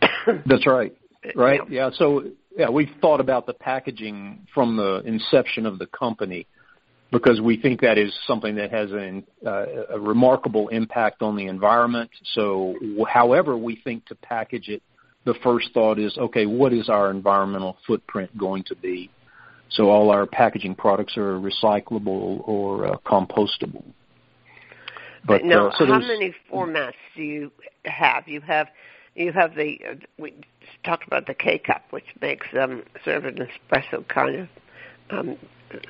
That's 0.46 0.66
right. 0.66 0.96
Right. 1.34 1.60
Yeah. 1.68 1.86
Yeah. 1.86 1.90
So 1.94 2.24
yeah, 2.56 2.70
we've 2.70 2.90
thought 3.00 3.20
about 3.20 3.46
the 3.46 3.54
packaging 3.54 4.46
from 4.54 4.76
the 4.76 5.02
inception 5.04 5.66
of 5.66 5.80
the 5.80 5.86
company 5.86 6.46
because 7.10 7.40
we 7.40 7.56
think 7.60 7.80
that 7.80 7.98
is 7.98 8.12
something 8.26 8.56
that 8.56 8.70
has 8.70 8.90
an, 8.92 9.24
uh, 9.46 9.66
a 9.90 10.00
remarkable 10.00 10.68
impact 10.68 11.22
on 11.22 11.36
the 11.36 11.46
environment. 11.46 12.10
So, 12.34 12.74
however 13.08 13.56
we 13.56 13.76
think 13.76 14.06
to 14.06 14.14
package 14.16 14.68
it, 14.68 14.82
the 15.24 15.34
first 15.42 15.72
thought 15.72 15.98
is, 15.98 16.16
okay, 16.18 16.46
what 16.46 16.72
is 16.72 16.88
our 16.88 17.10
environmental 17.10 17.76
footprint 17.86 18.36
going 18.36 18.64
to 18.64 18.76
be? 18.76 19.10
So 19.70 19.90
all 19.90 20.10
our 20.10 20.26
packaging 20.26 20.74
products 20.74 21.16
are 21.16 21.38
recyclable 21.38 22.46
or 22.46 22.86
uh, 22.86 22.96
compostable. 23.06 23.84
But 25.26 25.44
now, 25.44 25.68
uh, 25.68 25.76
so 25.78 25.86
how 25.86 26.00
many 26.00 26.34
formats 26.52 26.92
do 27.16 27.22
you 27.22 27.50
have? 27.86 28.28
You 28.28 28.42
have 28.42 28.68
you 29.14 29.32
have 29.32 29.54
the 29.54 29.80
uh, 29.88 29.94
we 30.18 30.34
talked 30.84 31.06
about 31.06 31.26
the 31.26 31.34
K 31.34 31.58
cup, 31.58 31.82
which 31.90 32.04
makes 32.20 32.46
um 32.60 32.82
sort 33.04 33.16
of 33.16 33.24
an 33.24 33.38
espresso 33.38 34.06
kind 34.06 34.36
of 34.36 34.48
um 35.10 35.38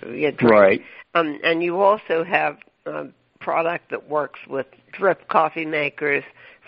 yeah, 0.09 0.31
drink. 0.31 0.43
right. 0.43 0.81
Um, 1.15 1.39
and 1.45 1.63
you 1.63 1.81
also 1.81 2.25
have 2.25 2.59
um, 2.87 3.13
product 3.41 3.91
that 3.91 4.09
works 4.09 4.41
with 4.49 4.67
drip 4.93 5.29
coffee 5.29 5.67
makers, 5.67 6.25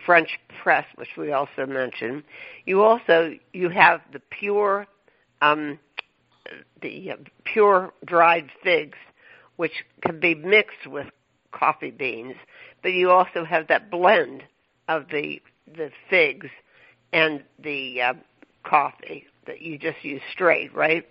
French 0.07 0.39
press, 0.63 0.87
which 0.95 1.11
we 1.19 1.33
also 1.33 1.67
mentioned. 1.67 2.23
You 2.65 2.83
also 2.83 3.35
you 3.53 3.69
have 3.69 4.01
the 4.13 4.21
pure 4.31 4.87
um, 5.43 5.79
the 6.81 7.11
uh, 7.13 7.17
pure 7.45 7.93
dried 8.07 8.49
figs, 8.63 8.97
which 9.57 9.85
can 10.03 10.21
be 10.21 10.35
mixed 10.35 10.87
with 10.87 11.09
coffee 11.53 11.91
beans, 11.91 12.37
but 12.83 12.93
you 12.93 13.11
also 13.11 13.45
have 13.45 13.69
that 13.69 13.91
blend 13.91 14.45
of 14.89 15.07
the 15.11 15.43
the 15.77 15.91
figs 16.09 16.47
and 17.13 17.43
the 17.63 18.01
uh, 18.01 18.15
coffee 18.63 19.25
that 19.47 19.61
you 19.61 19.79
just 19.79 20.03
use 20.03 20.23
straight, 20.33 20.75
right? 20.75 21.07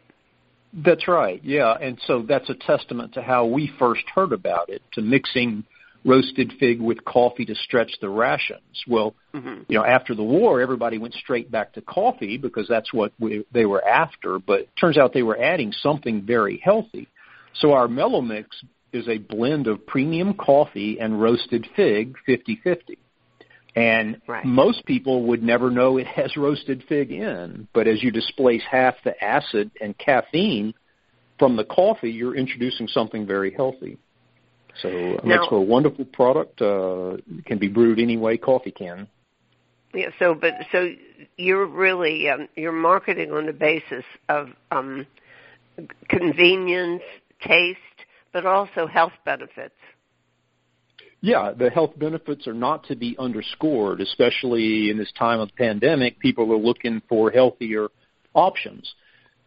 That's 0.74 1.08
right. 1.08 1.42
Yeah, 1.44 1.74
and 1.80 1.98
so 2.06 2.22
that's 2.22 2.50
a 2.50 2.54
testament 2.54 3.14
to 3.14 3.22
how 3.22 3.46
we 3.46 3.72
first 3.80 4.04
heard 4.14 4.34
about 4.34 4.70
it, 4.70 4.82
to 4.94 5.02
mixing 5.02 5.64
roasted 6.06 6.54
fig 6.60 6.80
with 6.80 7.04
coffee 7.04 7.46
to 7.46 7.56
stretch 7.56 7.94
the 8.00 8.10
rations. 8.10 8.84
Well, 8.88 9.16
mm-hmm. 9.34 9.64
you 9.68 9.78
know, 9.78 9.84
after 9.84 10.14
the 10.14 10.24
war, 10.24 10.62
everybody 10.62 11.00
went 11.00 11.16
straight 11.16 11.52
back 11.52 11.74
to 11.74 11.82
coffee 11.82 12.38
because 12.38 12.68
that's 12.70 12.94
what 12.94 13.12
we, 13.20 13.46
they 13.52 13.66
were 13.66 13.86
after. 13.86 14.40
But 14.40 14.68
turns 14.80 14.98
out 14.98 15.14
they 15.14 15.24
were 15.24 15.42
adding 15.42 15.72
something 15.72 16.22
very 16.22 16.62
healthy. 16.64 17.08
So 17.56 17.74
our 17.74 17.88
mellow 17.88 18.22
mix 18.22 18.56
is 18.94 19.08
a 19.08 19.18
blend 19.18 19.68
of 19.68 19.86
premium 19.86 20.36
coffee 20.36 21.00
and 21.00 21.20
roasted 21.20 21.68
fig, 21.76 22.16
50-50. 22.28 22.98
And 23.76 24.22
right. 24.26 24.46
most 24.46 24.86
people 24.86 25.24
would 25.24 25.44
never 25.44 25.70
know 25.70 25.98
it 25.98 26.08
has 26.08 26.38
roasted 26.38 26.84
fig 26.88 27.12
in. 27.12 27.68
But 27.74 27.88
as 27.88 28.02
you 28.02 28.12
displace 28.12 28.62
half 28.70 28.96
the 29.04 29.22
acid 29.22 29.72
and 29.82 29.98
caffeine 29.98 30.74
from 31.40 31.58
the 31.58 31.66
coffee, 31.66 32.12
you're 32.12 32.36
introducing 32.36 32.88
something 32.88 33.26
very 33.26 33.52
healthy. 33.52 33.98
So 34.82 34.90
now, 34.90 35.20
makes 35.24 35.48
for 35.48 35.58
a 35.58 35.62
wonderful 35.62 36.06
product. 36.06 36.62
Uh, 36.62 37.18
can 37.46 37.58
be 37.58 37.68
brewed 37.68 38.00
any 38.00 38.18
way 38.18 38.38
coffee 38.38 38.72
can. 38.72 39.08
Yeah. 39.94 40.10
So, 40.20 40.36
but 40.36 40.54
so 40.72 40.92
you're 41.38 41.66
really 41.66 42.30
um, 42.30 42.48
you're 42.56 42.72
marketing 42.72 43.32
on 43.32 43.46
the 43.46 43.54
basis 43.54 44.04
of 44.28 44.50
um, 44.72 45.08
convenience, 46.10 47.04
taste, 47.42 47.80
but 48.34 48.46
also 48.46 48.88
health 48.88 49.14
benefits. 49.24 49.76
Yeah, 51.22 51.54
the 51.58 51.72
health 51.72 51.98
benefits 51.98 52.48
are 52.48 52.54
not 52.54 52.86
to 52.88 52.96
be 52.96 53.16
underscored, 53.18 54.00
especially 54.00 54.92
in 54.92 54.98
this 54.98 55.12
time 55.18 55.40
of 55.40 55.50
pandemic. 55.56 56.20
People 56.20 56.52
are 56.54 56.58
looking 56.58 57.02
for 57.10 57.32
healthier 57.32 57.88
options. 58.36 58.94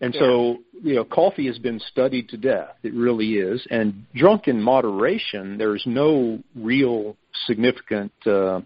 And 0.01 0.15
yeah. 0.15 0.21
so, 0.21 0.59
you 0.83 0.95
know, 0.95 1.05
coffee 1.05 1.47
has 1.47 1.59
been 1.59 1.81
studied 1.81 2.29
to 2.31 2.37
death. 2.37 2.77
It 2.83 2.95
really 2.95 3.35
is. 3.35 3.67
And 3.71 4.07
drunk 4.15 4.47
in 4.47 4.63
moderation, 4.63 5.59
there's 5.59 5.83
no 5.87 6.41
real 6.55 7.17
significant 7.47 8.13
uh, 8.25 8.61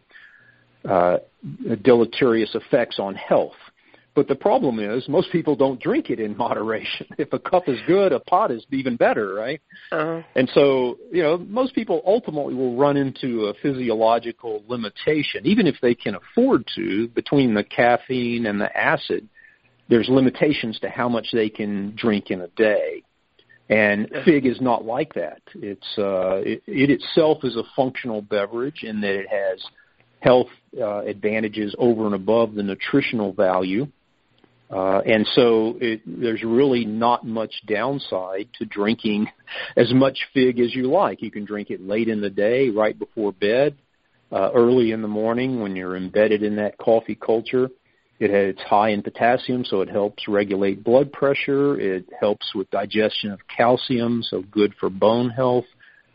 uh, 0.87 1.18
deleterious 1.83 2.55
effects 2.55 2.99
on 2.99 3.14
health. 3.14 3.55
But 4.14 4.28
the 4.28 4.35
problem 4.35 4.78
is 4.78 5.09
most 5.09 5.33
people 5.33 5.57
don't 5.57 5.80
drink 5.80 6.11
it 6.11 6.20
in 6.20 6.37
moderation. 6.37 7.07
If 7.18 7.33
a 7.33 7.39
cup 7.39 7.68
is 7.68 7.78
good, 7.87 8.12
a 8.12 8.20
pot 8.20 8.51
is 8.51 8.64
even 8.70 8.97
better, 8.97 9.33
right? 9.33 9.61
Uh-huh. 9.91 10.22
And 10.35 10.51
so, 10.55 10.99
you 11.11 11.22
know, 11.22 11.39
most 11.39 11.74
people 11.74 12.03
ultimately 12.05 12.55
will 12.55 12.76
run 12.76 12.97
into 12.97 13.47
a 13.47 13.55
physiological 13.55 14.62
limitation, 14.68 15.47
even 15.47 15.66
if 15.66 15.76
they 15.80 15.95
can 15.95 16.14
afford 16.14 16.68
to, 16.74 17.09
between 17.09 17.55
the 17.55 17.64
caffeine 17.64 18.47
and 18.47 18.61
the 18.61 18.76
acid. 18.76 19.28
There's 19.89 20.09
limitations 20.09 20.78
to 20.80 20.89
how 20.89 21.09
much 21.09 21.28
they 21.33 21.49
can 21.49 21.95
drink 21.97 22.30
in 22.30 22.41
a 22.41 22.49
day. 22.49 23.03
And 23.68 24.11
fig 24.24 24.47
is 24.47 24.61
not 24.61 24.85
like 24.85 25.14
that. 25.14 25.41
It's 25.55 25.87
uh, 25.97 26.43
it, 26.45 26.62
it 26.66 26.91
itself 26.91 27.39
is 27.45 27.57
a 27.57 27.62
functional 27.74 28.20
beverage 28.20 28.83
in 28.83 29.01
that 29.01 29.14
it 29.14 29.26
has 29.28 29.62
health 30.20 30.49
uh, 30.78 31.01
advantages 31.05 31.74
over 31.78 32.07
and 32.07 32.14
above 32.14 32.55
the 32.55 32.62
nutritional 32.62 33.33
value 33.33 33.87
uh, 34.72 35.03
and 35.05 35.26
so 35.35 35.76
it, 35.80 36.01
there's 36.07 36.43
really 36.43 36.87
not 36.87 37.26
much 37.26 37.53
downside 37.66 38.49
to 38.59 38.64
drinking 38.64 39.28
as 39.76 39.93
much 39.93 40.18
fig 40.33 40.59
as 40.61 40.74
you 40.74 40.91
like. 40.91 41.20
You 41.20 41.30
can 41.30 41.45
drink 41.45 41.70
it 41.70 41.87
late 41.87 42.09
in 42.09 42.22
the 42.22 42.30
day, 42.30 42.70
right 42.70 42.99
before 42.99 43.33
bed, 43.33 43.76
uh, 44.30 44.51
early 44.55 44.93
in 44.93 45.03
the 45.03 45.09
morning 45.09 45.61
when 45.61 45.76
you're 45.76 45.97
embedded 45.97 46.43
in 46.43 46.57
that 46.57 46.78
coffee 46.78 47.14
culture. 47.14 47.68
It 48.23 48.31
has, 48.31 48.55
it's 48.55 48.62
high 48.62 48.91
in 48.91 49.03
potassium, 49.03 49.64
so 49.64 49.81
it 49.81 49.89
helps 49.89 50.29
regulate 50.29 50.85
blood 50.85 51.12
pressure. 51.12 51.81
It 51.81 52.05
helps 52.20 52.55
with 52.55 52.70
digestion 52.70 53.33
of 53.33 53.41
calcium, 53.49 54.23
so 54.23 54.45
good 54.49 54.75
for 54.79 54.89
bone 54.89 55.29
health. 55.29 55.64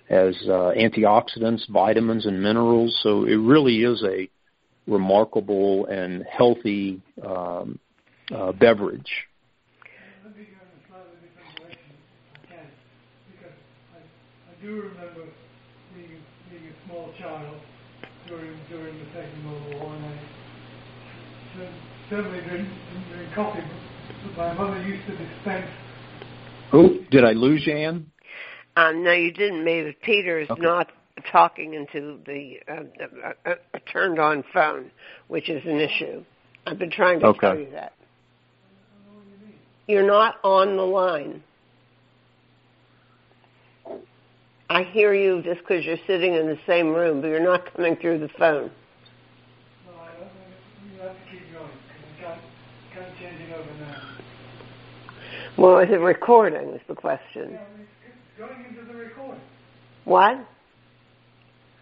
Has 0.08 0.34
uh, 0.48 0.72
antioxidants, 0.80 1.68
vitamins, 1.70 2.26
and 2.26 2.42
minerals. 2.42 2.98
So 3.04 3.26
it 3.26 3.36
really 3.36 3.84
is 3.84 4.02
a 4.04 4.30
remarkable 4.90 5.86
and 5.88 6.24
healthy 6.32 7.02
um, 7.22 7.78
uh, 8.34 8.54
beverage. 8.54 9.28
I 14.48 14.64
do 14.64 14.76
remember 14.82 15.26
being, 15.94 16.24
being 16.50 16.68
a 16.72 16.88
small 16.88 17.12
child 17.20 17.60
during 18.30 18.58
during 18.70 18.98
the 18.98 19.06
Second 19.14 19.46
World 19.46 19.76
War, 19.76 19.94
and 19.94 20.06
I 20.06 21.97
certainly 22.10 22.40
didn't, 22.42 22.70
didn't 22.70 23.10
drink 23.14 23.34
coffee, 23.34 23.64
but 24.36 24.38
my 24.38 24.54
mother 24.54 24.82
used 24.84 25.06
to 25.08 25.18
dispense. 25.18 25.68
Oh, 26.74 26.90
did 27.12 27.24
I 27.24 27.32
lose 27.32 27.66
you, 27.66 27.74
Ann? 27.74 28.12
Um, 28.76 29.04
no, 29.04 29.12
you 29.12 29.32
didn't. 29.32 29.64
Maybe 29.64 29.96
Peter 30.04 30.40
is 30.40 30.50
okay. 30.50 30.62
not 30.62 30.92
talking 31.32 31.74
into 31.74 32.20
the 32.26 32.60
uh, 32.68 32.84
uh, 33.26 33.52
uh, 33.52 33.80
turned 33.92 34.20
on 34.20 34.44
phone, 34.54 34.92
which 35.28 35.50
is 35.50 35.66
an 35.66 35.80
issue. 35.80 36.24
I've 36.66 36.78
been 36.78 36.92
trying 36.92 37.20
to 37.22 37.28
okay. 37.28 37.40
tell 37.40 37.58
you 37.58 37.72
that. 37.72 37.94
You're 39.88 40.06
not 40.06 40.36
on 40.44 40.76
the 40.76 40.84
line. 40.84 41.42
I 44.70 44.84
hear 44.84 45.14
you 45.14 45.42
just 45.42 45.62
because 45.62 45.86
you're 45.86 45.98
sitting 46.06 46.34
in 46.34 46.46
the 46.46 46.60
same 46.68 46.90
room, 46.94 47.22
but 47.22 47.28
you're 47.28 47.40
not 47.40 47.74
coming 47.74 47.96
through 47.96 48.20
the 48.20 48.28
phone. 48.38 48.70
No, 49.86 49.94
I 49.94 50.10
don't 50.20 50.30
you 50.94 51.02
have 51.02 51.14
to 51.14 51.32
keep 51.32 51.54
going 51.54 51.70
because 51.88 52.34
I'm 52.34 52.40
kind 52.94 53.12
of 53.12 53.18
changing 53.18 53.54
over 53.54 53.74
now. 53.80 54.18
Well, 55.58 55.80
is 55.80 55.90
it 55.90 56.00
recording? 56.00 56.70
Is 56.74 56.82
the 56.88 56.94
question. 56.94 57.52
Yeah, 57.54 57.62
it's 57.80 58.38
going 58.38 58.66
into 58.70 58.86
the 58.92 58.98
recording. 58.98 59.42
What? 60.06 60.48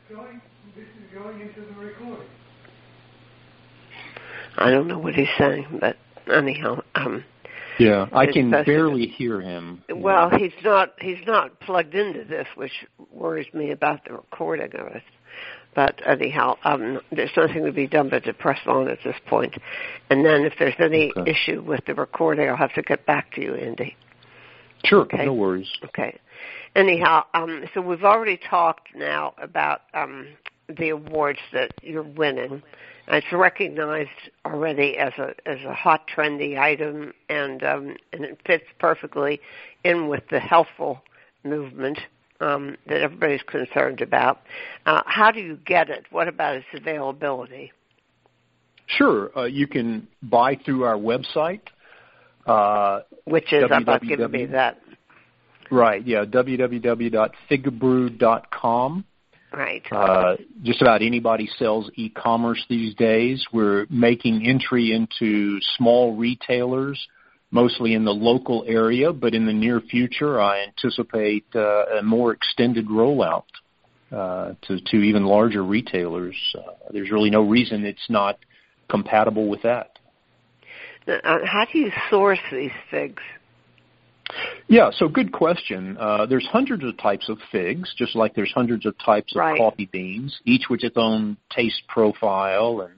Going, 0.09 0.41
this 0.76 0.86
is 0.86 1.13
going 1.13 1.41
into 1.41 1.61
the 1.61 1.80
recording. 1.80 2.28
I 4.57 4.71
don't 4.71 4.88
know 4.88 4.99
what 4.99 5.15
he's 5.15 5.28
saying, 5.38 5.80
but 5.82 5.97
anyhow, 6.34 6.82
um, 6.95 7.26
yeah, 7.78 8.07
I 8.13 8.28
can 8.28 8.51
barely 8.51 9.07
hear 9.07 9.41
him. 9.41 9.84
Well, 9.93 10.30
he's 10.30 10.53
not 10.63 10.93
he's 11.01 11.26
not 11.28 11.59
plugged 11.59 11.93
into 11.93 12.23
this, 12.23 12.47
which 12.55 12.71
worries 13.11 13.53
me 13.53 13.71
about 13.71 14.05
the 14.05 14.13
recording 14.13 14.73
of 14.80 14.88
it. 14.95 15.03
But 15.76 16.01
anyhow, 16.07 16.57
um, 16.63 17.01
there's 17.11 17.32
nothing 17.36 17.65
to 17.65 17.71
be 17.73 17.86
done 17.86 18.09
but 18.09 18.23
to 18.23 18.34
press 18.34 18.59
on 18.65 18.88
at 18.88 18.99
this 19.03 19.17
point. 19.28 19.53
And 20.09 20.26
then 20.26 20.45
if 20.45 20.53
there's 20.57 20.76
any 20.80 21.11
okay. 21.15 21.30
issue 21.30 21.61
with 21.61 21.82
the 21.86 21.93
recording, 21.93 22.47
I'll 22.49 22.55
have 22.55 22.73
to 22.76 22.82
get 22.82 23.05
back 23.05 23.34
to 23.34 23.41
you, 23.41 23.55
Andy. 23.55 23.95
Sure, 24.86 25.01
okay? 25.01 25.26
no 25.26 25.34
worries. 25.34 25.69
Okay. 25.84 26.17
Anyhow, 26.76 27.23
um, 27.34 27.65
so 27.73 27.82
we've 27.82 28.03
already 28.03 28.38
talked 28.49 28.95
now 28.95 29.34
about 29.38 29.82
um, 29.93 30.28
the 30.78 30.89
awards 30.89 31.39
that 31.53 31.71
you're 31.82 32.03
winning. 32.03 32.61
It's 33.07 33.32
recognized 33.32 34.09
already 34.45 34.97
as 34.97 35.13
a 35.17 35.36
as 35.45 35.59
a 35.63 35.73
hot 35.73 36.07
trendy 36.07 36.59
item, 36.59 37.13
and 37.30 37.63
um, 37.63 37.95
and 38.13 38.26
it 38.26 38.39
fits 38.45 38.65
perfectly 38.80 39.39
in 39.84 40.07
with 40.07 40.23
the 40.30 40.39
healthful 40.39 41.01
movement 41.43 41.99
um, 42.39 42.77
that 42.88 43.01
everybody's 43.01 43.43
concerned 43.43 44.01
about. 44.01 44.41
Uh, 44.86 45.01
how 45.05 45.31
do 45.31 45.39
you 45.39 45.57
get 45.65 45.89
it? 45.89 46.05
What 46.11 46.27
about 46.27 46.57
its 46.57 46.65
availability? 46.73 47.71
Sure, 48.88 49.31
uh, 49.38 49.45
you 49.45 49.67
can 49.67 50.07
buy 50.21 50.59
through 50.63 50.83
our 50.83 50.97
website, 50.97 51.61
uh, 52.45 52.99
which 53.25 53.51
is 53.51 53.63
I'm 53.71 53.81
about 53.83 54.01
to 54.01 54.27
me 54.27 54.45
that. 54.47 54.81
Right, 55.71 56.05
yeah, 56.05 56.25
www.figbrew.com. 56.25 59.05
Right. 59.51 59.83
Uh, 59.89 60.36
just 60.63 60.81
about 60.81 61.01
anybody 61.01 61.49
sells 61.57 61.89
e-commerce 61.95 62.63
these 62.69 62.93
days. 62.95 63.47
We're 63.53 63.88
making 63.89 64.45
entry 64.45 64.91
into 64.91 65.59
small 65.77 66.13
retailers, 66.15 67.07
mostly 67.51 67.93
in 67.93 68.05
the 68.05 68.13
local 68.13 68.65
area, 68.67 69.13
but 69.13 69.33
in 69.33 69.45
the 69.45 69.53
near 69.53 69.79
future, 69.79 70.39
I 70.39 70.63
anticipate 70.63 71.45
uh, 71.55 71.99
a 71.99 72.03
more 72.03 72.33
extended 72.33 72.87
rollout 72.87 73.43
uh, 74.11 74.53
to 74.63 74.79
to 74.79 74.97
even 74.97 75.25
larger 75.25 75.63
retailers. 75.63 76.35
Uh, 76.57 76.61
there's 76.91 77.11
really 77.11 77.29
no 77.29 77.41
reason 77.41 77.85
it's 77.85 78.09
not 78.09 78.37
compatible 78.89 79.47
with 79.47 79.61
that. 79.63 79.99
How 81.23 81.65
do 81.71 81.77
you 81.77 81.91
source 82.09 82.39
these 82.51 82.71
figs? 82.89 83.21
Yeah, 84.67 84.89
so 84.91 85.07
good 85.07 85.31
question. 85.31 85.97
Uh, 85.99 86.25
there's 86.25 86.47
hundreds 86.47 86.83
of 86.83 86.97
types 86.97 87.29
of 87.29 87.37
figs, 87.51 87.93
just 87.95 88.15
like 88.15 88.33
there's 88.33 88.51
hundreds 88.51 88.85
of 88.85 88.97
types 88.97 89.35
of 89.35 89.39
Right. 89.39 89.57
coffee 89.57 89.87
beans, 89.91 90.39
each 90.45 90.63
with 90.69 90.83
its 90.83 90.97
own 90.97 91.37
taste 91.51 91.83
profile 91.87 92.81
and 92.81 92.93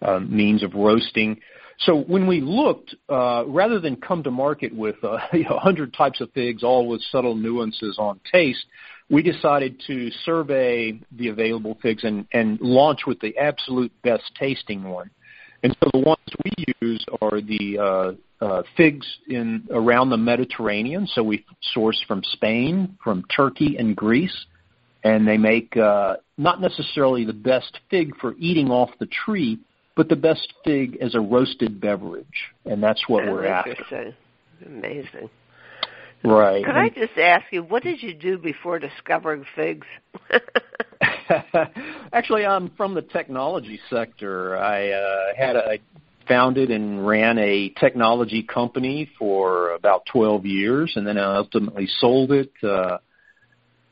uh, 0.00 0.20
means 0.20 0.62
of 0.62 0.74
roasting. 0.74 1.40
So 1.80 1.96
when 1.96 2.26
we 2.26 2.40
looked, 2.40 2.94
uh, 3.08 3.44
rather 3.46 3.78
than 3.78 3.96
come 3.96 4.22
to 4.22 4.30
market 4.30 4.74
with 4.74 4.96
uh, 5.02 5.18
you 5.32 5.44
know, 5.44 5.56
100 5.56 5.92
types 5.92 6.20
of 6.20 6.30
figs, 6.32 6.62
all 6.62 6.86
with 6.88 7.02
subtle 7.10 7.34
nuances 7.34 7.96
on 7.98 8.20
taste, 8.30 8.64
we 9.08 9.22
decided 9.22 9.80
to 9.86 10.10
survey 10.24 10.98
the 11.12 11.28
available 11.28 11.78
figs 11.80 12.02
and, 12.04 12.26
and 12.32 12.60
launch 12.60 13.00
with 13.06 13.20
the 13.20 13.36
absolute 13.38 13.92
best 14.02 14.24
tasting 14.38 14.82
one. 14.84 15.10
And 15.62 15.76
so 15.82 15.90
the 15.92 16.00
ones 16.00 16.18
we 16.44 16.52
use 16.80 17.04
are 17.22 17.40
the 17.40 17.78
uh, 18.40 18.44
uh, 18.44 18.62
figs 18.76 19.06
in 19.28 19.66
around 19.70 20.10
the 20.10 20.16
Mediterranean. 20.16 21.06
So 21.06 21.22
we 21.22 21.44
source 21.72 22.02
from 22.06 22.22
Spain, 22.32 22.98
from 23.02 23.24
Turkey, 23.34 23.76
and 23.78 23.96
Greece, 23.96 24.46
and 25.04 25.26
they 25.26 25.38
make 25.38 25.76
uh, 25.76 26.16
not 26.36 26.60
necessarily 26.60 27.24
the 27.24 27.32
best 27.32 27.78
fig 27.90 28.16
for 28.20 28.34
eating 28.38 28.70
off 28.70 28.90
the 28.98 29.06
tree, 29.06 29.58
but 29.96 30.08
the 30.08 30.16
best 30.16 30.52
fig 30.64 30.98
as 31.00 31.14
a 31.14 31.20
roasted 31.20 31.80
beverage, 31.80 32.26
and 32.64 32.82
that's 32.82 33.08
what 33.08 33.26
Oh, 33.26 33.32
we're 33.32 33.46
after. 33.46 34.14
Amazing. 34.64 35.30
Right. 36.22 36.64
Could 36.64 36.76
I 36.76 36.88
just 36.88 37.18
ask 37.18 37.44
you, 37.50 37.62
what 37.62 37.82
did 37.82 38.02
you 38.02 38.14
do 38.14 38.38
before 38.38 38.78
discovering 38.78 39.44
figs? 39.54 39.86
Actually, 42.12 42.46
I'm 42.46 42.70
from 42.76 42.94
the 42.94 43.02
technology 43.02 43.80
sector. 43.90 44.56
I 44.56 44.90
uh, 44.90 45.34
had 45.36 45.56
a, 45.56 45.70
I 45.70 45.78
founded 46.26 46.70
and 46.70 47.06
ran 47.06 47.38
a 47.38 47.68
technology 47.80 48.42
company 48.42 49.08
for 49.18 49.70
about 49.70 50.06
12 50.12 50.46
years, 50.46 50.92
and 50.96 51.06
then 51.06 51.18
I 51.18 51.36
ultimately 51.36 51.86
sold 51.98 52.32
it. 52.32 52.52
Uh, 52.62 52.98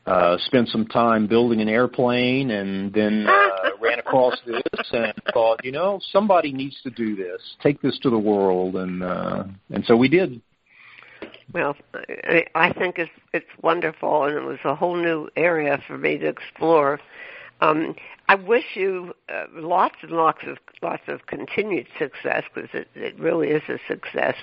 uh, 0.05 0.37
spent 0.45 0.69
some 0.69 0.85
time 0.85 1.27
building 1.27 1.61
an 1.61 1.69
airplane, 1.69 2.51
and 2.51 2.93
then 2.93 3.25
uh, 3.27 3.69
ran 3.81 3.99
across 3.99 4.35
this 4.45 4.61
and 4.91 5.13
thought, 5.33 5.63
you 5.63 5.71
know, 5.71 5.99
somebody 6.11 6.51
needs 6.51 6.77
to 6.83 6.91
do 6.91 7.15
this, 7.15 7.41
take 7.61 7.81
this 7.81 7.97
to 7.99 8.09
the 8.09 8.17
world, 8.17 8.75
and 8.75 9.03
uh, 9.03 9.43
and 9.71 9.83
so 9.85 9.95
we 9.95 10.07
did. 10.07 10.41
Well, 11.53 11.75
I, 12.23 12.45
I 12.53 12.73
think 12.73 12.99
it's 12.99 13.11
it's 13.33 13.45
wonderful, 13.61 14.25
and 14.25 14.35
it 14.35 14.43
was 14.43 14.59
a 14.63 14.75
whole 14.75 14.95
new 14.95 15.29
area 15.35 15.81
for 15.87 15.97
me 15.97 16.17
to 16.17 16.27
explore. 16.27 16.99
Um, 17.61 17.95
I 18.27 18.35
wish 18.35 18.65
you 18.75 19.13
uh, 19.29 19.45
lots 19.53 19.95
and 20.01 20.11
lots 20.11 20.39
of 20.45 20.57
lots 20.81 21.03
of 21.07 21.25
continued 21.27 21.87
success 21.97 22.43
because 22.53 22.69
it, 22.73 22.87
it 22.95 23.17
really 23.19 23.49
is 23.49 23.63
a 23.69 23.77
success. 23.87 24.35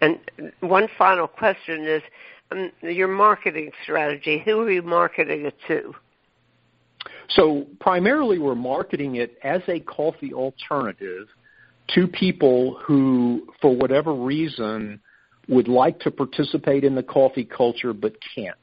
And 0.00 0.18
one 0.60 0.88
final 0.98 1.26
question 1.26 1.84
is 1.84 2.02
um, 2.52 2.70
your 2.82 3.08
marketing 3.08 3.70
strategy. 3.82 4.42
Who 4.44 4.60
are 4.60 4.70
you 4.70 4.82
marketing 4.82 5.46
it 5.46 5.56
to? 5.68 5.94
So 7.30 7.66
primarily, 7.80 8.38
we're 8.38 8.54
marketing 8.54 9.16
it 9.16 9.38
as 9.42 9.62
a 9.68 9.80
coffee 9.80 10.34
alternative 10.34 11.28
to 11.94 12.06
people 12.06 12.78
who, 12.84 13.48
for 13.60 13.74
whatever 13.74 14.12
reason, 14.14 15.00
would 15.48 15.68
like 15.68 15.98
to 16.00 16.10
participate 16.10 16.84
in 16.84 16.94
the 16.94 17.02
coffee 17.02 17.44
culture 17.44 17.92
but 17.92 18.14
can't. 18.34 18.56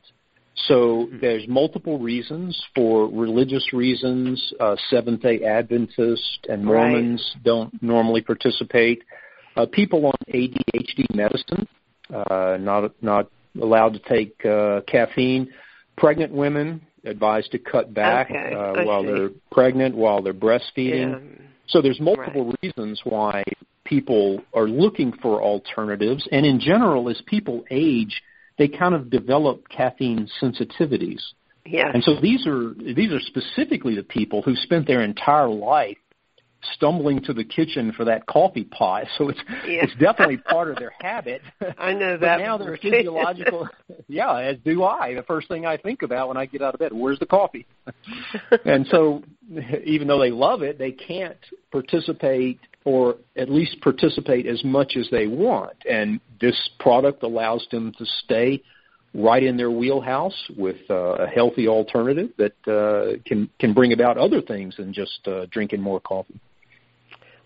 So 0.65 1.07
there's 1.21 1.47
multiple 1.47 1.99
reasons 1.99 2.59
for 2.75 3.07
religious 3.07 3.73
reasons. 3.73 4.53
Uh, 4.59 4.75
Seventh 4.89 5.21
Day 5.21 5.43
Adventists 5.43 6.39
and 6.49 6.67
Right. 6.67 6.89
Mormons 6.89 7.35
don't 7.43 7.81
normally 7.81 8.21
participate. 8.21 9.03
Uh, 9.55 9.65
people 9.71 10.05
on 10.07 10.13
ADHD 10.33 11.13
medicine, 11.15 11.67
uh, 12.13 12.57
not 12.59 12.91
not 13.01 13.29
allowed 13.61 13.93
to 13.93 13.99
take 13.99 14.45
uh, 14.45 14.81
caffeine. 14.87 15.51
Pregnant 15.97 16.31
women 16.31 16.81
advised 17.03 17.51
to 17.51 17.59
cut 17.59 17.93
back 17.93 18.29
Okay, 18.29 18.53
uh, 18.53 18.83
while 18.85 19.01
see. 19.01 19.07
they're 19.07 19.29
pregnant, 19.51 19.95
while 19.95 20.21
they're 20.21 20.33
breastfeeding. 20.33 21.11
Yeah. 21.11 21.45
So 21.67 21.81
there's 21.81 21.99
multiple 21.99 22.53
reasons 22.61 23.01
why 23.03 23.43
people 23.83 24.41
are 24.53 24.67
looking 24.67 25.11
for 25.21 25.41
alternatives, 25.41 26.27
and 26.31 26.45
in 26.45 26.59
general, 26.59 27.09
as 27.09 27.21
people 27.25 27.65
age, 27.71 28.21
they 28.57 28.67
kind 28.67 28.95
of 28.95 29.09
develop 29.09 29.67
caffeine 29.69 30.29
sensitivities. 30.41 31.21
Yes. 31.65 31.91
And 31.93 32.03
so 32.03 32.15
these 32.21 32.47
are 32.47 32.73
these 32.73 33.11
are 33.11 33.19
specifically 33.19 33.95
the 33.95 34.03
people 34.03 34.41
who 34.41 34.55
spent 34.55 34.87
their 34.87 35.03
entire 35.03 35.49
life 35.49 35.97
stumbling 36.73 37.21
to 37.23 37.33
the 37.33 37.43
kitchen 37.43 37.91
for 37.91 38.05
that 38.05 38.25
coffee 38.25 38.63
pot. 38.63 39.05
So 39.17 39.29
it's 39.29 39.39
Yeah. 39.67 39.83
it's 39.83 39.93
definitely 39.95 40.37
part 40.37 40.69
of 40.69 40.77
their 40.77 40.93
habit. 40.99 41.41
I 41.77 41.93
know 41.93 42.17
But 42.17 42.21
that. 42.25 42.39
now 42.39 42.57
their 42.57 42.77
physiological 42.77 43.69
yeah, 44.07 44.37
as 44.39 44.57
do 44.65 44.83
I. 44.83 45.13
The 45.13 45.23
first 45.23 45.47
thing 45.47 45.65
I 45.65 45.77
think 45.77 46.01
about 46.01 46.27
when 46.27 46.37
I 46.37 46.45
get 46.45 46.61
out 46.61 46.73
of 46.73 46.79
bed, 46.79 46.91
where's 46.93 47.19
the 47.19 47.25
coffee? 47.25 47.65
and 48.65 48.85
so 48.87 49.23
even 49.85 50.07
though 50.07 50.19
they 50.19 50.31
love 50.31 50.61
it, 50.61 50.77
they 50.77 50.91
can't 50.91 51.37
participate 51.71 52.59
or 52.85 53.15
at 53.35 53.49
least 53.49 53.81
participate 53.81 54.45
as 54.45 54.63
much 54.63 54.95
as 54.97 55.07
they 55.11 55.27
want. 55.27 55.73
And 55.89 56.19
this 56.39 56.69
product 56.79 57.23
allows 57.23 57.67
them 57.71 57.91
to 57.97 58.05
stay 58.23 58.61
right 59.13 59.41
in 59.43 59.57
their 59.57 59.71
wheelhouse 59.71 60.49
with 60.57 60.77
uh, 60.89 60.95
a 61.15 61.27
healthy 61.27 61.67
alternative 61.67 62.29
that 62.37 62.53
uh, 62.67 63.17
can 63.25 63.49
can 63.59 63.73
bring 63.73 63.93
about 63.93 64.17
other 64.17 64.41
things 64.41 64.75
than 64.77 64.93
just 64.93 65.27
uh, 65.27 65.45
drinking 65.49 65.81
more 65.81 65.99
coffee. 65.99 66.39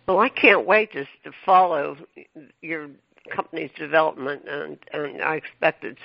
Well, 0.08 0.20
I 0.20 0.30
can't 0.30 0.66
wait 0.66 0.92
to 0.94 1.06
to 1.24 1.32
follow 1.46 1.98
your 2.62 2.90
company's 3.30 3.72
development, 3.78 4.44
and 4.48 4.78
and 4.92 5.22
I 5.22 5.36
expect 5.36 5.84
it's 5.84 6.00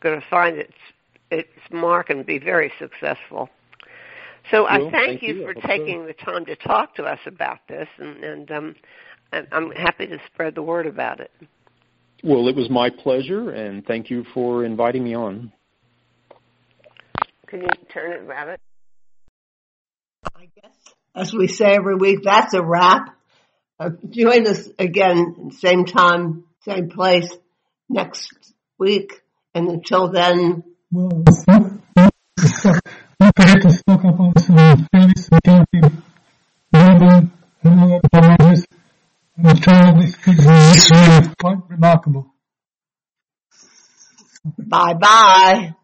going 0.00 0.20
to 0.20 0.26
find 0.28 0.56
its 0.56 0.72
its 1.30 1.48
mark 1.70 2.10
and 2.10 2.24
be 2.26 2.38
very 2.38 2.72
successful. 2.78 3.48
So 4.50 4.66
I 4.66 4.78
thank, 4.78 4.92
thank 4.92 5.22
you, 5.22 5.34
you. 5.34 5.46
For 5.46 5.54
hope 5.54 5.62
so. 5.62 5.68
taking 5.68 6.06
the 6.06 6.14
time 6.14 6.44
to 6.46 6.56
talk 6.56 6.96
to 6.96 7.04
us 7.04 7.20
about 7.26 7.58
this, 7.68 7.88
and 7.98 8.24
and 8.24 8.50
um, 8.50 8.74
I'm- 9.32 9.46
I'm 9.52 9.70
happy 9.70 10.06
to 10.08 10.18
spread 10.26 10.54
the 10.54 10.62
word 10.62 10.86
about 10.86 11.20
it. 11.20 11.30
Well, 12.22 12.48
it 12.48 12.54
was 12.54 12.70
my 12.70 12.90
pleasure, 12.90 13.50
and 13.50 13.84
thank 13.84 14.10
you 14.10 14.24
for 14.34 14.64
inviting 14.64 15.02
me 15.04 15.14
on. 15.14 15.52
Can 17.46 17.62
you 17.62 17.68
turn 17.92 18.12
it, 18.12 18.22
Rabbit? 18.26 18.60
I 20.36 20.48
guess, 20.54 20.72
as 21.14 21.32
we 21.34 21.48
say 21.48 21.74
every 21.74 21.96
week, 21.96 22.20
that's 22.22 22.54
a 22.54 22.62
wrap. 22.62 23.16
Uh, 23.82 23.90
join 24.10 24.46
us 24.46 24.68
again, 24.78 25.50
same 25.58 25.84
time, 25.84 26.44
same 26.60 26.88
place 26.88 27.28
next 27.88 28.30
week. 28.78 29.22
And 29.54 29.66
until 29.68 30.06
then, 30.06 30.62
Well, 30.92 31.08
don't 31.08 31.82
forget 33.34 33.62
to 33.62 33.70
stock 33.72 34.04
up 34.04 34.20
on 34.20 34.38
some 34.38 34.86
and 34.92 35.12
coffee, 35.44 35.98
and 36.72 37.28
other 37.64 38.00
beverages. 38.12 38.66
I'm 39.36 39.56
sure 39.56 40.00
this 40.00 40.14
figs 40.14 41.34
quite 41.40 41.58
remarkable. 41.68 42.32
bye 44.58 44.94
bye. 44.94 45.74